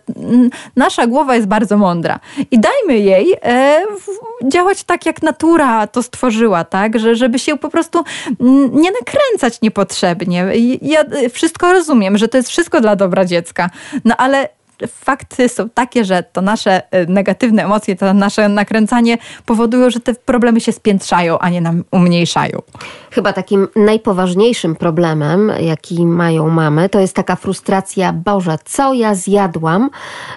nasza 0.75 1.07
głowa 1.07 1.35
jest 1.35 1.47
bardzo 1.47 1.77
mądra. 1.77 2.19
I 2.51 2.59
dajmy 2.59 2.99
jej 2.99 3.35
działać 4.47 4.83
tak, 4.83 5.05
jak 5.05 5.21
natura 5.21 5.87
to 5.87 6.03
stworzyła, 6.03 6.63
tak? 6.63 6.99
Że, 6.99 7.15
żeby 7.15 7.39
się 7.39 7.57
po 7.57 7.69
prostu 7.69 8.03
nie 8.71 8.91
nakręcać 8.91 9.61
niepotrzebnie. 9.61 10.45
Ja 10.81 11.05
wszystko 11.33 11.73
rozumiem, 11.73 12.17
że 12.17 12.27
to 12.27 12.37
jest 12.37 12.49
wszystko 12.49 12.81
dla 12.81 12.95
dobra 12.95 13.25
dziecka, 13.25 13.69
no 14.05 14.15
ale 14.17 14.49
fakty 14.87 15.49
są 15.49 15.69
takie, 15.69 16.05
że 16.05 16.23
to 16.23 16.41
nasze 16.41 16.81
y, 16.95 17.05
negatywne 17.07 17.63
emocje, 17.63 17.95
to 17.95 18.13
nasze 18.13 18.49
nakręcanie 18.49 19.17
powodują, 19.45 19.89
że 19.89 19.99
te 19.99 20.13
problemy 20.13 20.61
się 20.61 20.71
spiętrzają, 20.71 21.39
a 21.39 21.49
nie 21.49 21.61
nam 21.61 21.83
umniejszają. 21.91 22.61
Chyba 23.11 23.33
takim 23.33 23.67
najpoważniejszym 23.75 24.75
problemem, 24.75 25.51
jaki 25.59 26.05
mają 26.05 26.49
mamy, 26.49 26.89
to 26.89 26.99
jest 26.99 27.15
taka 27.15 27.35
frustracja, 27.35 28.13
Boże, 28.13 28.57
co 28.65 28.93
ja 28.93 29.15
zjadłam, 29.15 29.89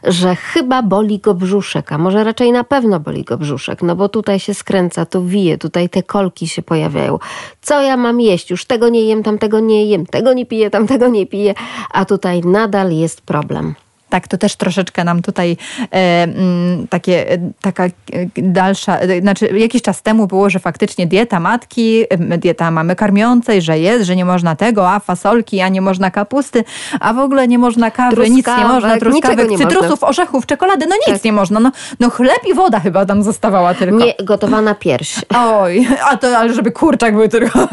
że 0.05 0.37
chyba 0.37 0.83
boli 0.83 1.19
go 1.19 1.35
brzuszek, 1.35 1.93
a 1.93 1.99
może 1.99 2.25
raczej 2.25 2.53
na 2.53 2.65
pewno 2.65 3.01
boli 3.01 3.25
go 3.25 3.39
brzuszek, 3.39 3.83
no 3.83 3.97
bo 3.97 4.09
tutaj 4.09 4.41
się 4.41 4.55
skręca, 4.55 5.07
tu 5.07 5.25
wije, 5.25 5.59
tutaj 5.59 5.89
te 5.89 6.03
kolki 6.03 6.49
się 6.49 6.63
pojawiają. 6.63 7.19
Co 7.63 7.83
ja 7.83 7.97
mam 7.97 8.21
jeść? 8.21 8.51
Już 8.51 8.65
tego 8.65 8.89
nie 8.89 9.05
jem, 9.05 9.23
tamtego 9.23 9.61
nie 9.61 9.87
jem, 9.87 10.07
tego 10.07 10.33
nie 10.33 10.47
piję, 10.47 10.71
tamtego 10.71 11.09
nie 11.09 11.27
piję, 11.27 11.55
a 11.91 12.05
tutaj 12.05 12.41
nadal 12.41 12.93
jest 12.93 13.21
problem. 13.21 13.75
Tak, 14.13 14.29
to 14.29 14.39
też 14.39 14.57
troszeczkę 14.57 15.05
nam 15.05 15.23
tutaj 15.23 15.57
e, 15.93 16.23
mm, 16.23 16.89
takie, 16.89 17.31
e, 17.31 17.39
taka 17.63 17.85
e, 17.85 17.91
dalsza, 18.37 18.99
e, 18.99 19.21
znaczy 19.21 19.47
jakiś 19.47 19.83
czas 19.83 20.03
temu 20.03 20.27
było, 20.27 20.51
że 20.51 20.59
faktycznie 20.59 21.07
dieta 21.07 21.41
matki, 21.41 22.05
dieta 22.39 22.71
mamy 22.71 22.97
karmiącej, 22.97 23.63
że 23.63 23.79
jest, 23.79 24.05
że 24.05 24.17
nie 24.17 24.25
można 24.25 24.57
tego, 24.57 24.91
a 24.91 25.01
fasolki, 25.01 25.61
a 25.61 25.69
nie 25.69 25.81
można 25.81 26.11
kapusty, 26.11 26.65
a 27.01 27.13
w 27.13 27.19
ogóle 27.19 27.49
nie 27.49 27.59
można 27.59 27.91
kawy, 27.91 28.31
nic 28.31 28.47
nie 28.47 28.65
można, 28.65 28.99
truskawek, 28.99 29.51
nie 29.51 29.59
cytrusów, 29.59 29.91
można. 29.91 30.09
orzechów, 30.09 30.47
czekolady, 30.47 30.87
no 30.87 30.97
nic 30.97 31.17
tak. 31.17 31.25
nie 31.25 31.33
można. 31.33 31.61
No, 31.61 31.73
no 32.01 32.11
chleb 32.11 32.41
i 32.51 32.55
woda 32.55 32.81
chyba 32.81 33.07
tam 33.07 33.23
zostawała 33.23 33.75
tylko. 33.75 34.05
Nie, 34.05 34.15
gotowana 34.25 34.75
pierś. 34.75 35.15
Oj, 35.37 35.89
a 36.11 36.17
to, 36.17 36.39
ale 36.39 36.55
żeby 36.55 36.73
kurczak 36.73 37.15
był 37.15 37.29
tylko 37.29 37.69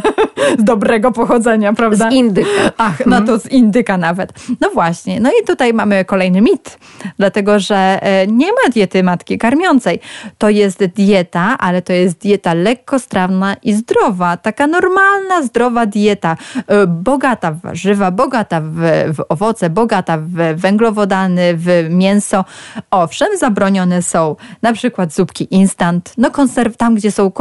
z 0.60 0.64
dobrego 0.64 1.12
pochodzenia, 1.12 1.74
prawda? 1.74 2.10
Z 2.10 2.14
indyka. 2.14 2.50
Ach, 2.78 3.06
no 3.06 3.22
to 3.22 3.40
z 3.40 3.46
indyka 3.52 3.98
nawet. 3.98 4.34
No 4.62 4.70
właśnie, 4.70 5.20
no 5.20 5.30
i 5.42 5.46
tutaj 5.46 5.74
mamy 5.74 6.06
kolejny 6.06 6.29
kolejny 6.30 6.42
mit, 6.42 6.80
dlatego 7.18 7.60
że 7.60 8.00
e, 8.02 8.28
nie 8.28 8.48
ma 8.48 8.70
diety 8.74 9.04
matki 9.04 9.38
karmiącej. 9.38 10.00
To 10.38 10.50
jest 10.50 10.86
dieta, 10.86 11.58
ale 11.60 11.82
to 11.82 11.94
jest 11.94 12.18
dieta 12.18 12.54
lekkostrawna 12.54 13.56
i 13.64 13.74
zdrowa, 13.74 14.38
taka 14.38 14.68
normalna, 14.68 15.44
zdrowa 15.44 15.86
dieta, 15.86 16.38
e, 16.68 16.88
bogata 16.88 17.52
w 17.52 17.62
warzywa, 17.62 18.12
bogata 18.12 18.62
w, 18.62 18.80
w 19.14 19.20
owoce, 19.30 19.70
bogata 19.70 20.18
w 20.18 20.56
węglowodany, 20.56 21.54
w 21.58 21.88
mięso. 21.90 22.46
Owszem, 22.92 23.38
zabronione 23.38 24.02
są 24.02 24.36
na 24.62 24.74
przykład 24.74 25.14
zupki 25.14 25.48
instant, 25.52 26.14
no 26.18 26.32
konserw, 26.32 26.78
tam 26.78 26.96
gdzie 26.96 27.12
są 27.12 27.32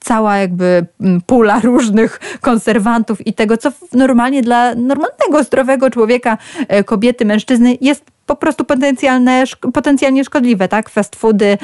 cała 0.00 0.36
jakby 0.36 0.86
pula 1.26 1.60
różnych 1.60 2.20
konserwantów 2.40 3.26
i 3.26 3.32
tego, 3.32 3.56
co 3.56 3.72
normalnie 3.92 4.42
dla 4.42 4.74
normalnego, 4.74 5.44
zdrowego 5.44 5.90
człowieka, 5.90 6.38
e, 6.68 6.84
kobiety, 6.84 7.24
mężczyzny 7.24 7.78
jest 7.80 8.07
po 8.28 8.36
prostu 8.36 8.64
potencjalne, 8.64 9.44
potencjalnie 9.74 10.24
szkodliwe, 10.24 10.68
tak? 10.68 10.90
Fast 10.90 11.16
foody. 11.16 11.58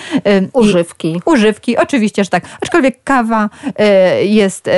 Używki. 0.53 1.21
Używki, 1.25 1.77
oczywiście, 1.77 2.25
że 2.25 2.31
tak. 2.31 2.45
Aczkolwiek 2.63 3.05
kawa 3.05 3.51
y, 4.21 4.25
jest 4.25 4.69
y, 4.69 4.73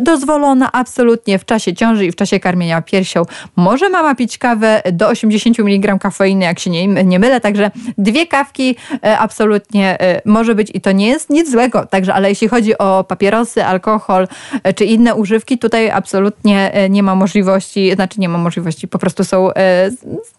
dozwolona 0.00 0.72
absolutnie 0.72 1.38
w 1.38 1.44
czasie 1.44 1.74
ciąży 1.74 2.06
i 2.06 2.12
w 2.12 2.16
czasie 2.16 2.40
karmienia 2.40 2.82
piersią. 2.82 3.22
Może 3.56 3.88
mama 3.88 4.14
pić 4.14 4.38
kawę 4.38 4.82
do 4.92 5.08
80 5.08 5.60
mg 5.60 5.98
kafeiny, 5.98 6.44
jak 6.44 6.58
się 6.58 6.70
nie, 6.70 6.86
nie 6.86 7.18
mylę, 7.18 7.40
także 7.40 7.70
dwie 7.98 8.26
kawki 8.26 8.76
y, 8.94 8.98
absolutnie 9.18 9.98
może 10.24 10.54
być 10.54 10.70
i 10.74 10.80
to 10.80 10.92
nie 10.92 11.08
jest 11.08 11.30
nic 11.30 11.50
złego. 11.50 11.86
Także, 11.86 12.14
ale 12.14 12.28
jeśli 12.28 12.48
chodzi 12.48 12.78
o 12.78 13.04
papierosy, 13.04 13.64
alkohol 13.64 14.28
czy 14.74 14.84
inne 14.84 15.14
używki, 15.14 15.58
tutaj 15.58 15.90
absolutnie 15.90 16.72
nie 16.90 17.02
ma 17.02 17.14
możliwości, 17.14 17.94
znaczy 17.94 18.20
nie 18.20 18.28
ma 18.28 18.38
możliwości, 18.38 18.88
po 18.88 18.98
prostu 18.98 19.24
są 19.24 19.48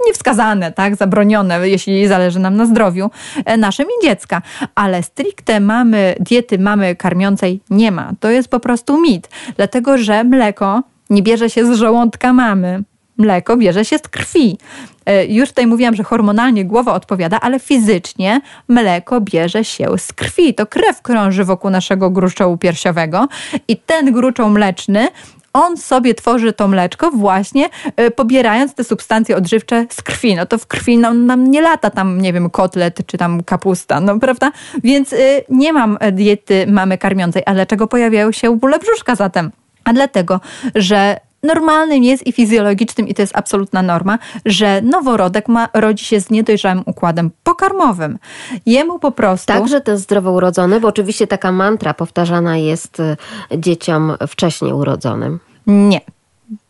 niewskazane, 0.07 0.71
tak? 0.71 0.80
Tak, 0.82 0.95
zabronione, 0.95 1.69
jeśli 1.69 2.07
zależy 2.07 2.39
nam 2.39 2.55
na 2.55 2.65
zdrowiu 2.65 3.11
e, 3.45 3.57
naszym 3.57 3.86
i 3.86 4.05
dziecka. 4.07 4.41
Ale 4.75 5.03
stricte 5.03 5.59
mamy 5.59 6.15
diety 6.19 6.59
mamy 6.59 6.95
karmiącej 6.95 7.61
nie 7.69 7.91
ma. 7.91 8.11
To 8.19 8.29
jest 8.29 8.47
po 8.47 8.59
prostu 8.59 9.01
mit, 9.01 9.29
dlatego 9.57 9.97
że 9.97 10.23
mleko 10.23 10.84
nie 11.09 11.23
bierze 11.23 11.49
się 11.49 11.65
z 11.65 11.77
żołądka 11.77 12.34
mamy. 12.34 12.84
Mleko 13.17 13.57
bierze 13.57 13.86
się 13.86 13.97
z 13.97 14.01
krwi. 14.01 14.57
E, 15.05 15.25
już 15.25 15.49
tutaj 15.49 15.67
mówiłam, 15.67 15.95
że 15.95 16.03
hormonalnie 16.03 16.65
głowa 16.65 16.93
odpowiada, 16.93 17.39
ale 17.39 17.59
fizycznie 17.59 18.41
mleko 18.67 19.21
bierze 19.21 19.63
się 19.63 19.97
z 19.97 20.13
krwi. 20.13 20.53
To 20.53 20.65
krew 20.65 21.01
krąży 21.01 21.43
wokół 21.43 21.69
naszego 21.69 22.09
gruczołu 22.09 22.57
piersiowego 22.57 23.27
i 23.67 23.77
ten 23.77 24.13
gruczoł 24.13 24.49
mleczny 24.49 25.07
on 25.54 25.78
sobie 25.78 26.16
tworzy 26.16 26.54
to 26.54 26.68
mleczko 26.68 27.12
właśnie 27.12 27.70
y, 27.99 28.12
pobierając 28.12 28.74
te 28.74 28.84
substancje 28.84 29.36
odżywcze 29.36 29.86
z 29.89 30.02
krwi. 30.02 30.36
No 30.36 30.45
to 30.45 30.58
w 30.58 30.68
krwi 30.68 30.97
no, 30.97 31.14
nam 31.14 31.52
nie 31.52 31.62
lata 31.62 31.89
tam, 31.89 32.22
nie 32.22 32.34
wiem, 32.34 32.49
kotlet 32.49 32.99
czy 33.06 33.18
tam 33.18 33.43
kapusta, 33.43 33.99
no 33.99 34.20
prawda? 34.20 34.52
Więc 34.84 35.14
y, 35.14 35.43
nie 35.49 35.74
mam 35.74 35.97
diety 36.12 36.66
mamy 36.68 36.97
karmiącej. 36.97 37.43
A 37.45 37.54
dlaczego 37.54 37.88
pojawiają 37.88 38.32
się 38.32 38.58
bóle 38.58 38.80
brzuszka 38.80 39.16
zatem? 39.16 39.52
A 39.84 39.93
dlatego, 39.93 40.39
że 40.76 41.20
normalnym 41.43 42.03
jest 42.03 42.27
i 42.27 42.31
fizjologicznym, 42.31 43.07
i 43.07 43.13
to 43.13 43.21
jest 43.21 43.37
absolutna 43.37 43.81
norma, 43.81 44.19
że 44.45 44.81
noworodek 44.81 45.47
ma, 45.47 45.69
rodzi 45.73 46.05
się 46.05 46.21
z 46.21 46.29
niedojrzałym 46.29 46.83
układem 46.85 47.31
pokarmowym. 47.43 48.19
Jemu 48.65 48.99
po 48.99 49.11
prostu. 49.11 49.47
Także 49.47 49.81
to 49.81 49.97
zdrowo 49.97 50.31
urodzony, 50.31 50.79
bo 50.79 50.87
oczywiście 50.87 51.27
taka 51.27 51.51
mantra 51.51 51.93
powtarzana 51.93 52.57
jest 52.57 52.99
y, 52.99 53.17
dzieciom 53.57 54.17
wcześniej 54.27 54.73
urodzonym. 54.73 55.39
Nie. 55.67 56.01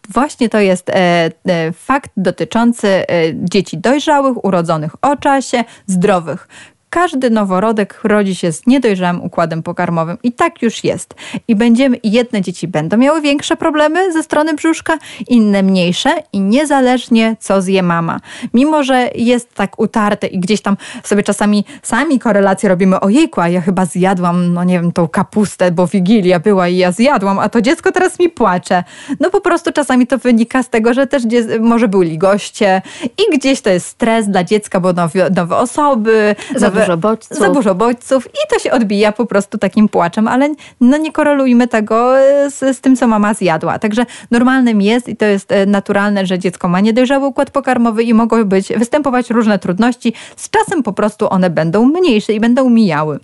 Właśnie 0.09 0.49
to 0.49 0.59
jest 0.59 0.89
e, 0.89 0.93
e, 0.95 1.31
fakt 1.71 2.11
dotyczący 2.17 2.87
e, 2.87 3.05
dzieci 3.33 3.77
dojrzałych, 3.77 4.45
urodzonych 4.45 4.91
o 5.01 5.15
czasie, 5.15 5.63
zdrowych. 5.87 6.47
Każdy 6.93 7.29
noworodek 7.29 7.99
rodzi 8.03 8.35
się 8.35 8.51
z 8.51 8.67
niedojrzałym 8.67 9.23
układem 9.23 9.63
pokarmowym 9.63 10.17
i 10.23 10.31
tak 10.31 10.61
już 10.61 10.83
jest. 10.83 11.15
I 11.47 11.55
będziemy, 11.55 11.97
jedne 12.03 12.41
dzieci 12.41 12.67
będą 12.67 12.97
miały 12.97 13.21
większe 13.21 13.57
problemy 13.57 14.13
ze 14.13 14.23
strony 14.23 14.53
brzuszka, 14.53 14.97
inne 15.27 15.63
mniejsze 15.63 16.09
i 16.33 16.39
niezależnie 16.39 17.35
co 17.39 17.61
zje 17.61 17.83
mama. 17.83 18.19
Mimo, 18.53 18.83
że 18.83 19.09
jest 19.15 19.53
tak 19.53 19.79
utarte 19.79 20.27
i 20.27 20.39
gdzieś 20.39 20.61
tam 20.61 20.77
sobie 21.03 21.23
czasami 21.23 21.65
sami 21.83 22.19
korelacje 22.19 22.69
robimy, 22.69 22.99
ojejku, 22.99 23.41
a 23.41 23.49
ja 23.49 23.61
chyba 23.61 23.85
zjadłam, 23.85 24.53
no 24.53 24.63
nie 24.63 24.79
wiem, 24.79 24.91
tą 24.91 25.07
kapustę, 25.07 25.71
bo 25.71 25.87
Wigilia 25.87 26.39
była 26.39 26.67
i 26.67 26.77
ja 26.77 26.91
zjadłam, 26.91 27.39
a 27.39 27.49
to 27.49 27.61
dziecko 27.61 27.91
teraz 27.91 28.19
mi 28.19 28.29
płacze. 28.29 28.83
No 29.19 29.29
po 29.29 29.41
prostu 29.41 29.71
czasami 29.71 30.07
to 30.07 30.17
wynika 30.17 30.63
z 30.63 30.69
tego, 30.69 30.93
że 30.93 31.07
też 31.07 31.23
może 31.59 31.87
byli 31.87 32.17
goście 32.17 32.81
i 33.03 33.37
gdzieś 33.37 33.61
to 33.61 33.69
jest 33.69 33.87
stres 33.87 34.27
dla 34.27 34.43
dziecka, 34.43 34.79
bo 34.79 34.93
nowe, 34.93 35.29
nowe 35.29 35.57
osoby, 35.57 36.35
nowe 36.61 36.80
dużo 36.81 36.97
bodźców. 36.97 37.37
Za 37.37 37.49
dużo 37.49 37.75
bodźców 37.75 38.27
i 38.27 38.53
to 38.53 38.59
się 38.59 38.71
odbija 38.71 39.11
po 39.11 39.25
prostu 39.25 39.57
takim 39.57 39.89
płaczem, 39.89 40.27
ale 40.27 40.55
no 40.81 40.97
nie 40.97 41.11
korelujmy 41.11 41.67
tego 41.67 42.13
z, 42.49 42.77
z 42.77 42.81
tym, 42.81 42.95
co 42.95 43.07
mama 43.07 43.33
zjadła. 43.33 43.79
Także 43.79 44.05
normalnym 44.31 44.81
jest 44.81 45.09
i 45.09 45.15
to 45.15 45.25
jest 45.25 45.51
e, 45.51 45.65
naturalne, 45.65 46.25
że 46.25 46.39
dziecko 46.39 46.67
ma 46.67 46.79
niedojrzały 46.79 47.25
układ 47.25 47.51
pokarmowy 47.51 48.03
i 48.03 48.13
mogą 48.13 48.43
być, 48.45 48.67
występować 48.67 49.29
różne 49.29 49.59
trudności. 49.59 50.13
Z 50.35 50.49
czasem 50.49 50.83
po 50.83 50.93
prostu 50.93 51.29
one 51.29 51.49
będą 51.49 51.85
mniejsze 51.85 52.33
i 52.33 52.39
będą 52.39 52.69
mijały. 52.69 53.19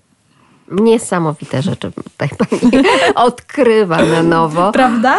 Niesamowite 0.72 1.62
rzeczy 1.62 1.92
tutaj 1.92 2.30
pani 2.40 2.84
odkrywa 3.16 3.98
na 4.06 4.24
nowo. 4.24 4.72
Prawda? 4.72 5.18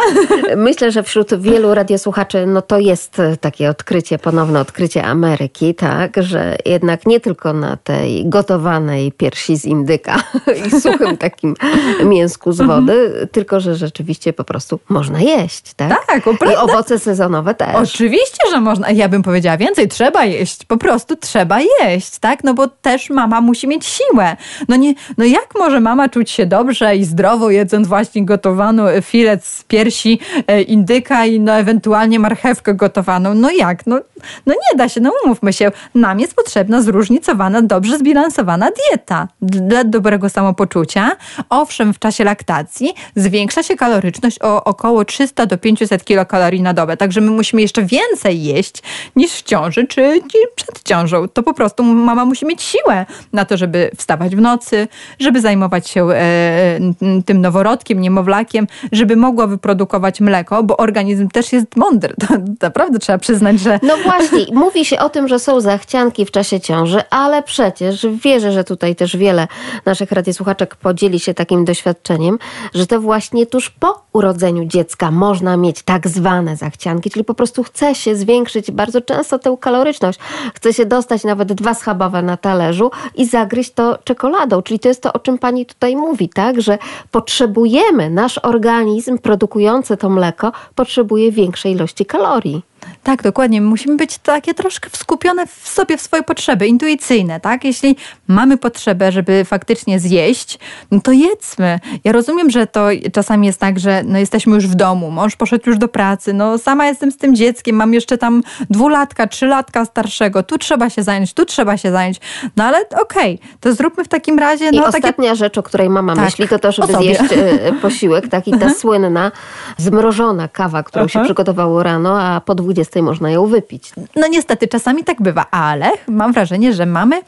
Myślę, 0.57 0.91
że 0.91 1.03
wśród 1.03 1.41
wielu 1.41 1.73
radiosłuchaczy 1.73 2.45
no 2.45 2.61
to 2.61 2.79
jest 2.79 3.21
takie 3.41 3.69
odkrycie, 3.69 4.19
ponowne 4.19 4.59
odkrycie 4.59 5.03
Ameryki, 5.03 5.75
tak, 5.75 6.23
że 6.23 6.57
jednak 6.65 7.05
nie 7.05 7.19
tylko 7.19 7.53
na 7.53 7.77
tej 7.77 8.29
gotowanej 8.29 9.11
piersi 9.11 9.57
z 9.57 9.65
indyka 9.65 10.23
i 10.67 10.81
suchym 10.81 11.17
takim 11.17 11.55
mięsku 12.03 12.51
z 12.51 12.61
wody, 12.61 13.27
tylko 13.31 13.59
że 13.59 13.75
rzeczywiście 13.75 14.33
po 14.33 14.43
prostu 14.43 14.79
można 14.89 15.19
jeść, 15.19 15.73
tak? 15.73 16.05
Tak, 16.07 16.23
I 16.51 16.55
owoce 16.55 16.99
sezonowe 16.99 17.55
też. 17.55 17.75
Oczywiście, 17.75 18.43
że 18.51 18.61
można. 18.61 18.91
Ja 18.91 19.09
bym 19.09 19.23
powiedziała 19.23 19.57
więcej, 19.57 19.87
trzeba 19.87 20.25
jeść. 20.25 20.65
Po 20.65 20.77
prostu 20.77 21.15
trzeba 21.15 21.59
jeść, 21.81 22.19
tak? 22.19 22.43
No 22.43 22.53
bo 22.53 22.67
też 22.67 23.09
mama 23.09 23.41
musi 23.41 23.67
mieć 23.67 23.85
siłę. 23.85 24.37
No 24.67 24.75
nie, 24.75 24.93
no 25.17 25.25
ja 25.25 25.38
jak 25.41 25.55
może 25.55 25.79
mama 25.79 26.09
czuć 26.09 26.31
się 26.31 26.45
dobrze 26.45 26.95
i 26.95 27.05
zdrowo, 27.05 27.49
jedząc 27.49 27.87
właśnie 27.87 28.25
gotowany 28.25 29.01
filet 29.01 29.45
z 29.45 29.63
piersi 29.63 30.19
e, 30.47 30.61
indyka 30.61 31.25
i 31.25 31.39
no 31.39 31.53
ewentualnie 31.53 32.19
marchewkę 32.19 32.73
gotowaną? 32.73 33.33
No 33.33 33.51
jak? 33.51 33.87
No, 33.87 33.99
no 34.45 34.53
nie 34.53 34.77
da 34.77 34.89
się, 34.89 35.01
no 35.01 35.11
umówmy 35.25 35.53
się. 35.53 35.71
Nam 35.95 36.19
jest 36.19 36.35
potrzebna 36.35 36.81
zróżnicowana, 36.81 37.61
dobrze 37.61 37.97
zbilansowana 37.97 38.69
dieta 38.71 39.27
dla 39.41 39.83
dobrego 39.83 40.29
samopoczucia. 40.29 41.11
Owszem, 41.49 41.93
w 41.93 41.99
czasie 41.99 42.23
laktacji 42.23 42.93
zwiększa 43.15 43.63
się 43.63 43.75
kaloryczność 43.75 44.37
o 44.41 44.63
około 44.63 45.05
300 45.05 45.45
do 45.45 45.57
500 45.57 46.05
kilokalorii 46.05 46.61
na 46.61 46.73
dobę, 46.73 46.97
także 46.97 47.21
my 47.21 47.31
musimy 47.31 47.61
jeszcze 47.61 47.83
więcej 47.83 48.43
jeść 48.43 48.83
niż 49.15 49.31
w 49.31 49.43
ciąży 49.43 49.87
czy 49.87 50.21
przed 50.55 50.83
ciążą. 50.83 51.27
To 51.27 51.43
po 51.43 51.53
prostu 51.53 51.83
mama 51.83 52.25
musi 52.25 52.45
mieć 52.45 52.61
siłę 52.61 53.05
na 53.33 53.45
to, 53.45 53.57
żeby 53.57 53.91
wstawać 53.97 54.35
w 54.35 54.41
nocy, 54.41 54.87
żeby 55.19 55.41
zajmować 55.41 55.89
się 55.89 56.09
e, 56.09 56.79
tym 57.25 57.41
noworodkiem, 57.41 58.01
niemowlakiem, 58.01 58.67
żeby 58.91 59.15
mogła 59.15 59.47
wyprodukować 59.47 60.21
mleko, 60.21 60.63
bo 60.63 60.77
organizm 60.77 61.29
też 61.29 61.53
jest 61.53 61.75
mądry. 61.75 62.13
To 62.27 62.35
naprawdę 62.61 62.99
trzeba 62.99 63.17
przyznać, 63.17 63.59
że 63.59 63.79
no 63.83 63.93
właśnie, 64.09 64.45
mówi 64.53 64.85
się 64.85 64.99
o 64.99 65.09
tym, 65.09 65.27
że 65.27 65.39
są 65.39 65.61
zachcianki 65.61 66.25
w 66.25 66.31
czasie 66.31 66.59
ciąży, 66.59 67.01
ale 67.09 67.43
przecież 67.43 68.07
wierzę, 68.23 68.51
że 68.51 68.63
tutaj 68.63 68.95
też 68.95 69.17
wiele 69.17 69.47
naszych 69.85 70.11
radiosłuchaczek 70.11 70.75
podzieli 70.75 71.19
się 71.19 71.33
takim 71.33 71.65
doświadczeniem, 71.65 72.39
że 72.73 72.87
to 72.87 73.01
właśnie 73.01 73.45
tuż 73.45 73.69
po 73.69 74.01
urodzeniu 74.13 74.65
dziecka 74.65 75.11
można 75.11 75.57
mieć 75.57 75.83
tak 75.83 76.07
zwane 76.07 76.55
zachcianki, 76.55 77.09
czyli 77.09 77.25
po 77.25 77.33
prostu 77.33 77.63
chce 77.63 77.95
się 77.95 78.15
zwiększyć 78.15 78.71
bardzo 78.71 79.01
często 79.01 79.39
tę 79.39 79.57
kaloryczność. 79.59 80.19
Chce 80.53 80.73
się 80.73 80.85
dostać 80.85 81.23
nawet 81.23 81.53
dwa 81.53 81.73
schabowe 81.73 82.21
na 82.21 82.37
talerzu 82.37 82.91
i 83.15 83.25
zagryźć 83.25 83.71
to 83.71 83.97
czekoladą. 84.03 84.61
Czyli 84.61 84.79
to 84.79 84.87
jest 84.87 85.01
to, 85.01 85.13
o 85.13 85.19
czym 85.19 85.37
pani 85.37 85.65
tutaj 85.65 85.95
mówi, 85.95 86.29
tak? 86.29 86.61
Że 86.61 86.77
potrzebujemy, 87.11 88.09
nasz 88.09 88.37
organizm 88.37 89.17
produkujący 89.17 89.97
to 89.97 90.09
mleko 90.09 90.51
potrzebuje 90.75 91.31
większej 91.31 91.71
ilości 91.71 92.05
kalorii. 92.05 92.68
Tak, 93.03 93.23
dokładnie. 93.23 93.61
Musimy 93.61 93.95
być 93.95 94.17
takie 94.17 94.53
troszkę 94.53 94.89
skupione 94.93 95.47
w 95.47 95.67
sobie, 95.67 95.97
w 95.97 96.01
swoje 96.01 96.23
potrzeby, 96.23 96.67
intuicyjne, 96.67 97.39
tak? 97.39 97.63
Jeśli 97.63 97.95
mamy 98.27 98.57
potrzebę, 98.57 99.11
żeby 99.11 99.45
faktycznie 99.45 99.99
zjeść, 99.99 100.59
no 100.91 100.99
to 101.01 101.11
jedzmy. 101.11 101.79
Ja 102.03 102.11
rozumiem, 102.11 102.49
że 102.49 102.67
to 102.67 102.87
czasami 103.13 103.47
jest 103.47 103.59
tak, 103.59 103.79
że 103.79 104.03
no 104.05 104.19
jesteśmy 104.19 104.55
już 104.55 104.67
w 104.67 104.75
domu, 104.75 105.11
mąż 105.11 105.35
poszedł 105.35 105.69
już 105.69 105.77
do 105.77 105.87
pracy, 105.87 106.33
no 106.33 106.57
sama 106.57 106.85
jestem 106.85 107.11
z 107.11 107.17
tym 107.17 107.35
dzieckiem, 107.35 107.75
mam 107.75 107.93
jeszcze 107.93 108.17
tam 108.17 108.43
dwulatka, 108.69 109.27
trzylatka 109.27 109.85
starszego, 109.85 110.43
tu 110.43 110.57
trzeba 110.57 110.89
się 110.89 111.03
zająć, 111.03 111.33
tu 111.33 111.45
trzeba 111.45 111.77
się 111.77 111.91
zająć. 111.91 112.19
No 112.57 112.63
ale 112.63 112.77
okej, 113.01 113.35
okay, 113.35 113.57
to 113.59 113.73
zróbmy 113.73 114.03
w 114.03 114.07
takim 114.07 114.39
razie... 114.39 114.65
No, 114.65 114.71
I 114.71 114.75
takie... 114.85 114.97
ostatnia 114.97 115.35
rzecz, 115.35 115.57
o 115.57 115.63
której 115.63 115.89
mama 115.89 116.15
tak, 116.15 116.25
myśli, 116.25 116.47
to 116.47 116.59
to, 116.59 116.71
żeby 116.71 116.93
zjeść 116.93 117.21
e, 117.31 117.73
posiłek, 117.81 118.27
taki 118.27 118.51
ta 118.51 118.57
mhm. 118.57 118.73
słynna 118.73 119.31
zmrożona 119.77 120.47
kawa, 120.47 120.83
którą 120.83 121.07
się 121.07 121.23
przygotowało 121.23 121.83
rano, 121.83 122.21
a 122.21 122.41
po 122.41 122.55
20 122.55 122.88
można 122.95 123.31
ją 123.31 123.45
wypić. 123.45 123.91
No 124.15 124.27
niestety, 124.27 124.67
czasami 124.67 125.03
tak 125.03 125.21
bywa, 125.21 125.45
ale 125.51 125.91
mam 126.07 126.33
wrażenie, 126.33 126.73
że 126.73 126.85
mamy 126.85 127.21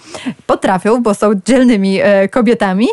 potrafią, 0.45 1.01
bo 1.01 1.13
są 1.13 1.31
dzielnymi 1.45 1.99
e, 2.01 2.29
kobietami, 2.29 2.87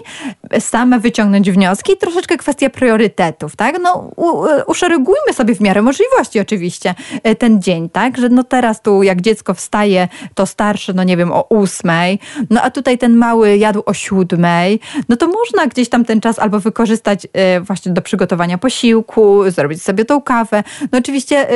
same 0.58 1.00
wyciągnąć 1.00 1.50
wnioski. 1.50 1.96
Troszeczkę 1.96 2.36
kwestia 2.36 2.70
priorytetów, 2.70 3.56
tak? 3.56 3.78
No 3.82 4.10
u, 4.16 4.44
e, 4.46 4.64
uszeregujmy 4.64 5.32
sobie 5.32 5.54
w 5.54 5.60
miarę 5.60 5.82
możliwości 5.82 6.40
oczywiście 6.40 6.94
e, 7.22 7.34
ten 7.34 7.62
dzień, 7.62 7.90
tak? 7.90 8.18
Że 8.18 8.28
no 8.28 8.44
teraz 8.44 8.82
tu 8.82 9.02
jak 9.02 9.20
dziecko 9.20 9.54
wstaje, 9.54 10.08
to 10.34 10.46
starsze, 10.46 10.92
no 10.92 11.04
nie 11.04 11.16
wiem, 11.16 11.32
o 11.32 11.46
ósmej, 11.48 12.18
no 12.50 12.62
a 12.62 12.70
tutaj 12.70 12.98
ten 12.98 13.16
mały 13.16 13.56
jadł 13.56 13.82
o 13.86 13.94
siódmej, 13.94 14.80
no 15.08 15.16
to 15.16 15.28
można 15.28 15.66
gdzieś 15.66 15.88
tam 15.88 16.04
ten 16.04 16.20
czas 16.20 16.38
albo 16.38 16.60
wykorzystać 16.60 17.26
właśnie 17.62 17.92
do 17.92 18.02
przygotowania 18.02 18.58
posiłku, 18.58 19.50
zrobić 19.50 19.82
sobie 19.82 20.04
tą 20.04 20.20
kawę. 20.22 20.64
No 20.92 20.98
oczywiście, 20.98 21.46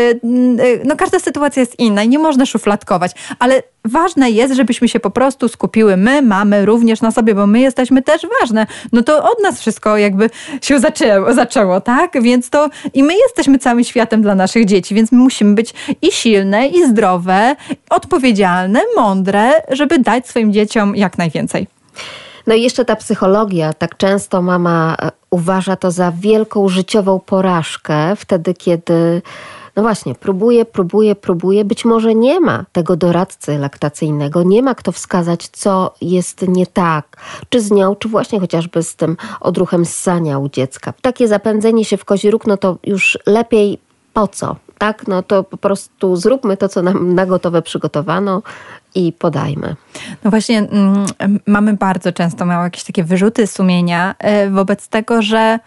no 0.84 0.96
każda 1.02 1.18
sytuacja 1.18 1.60
jest 1.60 1.78
inna 1.78 2.02
i 2.02 2.08
nie 2.08 2.18
można 2.18 2.46
szufladkować, 2.46 3.12
ale 3.38 3.62
ważne 3.84 4.30
jest, 4.30 4.54
żebyśmy 4.54 4.88
się 4.88 5.00
po 5.00 5.10
prostu 5.10 5.48
skupiły. 5.48 5.96
My 5.96 6.22
mamy 6.22 6.66
również 6.66 7.00
na 7.00 7.10
sobie, 7.10 7.34
bo 7.34 7.46
my 7.46 7.60
jesteśmy 7.60 8.02
też 8.02 8.22
ważne. 8.40 8.66
No 8.92 9.02
to 9.02 9.30
od 9.30 9.42
nas 9.42 9.60
wszystko 9.60 9.96
jakby 9.96 10.30
się 10.62 10.78
zaczęło, 10.80 11.34
zaczęło 11.34 11.80
tak? 11.80 12.22
Więc 12.22 12.50
to 12.50 12.68
i 12.94 13.02
my 13.02 13.14
jesteśmy 13.14 13.58
całym 13.58 13.84
światem 13.84 14.22
dla 14.22 14.34
naszych 14.34 14.64
dzieci, 14.64 14.94
więc 14.94 15.12
my 15.12 15.18
musimy 15.18 15.54
być 15.54 15.74
i 16.02 16.12
silne, 16.12 16.66
i 16.68 16.88
zdrowe, 16.88 17.56
odpowiedzialne, 17.90 18.80
mądre, 18.96 19.50
żeby 19.70 19.98
dać 19.98 20.28
swoim 20.28 20.52
dzieciom 20.52 20.96
jak 20.96 21.18
najwięcej. 21.18 21.66
No 22.46 22.54
i 22.54 22.62
jeszcze 22.62 22.84
ta 22.84 22.96
psychologia. 22.96 23.72
Tak 23.72 23.96
często 23.96 24.42
mama 24.42 24.96
e, 25.02 25.10
uważa 25.30 25.76
to 25.76 25.90
za 25.90 26.12
wielką 26.12 26.68
życiową 26.68 27.20
porażkę, 27.20 28.16
wtedy 28.16 28.54
kiedy 28.54 29.22
no 29.76 29.82
właśnie, 29.82 30.14
próbuje, 30.14 30.64
próbuje, 30.64 31.14
próbuje. 31.14 31.64
Być 31.64 31.84
może 31.84 32.14
nie 32.14 32.40
ma 32.40 32.64
tego 32.72 32.96
doradcy 32.96 33.58
laktacyjnego, 33.58 34.42
nie 34.42 34.62
ma 34.62 34.74
kto 34.74 34.92
wskazać, 34.92 35.48
co 35.48 35.94
jest 36.00 36.48
nie 36.48 36.66
tak, 36.66 37.16
czy 37.48 37.60
z 37.60 37.70
nią, 37.70 37.96
czy 37.96 38.08
właśnie 38.08 38.40
chociażby 38.40 38.82
z 38.82 38.96
tym 38.96 39.16
odruchem 39.40 39.84
ssania 39.84 40.38
u 40.38 40.48
dziecka. 40.48 40.92
Takie 41.02 41.28
zapędzenie 41.28 41.84
się 41.84 41.96
w 41.96 42.04
kozi 42.04 42.30
róg, 42.30 42.46
no 42.46 42.56
to 42.56 42.76
już 42.84 43.18
lepiej 43.26 43.78
po 44.12 44.28
co? 44.28 44.56
Tak, 44.78 45.06
no 45.06 45.22
to 45.22 45.44
po 45.44 45.56
prostu 45.56 46.16
zróbmy 46.16 46.56
to, 46.56 46.68
co 46.68 46.82
nam 46.82 47.14
na 47.14 47.26
gotowe 47.26 47.62
przygotowano 47.62 48.42
i 48.94 49.12
podajmy. 49.12 49.76
No 50.24 50.30
właśnie, 50.30 50.58
mm, 50.58 51.06
mamy 51.46 51.74
bardzo 51.74 52.12
często 52.12 52.46
małe 52.46 52.64
jakieś 52.64 52.84
takie 52.84 53.04
wyrzuty 53.04 53.46
sumienia 53.46 54.14
y, 54.46 54.50
wobec 54.50 54.88
tego, 54.88 55.22
że 55.22 55.58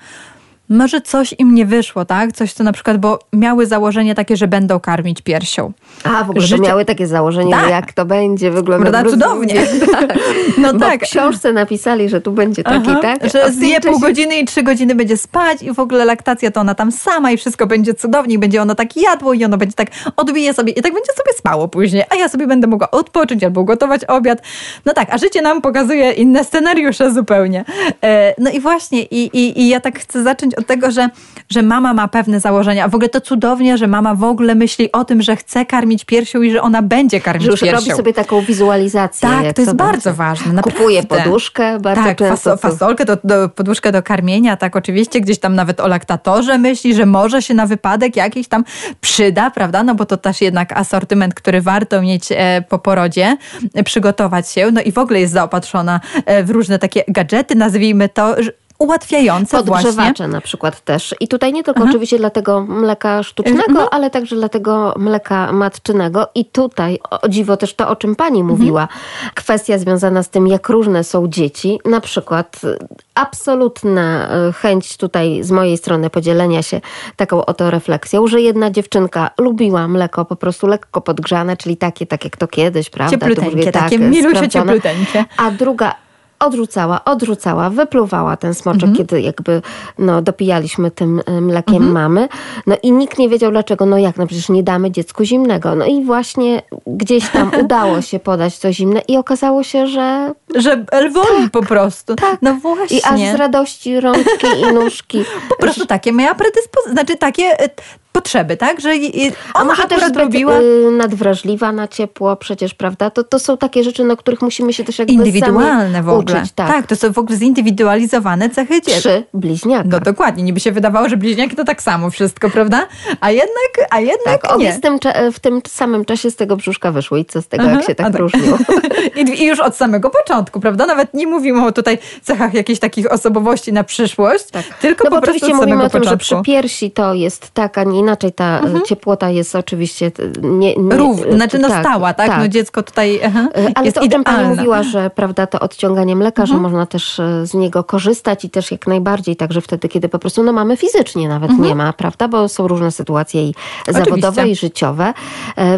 może 0.70 1.02
coś 1.02 1.36
im 1.38 1.56
nie 1.56 1.66
wyszło, 1.66 2.06
tak? 2.06 2.32
Coś, 2.32 2.54
co 2.54 2.64
na 2.64 2.72
przykład, 2.72 2.98
bo 2.98 3.20
miały 3.34 3.66
założenie 3.66 4.16
takie, 4.16 4.38
że 4.38 4.48
będą 4.48 4.80
karmić 4.80 5.22
piersią. 5.22 5.72
A, 6.04 6.24
w 6.24 6.30
ogóle 6.30 6.46
Życie... 6.46 6.62
miały 6.62 6.86
takie 6.86 7.08
założenie, 7.08 7.52
tak. 7.52 7.70
jak 7.70 7.94
to 7.94 8.06
będzie 8.06 8.52
wyglądać. 8.52 8.92
Prawda, 8.92 9.10
cudownie. 9.10 9.54
tak. 9.92 10.18
No 10.58 10.74
bo 10.74 10.80
tak. 10.80 11.02
w 11.02 11.04
książce 11.04 11.54
napisali, 11.54 12.10
że 12.10 12.22
tu 12.22 12.32
będzie 12.32 12.64
taki, 12.64 12.90
Aha, 12.90 13.00
tak? 13.02 13.32
Że 13.32 13.52
zje 13.52 13.82
pół 13.82 14.00
godziny 14.00 14.38
i 14.40 14.46
trzy 14.46 14.64
godziny 14.64 14.96
będzie 14.96 15.18
spać 15.18 15.64
i 15.64 15.74
w 15.74 15.80
ogóle 15.80 16.06
laktacja 16.06 16.52
to 16.52 16.62
ona 16.62 16.76
tam 16.76 16.92
sama 16.92 17.32
i 17.32 17.38
wszystko 17.38 17.68
będzie 17.68 17.94
cudownie 17.94 18.36
i 18.36 18.40
będzie 18.40 18.62
ono 18.62 18.76
tak 18.76 18.98
jadło 18.98 19.34
i 19.34 19.46
ono 19.46 19.58
będzie 19.58 19.76
tak 19.76 19.88
odbije 20.16 20.54
sobie 20.54 20.72
i 20.72 20.82
tak 20.82 20.94
będzie 20.94 21.14
sobie 21.14 21.34
spało 21.38 21.68
później, 21.68 22.04
a 22.10 22.16
ja 22.16 22.30
sobie 22.30 22.48
będę 22.48 22.68
mogła 22.68 22.92
odpocząć 22.92 23.44
albo 23.44 23.64
gotować 23.64 24.06
obiad. 24.06 24.42
No 24.86 24.94
tak, 24.94 25.08
a 25.12 25.18
życie 25.18 25.42
nam 25.42 25.62
pokazuje 25.62 26.12
inne 26.12 26.44
scenariusze 26.44 27.12
zupełnie. 27.12 27.66
E, 28.04 28.34
no 28.38 28.50
i 28.50 28.60
właśnie, 28.60 29.02
i, 29.02 29.38
i, 29.38 29.62
i 29.62 29.68
ja 29.70 29.80
tak 29.80 30.00
chcę 30.00 30.24
zacząć 30.24 30.55
od 30.58 30.68
tego, 30.68 30.92
że, 30.92 31.10
że 31.50 31.62
mama 31.62 31.94
ma 31.94 32.08
pewne 32.08 32.40
założenia. 32.40 32.86
A 32.86 32.88
w 32.88 32.96
ogóle 32.96 33.10
to 33.10 33.22
cudownie, 33.22 33.78
że 33.78 33.88
mama 33.88 34.16
w 34.16 34.24
ogóle 34.24 34.56
myśli 34.56 34.92
o 34.92 35.06
tym, 35.06 35.22
że 35.22 35.36
chce 35.36 35.66
karmić 35.66 36.06
piersią 36.06 36.42
i 36.42 36.52
że 36.52 36.62
ona 36.62 36.82
będzie 36.82 37.22
karmić 37.22 37.46
że 37.46 37.52
już 37.52 37.60
piersią. 37.60 37.76
robi 37.76 37.92
sobie 37.92 38.14
taką 38.14 38.42
wizualizację. 38.42 39.30
Tak, 39.30 39.54
to 39.54 39.62
jest 39.62 39.74
bardzo 39.76 40.14
ważne. 40.14 40.54
Naprawdę. 40.54 40.80
Kupuje 40.80 41.04
poduszkę 41.04 41.80
bardzo 41.80 42.04
tak, 42.04 42.18
często. 42.18 42.58
fasolkę, 42.58 43.06
do, 43.06 43.18
do, 43.24 43.50
poduszkę 43.50 43.92
do 43.92 44.04
karmienia, 44.04 44.58
tak 44.58 44.76
oczywiście 44.76 45.22
gdzieś 45.22 45.40
tam 45.40 45.56
nawet 45.56 45.80
o 45.80 45.88
laktatorze 45.88 46.58
myśli, 46.58 46.96
że 46.96 47.06
może 47.06 47.42
się 47.42 47.54
na 47.54 47.66
wypadek 47.66 48.16
jakiś 48.16 48.48
tam 48.48 48.64
przyda, 49.02 49.50
prawda? 49.50 49.84
No 49.84 49.96
bo 49.96 50.06
to 50.06 50.18
też 50.18 50.42
jednak 50.42 50.72
asortyment, 50.72 51.34
który 51.34 51.62
warto 51.62 52.02
mieć 52.02 52.32
e, 52.32 52.64
po 52.70 52.80
porodzie, 52.80 53.38
e, 53.74 53.84
przygotować 53.84 54.50
się. 54.50 54.72
No 54.72 54.82
i 54.82 54.92
w 54.92 54.98
ogóle 54.98 55.20
jest 55.20 55.34
zaopatrzona 55.34 56.00
e, 56.26 56.44
w 56.44 56.50
różne 56.50 56.80
takie 56.80 57.04
gadżety, 57.08 57.56
nazwijmy 57.56 58.10
to, 58.10 58.36
ułatwiające 58.80 59.58
Podgrzewacze 59.58 59.92
właśnie. 59.92 60.28
na 60.28 60.42
przykład 60.42 60.82
też. 60.82 61.16
I 61.20 61.28
tutaj 61.28 61.54
nie 61.54 61.64
tylko 61.64 61.80
Aha. 61.82 61.90
oczywiście 61.90 62.18
dla 62.18 62.30
tego 62.30 62.62
mleka 62.62 63.24
sztucznego, 63.24 63.64
mhm. 63.68 63.88
ale 63.92 64.10
także 64.10 64.36
dla 64.36 64.50
tego 64.50 64.94
mleka 64.98 65.52
matczynego. 65.52 66.28
I 66.36 66.46
tutaj, 66.46 67.00
o 67.22 67.30
dziwo 67.30 67.58
też 67.58 67.74
to, 67.74 67.90
o 67.90 67.96
czym 67.96 68.16
pani 68.16 68.40
mhm. 68.40 68.60
mówiła, 68.60 68.88
kwestia 69.34 69.78
związana 69.78 70.24
z 70.24 70.30
tym, 70.30 70.48
jak 70.48 70.70
różne 70.70 71.04
są 71.04 71.28
dzieci. 71.28 71.80
Na 71.86 72.02
przykład 72.02 72.62
y, 72.64 72.78
absolutna 73.16 74.30
y, 74.50 74.54
chęć 74.54 74.98
tutaj 74.98 75.44
z 75.44 75.52
mojej 75.52 75.78
strony 75.78 76.10
podzielenia 76.10 76.64
się 76.64 76.82
taką 77.16 77.46
oto 77.46 77.72
refleksją, 77.72 78.28
że 78.28 78.42
jedna 78.42 78.72
dziewczynka 78.72 79.30
lubiła 79.38 79.88
mleko 79.88 80.26
po 80.26 80.36
prostu 80.36 80.68
lekko 80.68 81.02
podgrzane, 81.02 81.58
czyli 81.58 81.78
takie, 81.78 82.06
tak 82.06 82.24
jak 82.24 82.38
to 82.38 82.48
kiedyś, 82.48 82.90
prawda? 82.90 83.18
Ciepluteńkie, 83.18 83.72
takie 83.72 84.00
tak, 84.00 84.10
milusie 84.10 84.50
ciepluteńkie. 84.50 85.26
A 85.38 85.52
druga 85.52 86.05
odrzucała, 86.40 87.06
odrzucała, 87.06 87.70
wypluwała 87.70 88.38
ten 88.38 88.54
smoczek, 88.54 88.84
mhm. 88.84 88.98
kiedy 88.98 89.22
jakby 89.22 89.62
no, 90.00 90.22
dopijaliśmy 90.22 90.92
tym 90.92 91.22
y, 91.30 91.42
mlekiem 91.42 91.76
mhm. 91.76 91.92
mamy. 91.92 92.28
No 92.68 92.76
i 92.84 92.92
nikt 92.92 93.18
nie 93.18 93.30
wiedział 93.30 93.52
dlaczego, 93.52 93.86
no 93.86 93.98
jak, 93.98 94.18
no 94.18 94.28
przecież 94.28 94.50
nie 94.50 94.64
damy 94.64 94.92
dziecku 94.92 95.24
zimnego. 95.24 95.76
No 95.76 95.86
i 95.86 96.04
właśnie 96.04 96.62
gdzieś 96.88 97.30
tam 97.30 97.52
udało 97.64 98.02
się 98.02 98.20
podać 98.20 98.60
to 98.60 98.74
zimne 98.74 99.02
i 99.08 99.18
okazało 99.18 99.64
się, 99.64 99.88
że... 99.88 100.34
Że 100.56 100.86
woli 101.14 101.44
tak, 101.44 101.52
po 101.52 101.62
prostu. 101.62 102.16
Tak. 102.16 102.38
No 102.42 102.54
właśnie. 102.54 102.98
I 102.98 103.04
aż 103.04 103.20
z 103.20 103.36
radości 103.36 104.00
rączki 104.00 104.48
i 104.70 104.74
nóżki. 104.74 105.24
Po 105.50 105.56
prostu 105.56 105.86
takie 105.86 106.12
miała 106.12 106.36
predyspozycje, 106.36 106.92
znaczy 106.94 107.16
takie 107.18 107.64
y, 107.64 107.70
potrzeby, 108.16 108.58
tak? 108.58 108.82
Że 108.82 108.90
ona 108.90 109.34
A 109.54 109.64
może 109.64 109.84
też 109.84 110.14
robiła... 110.16 110.60
Y, 110.60 110.92
nadwrażliwa 110.92 111.72
na 111.72 111.88
ciepło 111.88 112.36
przecież, 112.36 112.74
prawda? 112.74 113.10
To, 113.10 113.24
to 113.24 113.40
są 113.40 113.58
takie 113.58 113.84
rzeczy, 113.84 114.04
na 114.04 114.16
których 114.16 114.42
musimy 114.42 114.74
się 114.74 114.84
też 114.84 115.00
jakby 115.00 115.14
Indywidualne 115.14 116.04
w 116.04 116.10
ogóle. 116.10 116.40
Uczyć, 116.40 116.52
tak. 116.52 116.68
tak, 116.68 116.88
to 116.88 116.96
są 116.96 117.14
w 117.14 117.18
ogóle 117.18 117.38
zindywidualizowane 117.38 118.50
cechy 118.50 118.82
dzieci. 118.82 119.00
Trzy 119.00 119.24
bliźniaki. 119.34 119.90
No 119.90 120.00
dokładnie, 120.00 120.44
niby 120.44 120.60
się 120.60 120.72
wydawało, 120.72 121.10
że 121.10 121.18
bliźniaki 121.18 121.56
to 121.56 121.64
tak 121.64 121.82
samo 121.82 122.10
wszystko, 122.10 122.50
prawda? 122.50 122.88
A 123.22 123.32
jednak, 123.32 123.88
a 123.90 124.00
jednak 124.00 124.42
tak, 124.42 124.60
nie. 124.60 124.74
W 124.74 124.82
tym, 124.82 125.00
w 125.34 125.40
tym 125.40 125.62
samym 125.68 126.06
czasie 126.06 126.32
z 126.32 126.36
tego 126.36 126.56
brzuszka 126.56 126.92
wyszły 126.92 127.20
i 127.20 127.26
co 127.26 127.42
z 127.42 127.48
tego, 127.48 127.64
Aha, 127.64 127.74
jak 127.74 127.86
się 127.86 127.96
tak, 127.96 128.08
tak. 128.08 128.16
różniło. 128.16 128.58
I, 129.20 129.42
I, 129.42 129.46
już 129.46 129.60
od 129.60 129.76
samego 129.76 130.10
początku, 130.10 130.60
prawda? 130.60 130.86
Nawet 130.86 131.14
nie 131.14 131.28
mówimy 131.28 131.66
o 131.66 131.72
tutaj 131.72 131.98
cechach 132.22 132.54
jakichś 132.54 132.80
takich 132.80 133.12
osobowości 133.12 133.74
na 133.74 133.84
przyszłość, 133.84 134.46
tak. 134.46 134.66
tylko 134.82 135.04
no 135.04 135.10
po 135.10 135.22
prostu 135.22 135.46
oczywiście 135.46 135.56
mówimy 135.56 135.84
o 135.84 135.90
tym, 135.90 136.02
początku. 136.02 136.10
że 136.10 136.18
przy 136.18 136.36
piersi 136.46 136.92
to 136.92 137.14
jest 137.14 137.52
tak, 137.54 137.78
a 137.78 137.84
nie 137.84 138.04
inaczej 138.06 138.32
ta 138.32 138.60
mhm. 138.60 138.86
ciepłota 138.86 139.30
jest 139.30 139.56
oczywiście 139.56 140.12
nie, 140.42 140.76
nie 140.76 140.98
Równa, 140.98 141.36
znaczy 141.36 141.60
no 141.60 141.70
tak, 141.70 141.86
stała, 141.86 142.14
tak? 142.14 142.28
tak? 142.28 142.40
No 142.40 142.48
dziecko 142.48 142.84
tutaj 142.84 143.20
aha, 143.26 143.48
Ale 143.76 143.86
jest 143.86 143.98
to, 143.98 144.20
o 144.20 144.24
pani 144.24 144.48
mówiła, 144.48 144.84
że 144.84 145.10
prawda, 145.10 145.48
to 145.48 145.60
odciąganie 145.60 146.16
mleka, 146.16 146.42
mhm. 146.42 146.58
że 146.58 146.62
można 146.62 146.86
też 146.86 147.22
z 147.44 147.54
niego 147.54 147.84
korzystać 147.84 148.46
i 148.46 148.50
też 148.50 148.72
jak 148.72 148.88
najbardziej, 148.88 149.36
także 149.36 149.62
wtedy, 149.62 149.90
kiedy 149.90 150.10
po 150.10 150.20
prostu 150.20 150.44
no 150.44 150.54
mamy 150.54 150.78
fizycznie 150.78 151.30
nawet 151.30 151.50
mhm. 151.50 151.70
nie 151.70 151.76
ma, 151.76 151.94
prawda, 151.94 152.28
bo 152.28 152.50
są 152.50 152.68
różne 152.68 152.92
sytuacje 152.92 153.50
i 153.50 153.56
zawodowe 153.88 154.42
Oczywiście. 154.42 154.52
i 154.52 154.56
życiowe, 154.56 155.14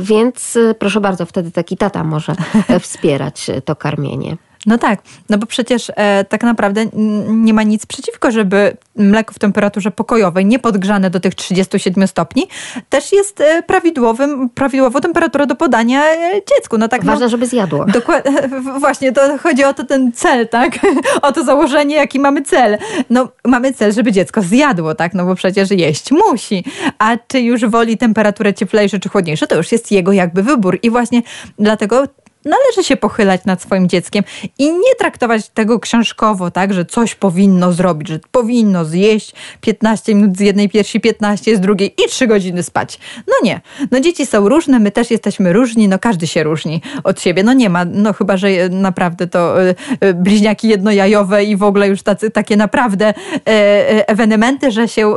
więc 0.01 0.57
proszę 0.79 1.01
bardzo, 1.01 1.25
wtedy 1.25 1.51
taki 1.51 1.77
tata 1.77 2.03
może 2.03 2.35
wspierać 2.79 3.51
to 3.65 3.75
karmienie. 3.75 4.37
No 4.65 4.77
tak, 4.77 4.99
no 5.29 5.37
bo 5.37 5.45
przecież 5.45 5.91
e, 5.95 6.25
tak 6.25 6.43
naprawdę 6.43 6.85
nie 7.27 7.53
ma 7.53 7.63
nic 7.63 7.85
przeciwko, 7.85 8.31
żeby 8.31 8.77
mleko 8.95 9.33
w 9.33 9.39
temperaturze 9.39 9.91
pokojowej, 9.91 10.45
nie 10.45 10.59
podgrzane 10.59 11.09
do 11.09 11.19
tych 11.19 11.35
37 11.35 12.07
stopni, 12.07 12.47
też 12.89 13.11
jest 13.11 13.41
e, 13.41 13.63
prawidłowym, 13.63 14.49
prawidłową 14.49 15.01
temperaturą 15.01 15.45
do 15.45 15.55
podania 15.55 16.05
e, 16.05 16.41
dziecku. 16.55 16.77
No 16.77 16.87
tak, 16.87 17.05
Ważne, 17.05 17.25
no, 17.25 17.29
żeby 17.29 17.47
zjadło. 17.47 17.85
Dokładnie, 17.99 18.31
właśnie, 18.79 19.11
to 19.11 19.37
chodzi 19.37 19.63
o 19.63 19.73
to 19.73 19.83
ten 19.83 20.11
cel, 20.11 20.47
tak? 20.47 20.79
O 21.21 21.31
to 21.31 21.43
założenie, 21.43 21.95
jaki 21.95 22.19
mamy 22.19 22.41
cel. 22.41 22.77
No 23.09 23.29
mamy 23.45 23.73
cel, 23.73 23.93
żeby 23.93 24.11
dziecko 24.11 24.41
zjadło, 24.41 24.95
tak? 24.95 25.13
No 25.13 25.25
bo 25.25 25.35
przecież 25.35 25.71
jeść 25.71 26.11
musi. 26.11 26.63
A 26.99 27.17
czy 27.27 27.39
już 27.39 27.65
woli 27.65 27.97
temperaturę 27.97 28.53
cieplejszą 28.53 28.99
czy 28.99 29.09
chłodniejszą, 29.09 29.47
to 29.47 29.55
już 29.55 29.71
jest 29.71 29.91
jego 29.91 30.11
jakby 30.11 30.43
wybór. 30.43 30.79
I 30.83 30.89
właśnie 30.89 31.21
dlatego 31.59 32.03
należy 32.47 32.83
się 32.83 32.97
pochylać 32.97 33.45
nad 33.45 33.61
swoim 33.61 33.89
dzieckiem 33.89 34.23
i 34.57 34.71
nie 34.71 34.95
traktować 34.99 35.49
tego 35.49 35.79
książkowo, 35.79 36.51
tak, 36.51 36.73
że 36.73 36.85
coś 36.85 37.15
powinno 37.15 37.73
zrobić, 37.73 38.07
że 38.07 38.19
powinno 38.31 38.85
zjeść 38.85 39.33
15 39.61 40.15
minut 40.15 40.37
z 40.37 40.39
jednej 40.39 40.69
piersi, 40.69 40.99
15 40.99 41.55
z 41.55 41.59
drugiej 41.59 41.93
i 42.05 42.09
3 42.09 42.27
godziny 42.27 42.63
spać. 42.63 42.99
No 43.27 43.33
nie. 43.43 43.61
No 43.91 43.99
dzieci 43.99 44.25
są 44.25 44.49
różne, 44.49 44.79
my 44.79 44.91
też 44.91 45.11
jesteśmy 45.11 45.53
różni, 45.53 45.87
no 45.87 45.99
każdy 45.99 46.27
się 46.27 46.43
różni 46.43 46.81
od 47.03 47.21
siebie. 47.21 47.43
No 47.43 47.53
nie 47.53 47.69
ma, 47.69 47.85
no 47.85 48.13
chyba, 48.13 48.37
że 48.37 48.69
naprawdę 48.69 49.27
to 49.27 49.63
e, 49.63 49.75
e, 49.99 50.13
bliźniaki 50.13 50.67
jednojajowe 50.67 51.43
i 51.43 51.55
w 51.55 51.63
ogóle 51.63 51.87
już 51.87 52.03
tacy, 52.03 52.31
takie 52.31 52.57
naprawdę 52.57 53.13
e, 53.47 54.07
ewenementy, 54.07 54.71
że 54.71 54.87
się, 54.87 55.13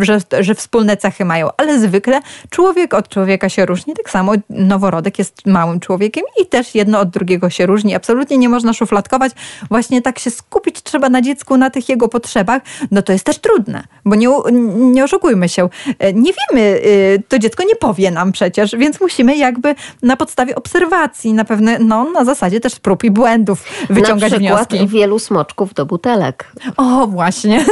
że, 0.00 0.18
że 0.40 0.54
wspólne 0.54 0.96
cechy 0.96 1.24
mają. 1.24 1.48
Ale 1.56 1.78
zwykle 1.78 2.20
człowiek 2.50 2.94
od 2.94 3.08
człowieka 3.08 3.48
się 3.48 3.66
różni. 3.66 3.94
Tak 3.94 4.10
samo 4.10 4.32
noworodek 4.50 5.18
jest 5.18 5.46
małym 5.46 5.80
człowiekiem 5.80 6.24
i 6.42 6.46
też 6.46 6.65
też 6.66 6.74
jedno 6.74 7.00
od 7.00 7.10
drugiego 7.10 7.50
się 7.50 7.66
różni. 7.66 7.94
Absolutnie 7.94 8.38
nie 8.38 8.48
można 8.48 8.72
szufladkować. 8.72 9.32
Właśnie 9.70 10.02
tak 10.02 10.18
się 10.18 10.30
skupić 10.30 10.82
trzeba 10.82 11.08
na 11.08 11.22
dziecku, 11.22 11.56
na 11.56 11.70
tych 11.70 11.88
jego 11.88 12.08
potrzebach. 12.08 12.62
No 12.90 13.02
to 13.02 13.12
jest 13.12 13.24
też 13.24 13.38
trudne, 13.38 13.84
bo 14.04 14.14
nie, 14.14 14.28
nie 14.76 15.04
oszukujmy 15.04 15.48
się. 15.48 15.68
E, 15.98 16.12
nie 16.12 16.32
wiemy, 16.32 16.80
e, 16.80 17.18
to 17.28 17.38
dziecko 17.38 17.64
nie 17.64 17.76
powie 17.76 18.10
nam 18.10 18.32
przecież, 18.32 18.76
więc 18.76 19.00
musimy 19.00 19.36
jakby 19.36 19.74
na 20.02 20.16
podstawie 20.16 20.54
obserwacji, 20.54 21.32
na 21.32 21.44
pewne, 21.44 21.78
no 21.78 22.10
na 22.10 22.24
zasadzie 22.24 22.60
też 22.60 22.76
prób 22.76 23.04
i 23.04 23.10
błędów 23.10 23.64
wyciągać 23.90 24.32
na 24.32 24.38
wnioski. 24.38 24.88
wielu 24.88 25.18
smoczków 25.18 25.74
do 25.74 25.86
butelek. 25.86 26.52
O, 26.76 27.06
właśnie. 27.06 27.64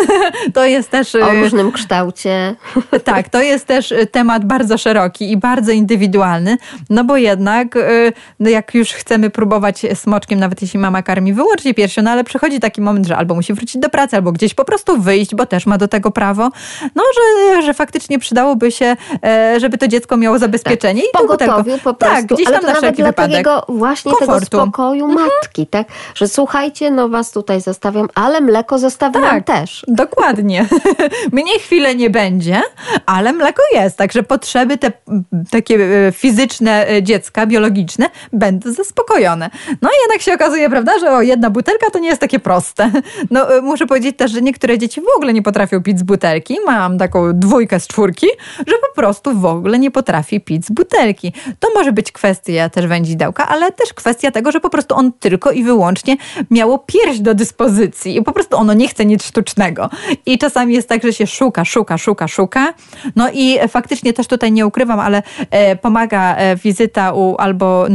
To 0.54 0.64
jest 0.64 0.90
też... 0.90 1.14
O 1.14 1.32
e, 1.32 1.40
różnym 1.40 1.72
kształcie. 1.72 2.54
Tak, 3.04 3.28
to 3.28 3.42
jest 3.42 3.66
też 3.66 3.94
temat 4.10 4.44
bardzo 4.44 4.78
szeroki 4.78 5.32
i 5.32 5.36
bardzo 5.36 5.72
indywidualny, 5.72 6.56
no 6.90 7.04
bo 7.04 7.16
jednak 7.16 7.78
no 8.40 8.50
jak 8.74 8.78
już 8.78 8.92
chcemy 8.92 9.30
próbować 9.30 9.82
smoczkiem, 9.94 10.38
nawet 10.38 10.62
jeśli 10.62 10.78
mama 10.78 11.02
karmi 11.02 11.32
wyłącznie 11.32 11.74
piersią, 11.74 12.02
no 12.02 12.10
ale 12.10 12.24
przychodzi 12.24 12.60
taki 12.60 12.80
moment, 12.80 13.06
że 13.06 13.16
albo 13.16 13.34
musi 13.34 13.54
wrócić 13.54 13.78
do 13.78 13.88
pracy, 13.88 14.16
albo 14.16 14.32
gdzieś 14.32 14.54
po 14.54 14.64
prostu 14.64 15.00
wyjść, 15.00 15.34
bo 15.34 15.46
też 15.46 15.66
ma 15.66 15.78
do 15.78 15.88
tego 15.88 16.10
prawo, 16.10 16.50
no, 16.94 17.02
że, 17.14 17.62
że 17.62 17.74
faktycznie 17.74 18.18
przydałoby 18.18 18.70
się, 18.70 18.96
e, 19.24 19.60
żeby 19.60 19.78
to 19.78 19.88
dziecko 19.88 20.16
miało 20.16 20.38
zabezpieczenie. 20.38 21.02
Tak, 21.02 21.22
I 21.22 21.22
pogotowiu 21.22 21.64
tego, 21.64 21.78
po 21.84 21.94
prostu. 21.94 22.16
Tak, 22.16 22.26
gdzieś 22.26 22.46
ale 22.46 22.58
tam 22.58 22.66
na 22.66 22.74
wszelki 22.74 23.02
wypadek. 23.02 23.46
właśnie 23.68 24.12
komfortu. 24.12 24.44
tego 24.44 24.62
spokoju 24.62 25.04
mhm. 25.04 25.28
matki, 25.28 25.66
tak? 25.66 25.86
Że 26.14 26.28
słuchajcie, 26.28 26.90
no 26.90 27.08
was 27.08 27.30
tutaj 27.30 27.60
zostawiam, 27.60 28.08
ale 28.14 28.40
mleko 28.40 28.78
zostawiam 28.78 29.22
tak, 29.22 29.44
też. 29.44 29.84
Dokładnie. 29.88 30.66
Mnie 31.32 31.58
chwilę 31.58 31.94
nie 31.94 32.10
będzie, 32.10 32.62
ale 33.06 33.32
mleko 33.32 33.62
jest, 33.72 33.96
także 33.96 34.22
potrzeby 34.22 34.78
te 34.78 34.92
takie 35.50 35.74
e, 36.06 36.12
fizyczne 36.12 36.88
e, 36.88 37.02
dziecka, 37.02 37.46
biologiczne 37.46 38.10
będą 38.32 38.63
zaspokojone. 38.72 39.50
No 39.82 39.88
i 39.88 39.92
jednak 40.02 40.22
się 40.22 40.34
okazuje, 40.34 40.70
prawda, 40.70 40.98
że 40.98 41.12
o, 41.12 41.22
jedna 41.22 41.50
butelka 41.50 41.90
to 41.90 41.98
nie 41.98 42.08
jest 42.08 42.20
takie 42.20 42.38
proste. 42.38 42.90
No 43.30 43.56
y, 43.56 43.62
muszę 43.62 43.86
powiedzieć 43.86 44.16
też, 44.16 44.32
że 44.32 44.42
niektóre 44.42 44.78
dzieci 44.78 45.00
w 45.00 45.16
ogóle 45.16 45.32
nie 45.32 45.42
potrafią 45.42 45.82
pić 45.82 45.98
z 45.98 46.02
butelki. 46.02 46.56
Mam 46.66 46.98
taką 46.98 47.32
dwójkę 47.32 47.80
z 47.80 47.86
czwórki, 47.86 48.26
że 48.58 48.74
po 48.88 48.94
prostu 48.96 49.38
w 49.38 49.44
ogóle 49.44 49.78
nie 49.78 49.90
potrafi 49.90 50.40
pić 50.40 50.66
z 50.66 50.70
butelki. 50.70 51.32
To 51.60 51.68
może 51.74 51.92
być 51.92 52.12
kwestia 52.12 52.68
też 52.68 52.86
wędzidełka, 52.86 53.48
ale 53.48 53.72
też 53.72 53.92
kwestia 53.92 54.30
tego, 54.30 54.52
że 54.52 54.60
po 54.60 54.70
prostu 54.70 54.94
on 54.94 55.12
tylko 55.12 55.50
i 55.50 55.64
wyłącznie 55.64 56.16
miało 56.50 56.78
pierś 56.78 57.18
do 57.18 57.34
dyspozycji 57.34 58.16
i 58.16 58.22
po 58.22 58.32
prostu 58.32 58.56
ono 58.56 58.72
nie 58.72 58.88
chce 58.88 59.04
nic 59.04 59.24
sztucznego. 59.24 59.90
I 60.26 60.38
czasami 60.38 60.74
jest 60.74 60.88
tak, 60.88 61.02
że 61.02 61.12
się 61.12 61.26
szuka, 61.26 61.64
szuka, 61.64 61.98
szuka, 61.98 62.28
szuka. 62.28 62.74
No 63.16 63.30
i 63.32 63.58
faktycznie 63.68 64.12
też 64.12 64.26
tutaj 64.26 64.52
nie 64.52 64.66
ukrywam, 64.66 65.00
ale 65.00 65.22
e, 65.50 65.76
pomaga 65.76 66.36
e, 66.36 66.56
wizyta 66.56 67.12
u 67.12 67.36
albo 67.36 67.88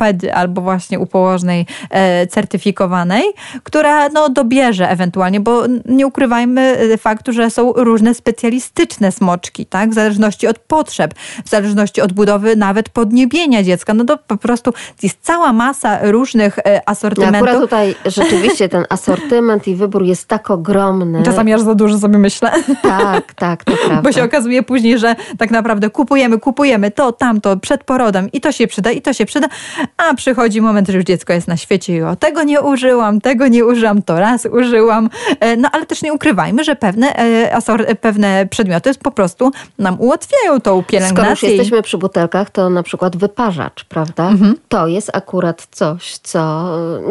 neurologopedy, 0.00 0.34
albo 0.34 0.60
właśnie 0.60 0.98
u 0.98 1.06
położnej 1.06 1.66
e, 1.90 2.26
certyfikowanej, 2.26 3.24
która 3.62 4.08
no, 4.08 4.28
dobierze 4.28 4.90
ewentualnie, 4.90 5.40
bo 5.40 5.62
nie 5.84 6.06
ukrywajmy 6.06 6.60
e, 6.60 6.98
faktu, 6.98 7.32
że 7.32 7.50
są 7.50 7.72
różne 7.72 8.14
specjalistyczne 8.14 9.12
smoczki, 9.12 9.66
tak? 9.66 9.90
w 9.90 9.94
zależności 9.94 10.46
od 10.46 10.58
potrzeb, 10.58 11.14
w 11.44 11.48
zależności 11.48 12.00
od 12.00 12.12
budowy 12.12 12.56
nawet 12.56 12.88
podniebienia 12.88 13.62
dziecka. 13.62 13.94
No 13.94 14.04
to 14.04 14.18
po 14.18 14.36
prostu 14.36 14.72
jest 15.02 15.18
cała 15.22 15.52
masa 15.52 15.98
różnych 16.02 16.58
asortymentów. 16.86 17.42
akurat 17.42 17.60
tutaj 17.62 17.94
rzeczywiście 18.06 18.68
ten 18.68 18.84
asortyment 18.88 19.68
i 19.68 19.74
wybór 19.74 20.02
jest 20.02 20.28
tak 20.28 20.50
ogromny. 20.50 21.22
Czasami 21.22 21.54
aż 21.54 21.60
za 21.60 21.74
dużo 21.74 21.98
sobie 21.98 22.18
myślę. 22.18 22.52
Tak, 22.82 23.34
tak, 23.34 23.64
to 23.64 23.72
prawda. 23.72 24.02
Bo 24.10 24.12
się 24.12 24.24
okazuje 24.24 24.62
później, 24.62 24.98
że 24.98 25.16
tak 25.38 25.50
naprawdę 25.50 25.90
kupujemy, 25.90 26.38
kupujemy 26.38 26.90
to, 26.90 27.12
tamto 27.12 27.56
przed 27.56 27.84
porodem 27.84 28.28
i 28.32 28.40
to 28.40 28.52
się 28.52 28.66
przyda, 28.66 28.90
i 28.90 29.02
to 29.02 29.12
się 29.12 29.26
przyda, 29.26 29.48
a 29.96 30.14
przychodzi 30.14 30.60
moment, 30.60 30.88
że 30.88 30.96
już 30.96 31.04
dziecko 31.04 31.32
jest 31.32 31.48
na 31.48 31.56
świecie 31.56 31.96
i 31.96 32.02
o 32.02 32.16
tego 32.16 32.42
nie 32.42 32.60
użyłam, 32.60 33.20
tego 33.20 33.48
nie 33.48 33.64
użyłam, 33.64 34.02
to 34.02 34.20
raz 34.20 34.46
użyłam. 34.46 35.10
E, 35.40 35.56
no 35.56 35.68
ale 35.72 35.86
też 35.86 36.02
nie 36.02 36.12
ukrywajmy, 36.12 36.64
że 36.64 36.76
pewne, 36.76 37.16
e, 37.16 37.94
pewne 38.00 38.46
przedmioty 38.50 38.90
po 39.02 39.10
prostu 39.10 39.50
nam 39.78 40.00
ułatwiają 40.00 40.60
tą 40.60 40.82
pielęgnację. 40.82 41.24
Skoro 41.24 41.30
już 41.30 41.42
jesteśmy 41.42 41.82
przy 41.82 41.98
butelkach, 41.98 42.50
to 42.50 42.70
na 42.70 42.82
przykład 42.82 43.16
wyparzacz, 43.16 43.84
prawda? 43.84 44.28
Mhm. 44.28 44.54
To 44.68 44.86
jest 44.86 45.10
akurat 45.12 45.66
coś, 45.70 46.18
co 46.18 46.70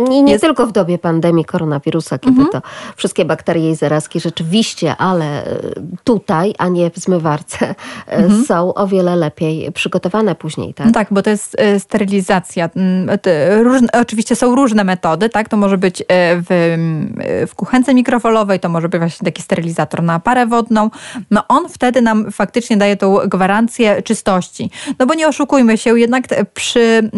nie, 0.09 0.21
nie 0.21 0.31
jest... 0.31 0.43
tylko 0.43 0.67
w 0.67 0.71
dobie 0.71 0.97
pandemii 0.97 1.45
koronawirusa, 1.45 2.19
kiedy 2.19 2.41
mhm. 2.41 2.49
to 2.49 2.69
wszystkie 2.95 3.25
bakterie 3.25 3.71
i 3.71 3.75
zarazki 3.75 4.19
rzeczywiście, 4.19 4.95
ale 4.97 5.45
e, 5.45 5.59
tutaj, 6.03 6.53
a 6.57 6.67
nie 6.67 6.91
w 6.91 6.97
zmywarce, 6.97 7.75
mhm. 8.07 8.45
są 8.45 8.73
o 8.73 8.87
wiele 8.87 9.15
lepiej 9.15 9.71
przygotowane 9.71 10.35
później. 10.35 10.73
Tak, 10.73 10.85
no 10.85 10.91
tak 10.93 11.07
bo 11.11 11.21
to 11.21 11.29
jest 11.29 11.57
sterylizacja 11.79 12.68
Mm, 12.75 13.17
różne, 13.63 13.87
oczywiście 13.93 14.35
są 14.35 14.55
różne 14.55 14.83
metody, 14.83 15.29
tak? 15.29 15.49
To 15.49 15.57
może 15.57 15.77
być 15.77 16.01
e, 16.01 16.05
w, 16.41 16.51
e, 16.51 17.47
w 17.47 17.55
kuchence 17.55 17.93
mikrofalowej, 17.93 18.59
to 18.59 18.69
może 18.69 18.89
być 18.89 18.99
właśnie 18.99 19.25
taki 19.25 19.41
sterylizator 19.41 20.03
na 20.03 20.19
parę 20.19 20.45
wodną. 20.45 20.89
No 21.31 21.47
on 21.47 21.69
wtedy 21.69 22.01
nam 22.01 22.31
faktycznie 22.31 22.77
daje 22.77 22.97
tą 22.97 23.15
gwarancję 23.15 24.01
czystości. 24.01 24.71
No 24.99 25.05
bo 25.05 25.13
nie 25.13 25.27
oszukujmy 25.27 25.77
się, 25.77 25.99
jednak 25.99 26.23
przy, 26.53 27.11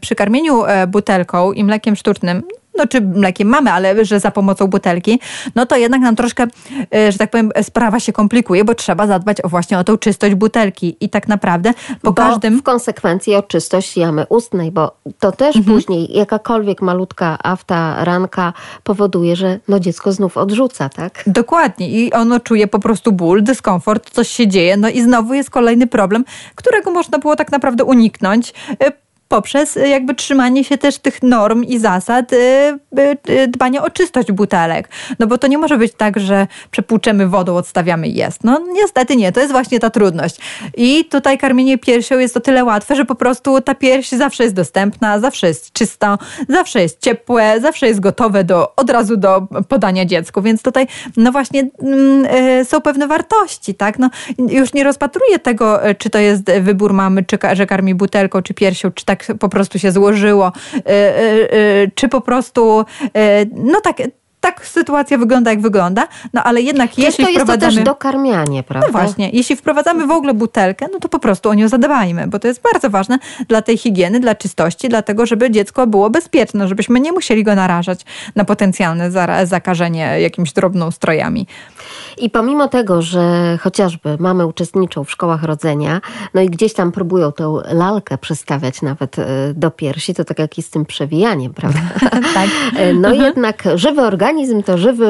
przy 0.00 0.14
karmieniu 0.14 0.64
e, 0.64 0.86
butelką 0.86 1.52
i 1.52 1.64
mlekiem 1.64 1.96
sztucznym, 1.96 2.42
no 2.78 2.86
czy 2.86 3.00
mlekiem 3.00 3.48
mamy, 3.48 3.72
ale 3.72 4.04
że 4.04 4.20
za 4.20 4.30
pomocą 4.30 4.66
butelki, 4.66 5.20
no 5.54 5.66
to 5.66 5.76
jednak 5.76 6.00
nam 6.00 6.16
troszkę, 6.16 6.46
e, 6.94 7.12
że 7.12 7.18
tak 7.18 7.30
powiem, 7.30 7.50
sprawa 7.62 8.00
się 8.00 8.12
komplikuje, 8.12 8.64
bo 8.64 8.74
trzeba 8.74 9.06
zadbać 9.06 9.44
o 9.44 9.48
właśnie 9.48 9.78
o 9.78 9.84
tą 9.84 9.98
czystość 9.98 10.34
butelki 10.34 10.96
i 11.00 11.08
tak 11.08 11.28
naprawdę 11.28 11.72
po 11.72 11.98
bo 12.02 12.12
każdym... 12.12 12.58
w 12.58 12.62
konsekwencji 12.62 13.34
o 13.34 13.42
czystość 13.42 13.96
jamy 13.96 14.26
ustnej, 14.28 14.72
bo 14.72 14.96
to 15.18 15.32
też 15.32 15.56
mhm. 15.56 15.76
później 15.76 16.16
jakakolwiek 16.16 16.82
malutka 16.82 17.38
afta, 17.42 18.04
ranka 18.04 18.52
powoduje, 18.84 19.36
że 19.36 19.60
no 19.68 19.80
dziecko 19.80 20.12
znów 20.12 20.36
odrzuca, 20.36 20.88
tak? 20.88 21.22
Dokładnie 21.26 21.88
i 21.90 22.12
ono 22.12 22.40
czuje 22.40 22.66
po 22.66 22.78
prostu 22.78 23.12
ból, 23.12 23.42
dyskomfort, 23.42 24.10
coś 24.10 24.28
się 24.28 24.48
dzieje, 24.48 24.76
no 24.76 24.88
i 24.88 25.02
znowu 25.02 25.34
jest 25.34 25.50
kolejny 25.50 25.86
problem, 25.86 26.24
którego 26.54 26.90
można 26.90 27.18
było 27.18 27.36
tak 27.36 27.52
naprawdę 27.52 27.84
uniknąć 27.84 28.54
e, 28.80 28.92
poprzez 29.28 29.78
jakby 29.90 30.14
trzymanie 30.14 30.64
się 30.64 30.78
też 30.78 30.98
tych 30.98 31.22
norm 31.22 31.64
i 31.64 31.78
zasad 31.78 32.30
dbania 33.48 33.82
o 33.82 33.90
czystość 33.90 34.32
butelek. 34.32 34.88
No 35.18 35.26
bo 35.26 35.38
to 35.38 35.46
nie 35.46 35.58
może 35.58 35.78
być 35.78 35.92
tak, 35.92 36.20
że 36.20 36.46
przepłuczemy 36.70 37.28
wodą, 37.28 37.56
odstawiamy 37.56 38.08
i 38.08 38.14
jest. 38.14 38.44
No 38.44 38.60
niestety 38.72 39.16
nie, 39.16 39.32
to 39.32 39.40
jest 39.40 39.52
właśnie 39.52 39.80
ta 39.80 39.90
trudność. 39.90 40.36
I 40.76 41.04
tutaj 41.04 41.38
karmienie 41.38 41.78
piersią 41.78 42.18
jest 42.18 42.36
o 42.36 42.40
tyle 42.40 42.64
łatwe, 42.64 42.96
że 42.96 43.04
po 43.04 43.14
prostu 43.14 43.60
ta 43.60 43.74
pierś 43.74 44.08
zawsze 44.08 44.42
jest 44.42 44.54
dostępna, 44.54 45.18
zawsze 45.20 45.46
jest 45.48 45.72
czysta, 45.72 46.18
zawsze 46.48 46.82
jest 46.82 47.00
ciepłe, 47.00 47.60
zawsze 47.60 47.86
jest 47.86 48.00
gotowe 48.00 48.44
do, 48.44 48.76
od 48.76 48.90
razu 48.90 49.16
do 49.16 49.46
podania 49.68 50.04
dziecku. 50.04 50.42
Więc 50.42 50.62
tutaj 50.62 50.86
no 51.16 51.32
właśnie 51.32 51.68
e, 52.28 52.64
są 52.64 52.80
pewne 52.80 53.06
wartości, 53.06 53.74
tak? 53.74 53.98
No, 53.98 54.10
już 54.38 54.72
nie 54.72 54.84
rozpatruję 54.84 55.38
tego, 55.38 55.80
czy 55.98 56.10
to 56.10 56.18
jest 56.18 56.44
wybór 56.60 56.92
mamy, 56.92 57.24
czy 57.24 57.38
że 57.52 57.66
karmi 57.66 57.94
butelką, 57.94 58.42
czy 58.42 58.54
piersią, 58.54 58.90
czy 58.92 59.04
tak 59.04 59.17
po 59.40 59.48
prostu 59.48 59.78
się 59.78 59.92
złożyło, 59.92 60.52
e, 60.86 61.90
czy 61.94 62.08
po 62.08 62.20
prostu 62.20 62.84
no 63.54 63.80
tak, 63.80 63.96
tak 64.40 64.66
sytuacja 64.66 65.18
wygląda, 65.18 65.50
jak 65.50 65.60
wygląda, 65.60 66.08
no 66.32 66.44
ale 66.44 66.60
jednak 66.62 66.90
Też 66.90 66.98
jeśli 66.98 67.24
to 67.24 67.30
jest 67.30 67.42
wprowadzamy... 67.42 67.72
to 67.72 67.76
też 67.76 67.84
dokarmianie, 67.84 68.62
prawda? 68.62 68.86
No 68.86 68.92
właśnie, 68.92 69.30
jeśli 69.30 69.56
wprowadzamy 69.56 70.06
w 70.06 70.10
ogóle 70.10 70.34
butelkę, 70.34 70.86
no 70.92 70.98
to 70.98 71.08
po 71.08 71.18
prostu 71.18 71.48
o 71.48 71.54
nią 71.54 71.68
zadbajmy, 71.68 72.26
bo 72.26 72.38
to 72.38 72.48
jest 72.48 72.62
bardzo 72.72 72.90
ważne 72.90 73.18
dla 73.48 73.62
tej 73.62 73.78
higieny, 73.78 74.20
dla 74.20 74.34
czystości, 74.34 74.88
dlatego 74.88 75.26
żeby 75.26 75.50
dziecko 75.50 75.86
było 75.86 76.10
bezpieczne, 76.10 76.68
żebyśmy 76.68 77.00
nie 77.00 77.12
musieli 77.12 77.44
go 77.44 77.54
narażać 77.54 78.00
na 78.36 78.44
potencjalne 78.44 79.10
zakażenie 79.44 80.20
jakimiś 80.20 80.52
drobnoustrojami. 80.52 81.46
I 82.18 82.30
pomimo 82.30 82.68
tego, 82.68 83.02
że 83.02 83.58
chociażby 83.60 84.16
mamy 84.20 84.46
uczestniczą 84.46 85.04
w 85.04 85.10
szkołach 85.10 85.42
rodzenia, 85.42 86.00
no 86.34 86.40
i 86.40 86.50
gdzieś 86.50 86.74
tam 86.74 86.92
próbują 86.92 87.32
tę 87.32 87.54
lalkę 87.72 88.18
przestawiać 88.18 88.82
nawet 88.82 89.18
e, 89.18 89.24
do 89.54 89.70
piersi, 89.70 90.14
to 90.14 90.24
tak 90.24 90.38
jak 90.38 90.56
jest 90.56 90.68
z 90.68 90.72
tym 90.72 90.86
przewijaniem, 90.86 91.54
prawda? 91.54 91.80
tak. 92.34 92.48
E, 92.76 92.92
no 92.92 93.08
mhm. 93.08 93.26
jednak 93.26 93.64
żywy 93.74 94.00
organizm 94.02 94.27
to 94.66 94.78
żywy 94.78 95.06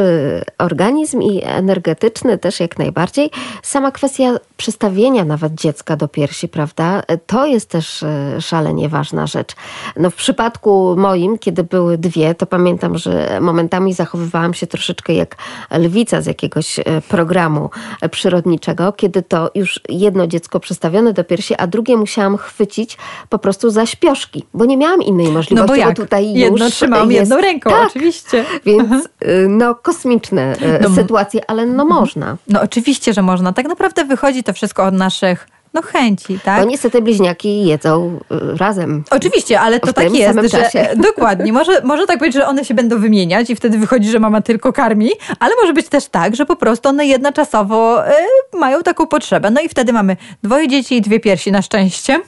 organizm 0.58 1.22
i 1.22 1.40
energetyczny 1.44 2.38
też 2.38 2.60
jak 2.60 2.78
najbardziej. 2.78 3.30
Sama 3.62 3.90
kwestia 3.90 4.38
przestawienia 4.56 5.24
nawet 5.24 5.54
dziecka 5.54 5.96
do 5.96 6.08
piersi, 6.08 6.48
prawda? 6.48 7.02
E, 7.06 7.18
to 7.18 7.46
jest 7.46 7.70
też 7.70 8.04
szalenie 8.40 8.88
ważna 8.88 9.26
rzecz. 9.26 9.52
No 9.96 10.10
w 10.10 10.14
przypadku 10.14 10.94
moim, 10.98 11.38
kiedy 11.38 11.64
były 11.64 11.98
dwie, 11.98 12.34
to 12.34 12.46
pamiętam, 12.46 12.98
że 12.98 13.38
momentami 13.40 13.92
zachowywałam 13.92 14.54
się 14.54 14.66
troszeczkę 14.66 15.14
jak 15.14 15.36
lwica 15.70 16.20
z 16.20 16.26
jakiegoś 16.26 16.80
programu 17.08 17.70
przyrodniczego, 18.10 18.92
kiedy 18.92 19.22
to 19.22 19.50
już 19.54 19.80
jedno 19.88 20.26
dziecko 20.26 20.60
przestawione 20.60 21.12
do 21.12 21.24
piersi, 21.24 21.54
a 21.54 21.66
drugie 21.66 21.96
musiałam 21.96 22.36
chwycić 22.36 22.96
po 23.28 23.38
prostu 23.38 23.70
za 23.70 23.86
śpioszki, 23.86 24.44
bo 24.54 24.64
nie 24.64 24.76
miałam 24.76 25.02
innej 25.02 25.26
możliwości, 25.26 25.54
no 25.54 25.66
bo, 25.66 25.74
jak? 25.74 25.88
bo 25.88 26.02
tutaj 26.02 26.32
jedno 26.32 26.64
już 26.64 26.74
trzymałam 26.74 27.12
jest... 27.12 27.20
jedną 27.20 27.42
ręką, 27.42 27.70
tak, 27.70 27.86
oczywiście. 27.86 28.44
Więc 28.64 29.08
no 29.48 29.74
kosmiczne 29.74 30.56
y, 30.62 30.80
no, 30.82 30.94
sytuacje, 30.94 31.50
ale 31.50 31.66
no 31.66 31.84
można. 31.84 32.36
No 32.48 32.62
oczywiście, 32.62 33.12
że 33.12 33.22
można. 33.22 33.52
Tak 33.52 33.68
naprawdę 33.68 34.04
wychodzi 34.04 34.44
to 34.44 34.52
wszystko 34.52 34.84
od 34.84 34.94
naszych 34.94 35.48
no 35.74 35.82
chęci, 35.82 36.38
tak? 36.44 36.60
Bo 36.60 36.70
niestety 36.70 37.02
bliźniaki 37.02 37.66
jedzą 37.66 38.18
y, 38.32 38.56
razem. 38.56 39.04
Oczywiście, 39.10 39.60
ale 39.60 39.80
to 39.80 39.92
tak 39.92 40.14
jest, 40.14 40.38
że 40.42 40.48
czasie. 40.48 40.88
dokładnie. 41.08 41.52
Może, 41.52 41.82
może 41.82 42.06
tak 42.06 42.18
być, 42.18 42.34
że 42.34 42.46
one 42.46 42.64
się 42.64 42.74
będą 42.74 42.98
wymieniać 42.98 43.50
i 43.50 43.56
wtedy 43.56 43.78
wychodzi, 43.78 44.10
że 44.10 44.18
mama 44.18 44.40
tylko 44.40 44.72
karmi, 44.72 45.10
ale 45.40 45.54
może 45.62 45.72
być 45.72 45.88
też 45.88 46.06
tak, 46.06 46.36
że 46.36 46.46
po 46.46 46.56
prostu 46.56 46.88
one 46.88 47.06
jednoczasowo 47.06 48.08
y, 48.08 48.12
mają 48.58 48.82
taką 48.82 49.06
potrzebę. 49.06 49.50
No 49.50 49.60
i 49.60 49.68
wtedy 49.68 49.92
mamy 49.92 50.16
dwoje 50.42 50.68
dzieci 50.68 50.96
i 50.96 51.00
dwie 51.00 51.20
piersi 51.20 51.52
na 51.52 51.62
szczęście. 51.62 52.20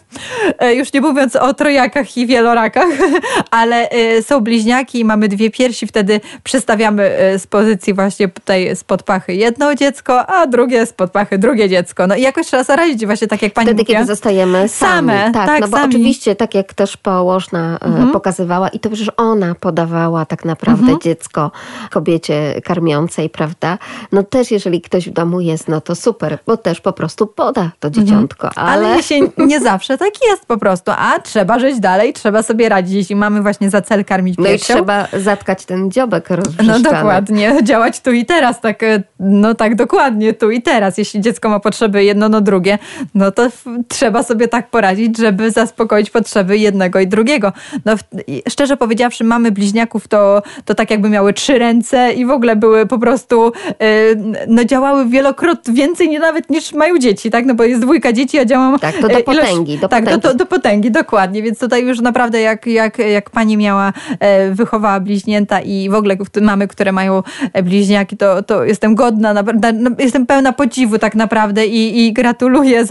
Y, 0.65 0.75
już 0.75 0.93
nie 0.93 1.01
mówiąc 1.01 1.37
o 1.37 1.55
trojakach 1.55 2.17
i 2.17 2.27
wielorakach, 2.27 2.89
ale 3.51 3.89
y, 3.93 4.23
są 4.23 4.41
bliźniaki 4.41 5.01
i 5.01 5.05
mamy 5.05 5.29
dwie 5.29 5.51
piersi, 5.51 5.87
wtedy 5.87 6.21
przestawiamy 6.45 7.33
y, 7.35 7.39
z 7.39 7.47
pozycji 7.47 7.95
właśnie 7.95 8.29
tutaj 8.29 8.77
spod 8.77 9.03
pachy 9.03 9.35
jedno 9.35 9.75
dziecko, 9.75 10.27
a 10.27 10.47
drugie 10.47 10.87
spod 10.87 11.11
pachy 11.11 11.39
drugie 11.39 11.69
dziecko. 11.69 12.07
No 12.07 12.17
i 12.17 12.23
jakoś 12.23 12.47
trzeba 12.47 12.65
zaradzić 12.65 13.07
właśnie 13.07 13.29
tak 13.31 13.43
jak 13.43 13.53
pani 13.53 13.67
Wtedy, 13.67 13.83
mówiła. 13.83 13.99
kiedy 13.99 14.07
zostajemy 14.07 14.69
sami. 14.69 15.09
Same, 15.09 15.31
tak, 15.33 15.47
tak 15.47 15.61
no 15.61 15.69
bo 15.69 15.77
sami. 15.77 15.89
oczywiście, 15.89 16.37
tak 16.37 16.55
jak 16.55 16.75
też 16.75 16.97
położna 16.97 17.79
e, 17.83 17.87
mhm. 17.87 18.11
pokazywała 18.11 18.69
i 18.69 18.81
to 18.81 18.91
przecież 18.91 19.11
ona 19.17 19.55
podawała 19.55 20.27
tak 20.27 20.45
naprawdę 20.45 20.83
mhm. 20.83 21.01
dziecko 21.01 21.51
kobiecie 21.91 22.61
karmiącej, 22.65 23.31
prawda? 23.31 23.79
No 24.13 24.23
też 24.23 24.51
jeżeli 24.51 24.81
ktoś 24.81 25.09
w 25.09 25.13
domu 25.13 25.41
jest, 25.41 25.69
no 25.69 25.81
to 25.81 25.95
super, 25.95 26.39
bo 26.47 26.57
też 26.57 26.81
po 26.81 26.93
prostu 26.93 27.27
poda 27.27 27.71
to 27.81 27.89
mhm. 27.89 28.07
dzieciątko. 28.07 28.47
Mhm. 28.47 28.67
Ale, 28.67 28.89
ale 28.89 29.03
się 29.03 29.21
nie 29.39 29.61
zawsze 29.61 29.99
tak 29.99 30.13
jest 30.31 30.47
po 30.47 30.59
prostu, 30.59 30.93
a 30.97 31.19
trzeba 31.19 31.59
żyć 31.59 31.81
dalej, 31.81 32.13
trzeba 32.13 32.43
sobie 32.43 32.69
radzić, 32.69 32.95
jeśli 32.95 33.17
mamy 33.17 33.43
właśnie 33.43 33.71
za 33.71 33.83
cel 33.83 34.05
karmić 34.05 34.39
No 34.39 34.45
piersią. 34.45 34.75
i 34.75 34.77
trzeba 34.77 35.09
zatkać 35.13 35.65
ten 35.65 35.91
dziobek 35.91 36.31
rozbrzeszczany. 36.31 36.79
No 36.83 36.91
dokładnie, 36.91 37.57
działać 37.63 38.01
tu 38.01 38.13
i 38.13 38.27
teraz, 38.27 38.61
tak, 38.61 38.83
e, 38.83 39.03
no 39.21 39.55
tak 39.55 39.75
dokładnie, 39.75 40.35
tu 40.35 40.51
i 40.51 40.63
teraz. 40.63 40.99
Jeśli 40.99 41.21
dziecko 41.21 41.49
ma 41.49 41.61
potrzeby 41.61 42.05
jedno, 42.05 42.29
no 42.29 42.41
drugie, 42.41 42.79
no 43.21 43.31
to 43.31 43.49
trzeba 43.89 44.23
sobie 44.23 44.49
tak 44.49 44.71
poradzić, 44.71 45.19
żeby 45.19 45.51
zaspokoić 45.51 46.11
potrzeby 46.11 46.59
jednego 46.59 47.01
i 47.01 47.07
drugiego. 47.07 47.53
No, 47.85 47.95
szczerze 48.49 48.77
powiedziawszy, 48.77 49.25
mamy 49.25 49.53
bliźniaków 49.53 50.09
to, 50.09 50.43
to 50.65 50.75
tak 50.75 50.91
jakby 50.91 51.09
miały 51.09 51.33
trzy 51.33 51.59
ręce 51.59 52.13
i 52.13 52.27
w 52.27 52.31
ogóle 52.31 52.57
były 52.57 52.87
po 52.87 52.99
prostu, 52.99 53.53
yy, 53.81 53.87
no 54.49 54.65
działały 54.65 55.07
wielokrotnie 55.07 55.75
więcej 55.75 56.09
nie 56.09 56.19
nawet 56.19 56.51
niż 56.51 56.73
mają 56.73 56.99
dzieci, 56.99 57.31
tak? 57.31 57.47
No 57.47 57.55
bo 57.55 57.65
jest 57.65 57.83
dwójka 57.83 58.13
dzieci, 58.13 58.39
a 58.39 58.45
działam... 58.45 58.79
Tak, 58.79 58.95
to 58.95 59.09
do 59.09 59.19
e, 59.19 59.23
potęgi. 59.23 59.79
do 59.79 59.89
tak, 59.89 60.05
potęgi. 60.05 60.23
Do, 60.23 60.29
do, 60.29 60.35
do 60.35 60.47
potęgi, 60.47 60.91
dokładnie. 60.91 61.43
Więc 61.43 61.59
tutaj 61.59 61.87
już 61.87 62.01
naprawdę 62.01 62.41
jak, 62.41 62.67
jak, 62.67 62.99
jak 62.99 63.31
pani 63.31 63.57
miała, 63.57 63.93
e, 64.21 64.51
wychowała 64.51 65.01
bliźnięta 65.01 65.61
i 65.61 65.89
w 65.91 65.95
ogóle 65.95 66.17
mamy, 66.41 66.69
które 66.69 66.93
mają 66.93 67.23
bliźniaki, 67.63 68.17
to, 68.17 68.43
to 68.43 68.65
jestem 68.65 68.95
godna, 68.95 69.35
jestem 69.99 70.27
pełna 70.27 70.53
podziwu 70.53 70.99
tak 70.99 71.15
naprawdę 71.15 71.67
i, 71.67 72.07
i 72.07 72.13
gratuluję 72.13 72.85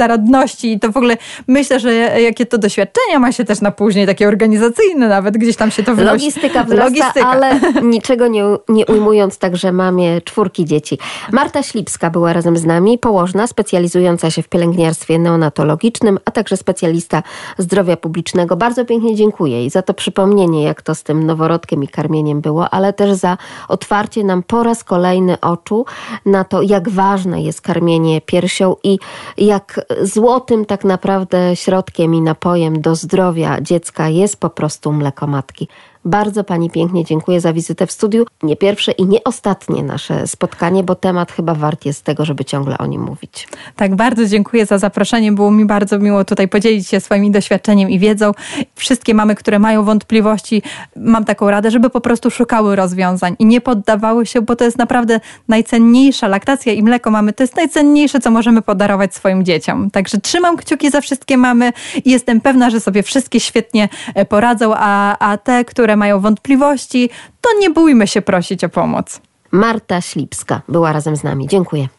i 0.63 0.79
to 0.79 0.91
w 0.91 0.97
ogóle 0.97 1.17
myślę, 1.47 1.79
że 1.79 1.93
jakie 2.21 2.45
to 2.45 2.57
doświadczenia 2.57 3.19
ma 3.19 3.31
się 3.31 3.45
też 3.45 3.61
na 3.61 3.71
później, 3.71 4.05
takie 4.05 4.27
organizacyjne 4.27 5.07
nawet, 5.07 5.37
gdzieś 5.37 5.55
tam 5.55 5.71
się 5.71 5.83
to 5.83 5.95
wnosi. 5.95 6.05
Logistyka 6.05 6.63
wzrasta, 6.63 6.85
Logistyka. 6.85 7.27
ale 7.27 7.59
niczego 7.95 8.27
nie, 8.27 8.43
nie 8.69 8.85
ujmując 8.85 9.37
także 9.37 9.71
mamie 9.71 10.21
czwórki 10.21 10.65
dzieci. 10.65 10.97
Marta 11.31 11.63
Ślipska 11.63 12.09
była 12.09 12.33
razem 12.33 12.57
z 12.57 12.65
nami, 12.65 12.97
położna, 12.97 13.47
specjalizująca 13.47 14.31
się 14.31 14.41
w 14.41 14.49
pielęgniarstwie 14.49 15.19
neonatologicznym, 15.19 16.19
a 16.25 16.31
także 16.31 16.57
specjalista 16.57 17.23
zdrowia 17.57 17.97
publicznego. 17.97 18.55
Bardzo 18.55 18.85
pięknie 18.85 19.15
dziękuję 19.15 19.59
jej 19.59 19.69
za 19.69 19.81
to 19.81 19.93
przypomnienie, 19.93 20.63
jak 20.63 20.81
to 20.81 20.95
z 20.95 21.03
tym 21.03 21.25
noworodkiem 21.25 21.83
i 21.83 21.87
karmieniem 21.87 22.41
było, 22.41 22.69
ale 22.69 22.93
też 22.93 23.13
za 23.13 23.37
otwarcie 23.67 24.23
nam 24.23 24.43
po 24.43 24.63
raz 24.63 24.83
kolejny 24.83 25.39
oczu 25.39 25.85
na 26.25 26.43
to, 26.43 26.61
jak 26.61 26.89
ważne 26.89 27.41
jest 27.41 27.61
karmienie 27.61 28.21
piersią 28.21 28.75
i 28.83 28.99
jak 29.37 29.81
złotym 30.09 30.65
tak 30.65 30.83
naprawdę 30.83 31.55
środkiem 31.55 32.15
i 32.15 32.21
napojem 32.21 32.81
do 32.81 32.95
zdrowia 32.95 33.61
dziecka 33.61 34.09
jest 34.09 34.37
po 34.37 34.49
prostu 34.49 34.91
mleko 34.93 35.27
matki. 35.27 35.67
Bardzo 36.09 36.43
Pani 36.43 36.69
pięknie 36.69 37.05
dziękuję 37.05 37.41
za 37.41 37.53
wizytę 37.53 37.87
w 37.87 37.91
studiu. 37.91 38.25
Nie 38.43 38.55
pierwsze 38.55 38.91
i 38.91 39.05
nie 39.05 39.23
ostatnie 39.23 39.83
nasze 39.83 40.27
spotkanie, 40.27 40.83
bo 40.83 40.95
temat 40.95 41.31
chyba 41.31 41.53
wart 41.53 41.85
jest 41.85 42.03
tego, 42.03 42.25
żeby 42.25 42.45
ciągle 42.45 42.77
o 42.77 42.85
nim 42.85 43.01
mówić. 43.01 43.47
Tak, 43.75 43.95
bardzo 43.95 44.25
dziękuję 44.25 44.65
za 44.65 44.77
zaproszenie. 44.77 45.31
Było 45.31 45.51
mi 45.51 45.65
bardzo 45.65 45.99
miło 45.99 46.25
tutaj 46.25 46.47
podzielić 46.47 46.87
się 46.87 46.99
swoim 46.99 47.31
doświadczeniem 47.31 47.89
i 47.89 47.99
wiedzą. 47.99 48.31
Wszystkie 48.75 49.13
mamy, 49.13 49.35
które 49.35 49.59
mają 49.59 49.83
wątpliwości, 49.83 50.61
mam 50.95 51.25
taką 51.25 51.51
radę, 51.51 51.71
żeby 51.71 51.89
po 51.89 52.01
prostu 52.01 52.31
szukały 52.31 52.75
rozwiązań 52.75 53.35
i 53.39 53.45
nie 53.45 53.61
poddawały 53.61 54.25
się, 54.25 54.41
bo 54.41 54.55
to 54.55 54.65
jest 54.65 54.77
naprawdę 54.77 55.19
najcenniejsza. 55.47 56.27
Laktacja 56.27 56.73
i 56.73 56.83
mleko 56.83 57.11
mamy 57.11 57.33
to 57.33 57.43
jest 57.43 57.55
najcenniejsze, 57.55 58.19
co 58.19 58.31
możemy 58.31 58.61
podarować 58.61 59.15
swoim 59.15 59.45
dzieciom. 59.45 59.91
Także 59.91 60.17
trzymam 60.17 60.57
kciuki 60.57 60.91
za 60.91 61.01
wszystkie 61.01 61.37
mamy 61.37 61.73
i 62.05 62.11
jestem 62.11 62.41
pewna, 62.41 62.69
że 62.69 62.79
sobie 62.79 63.03
wszystkie 63.03 63.39
świetnie 63.39 63.89
e, 64.15 64.25
poradzą, 64.25 64.73
a, 64.75 65.17
a 65.19 65.37
te, 65.37 65.65
które 65.65 65.98
mają 65.99 66.19
wątpliwości, 66.19 67.09
to 67.41 67.49
nie 67.59 67.69
bójmy 67.69 68.07
się 68.07 68.21
prosić 68.21 68.63
o 68.63 68.69
pomoc. 68.69 69.21
Marta 69.51 70.01
Ślipska 70.01 70.61
była 70.67 70.93
razem 70.93 71.15
z 71.15 71.23
nami. 71.23 71.47
Dziękuję. 71.47 71.89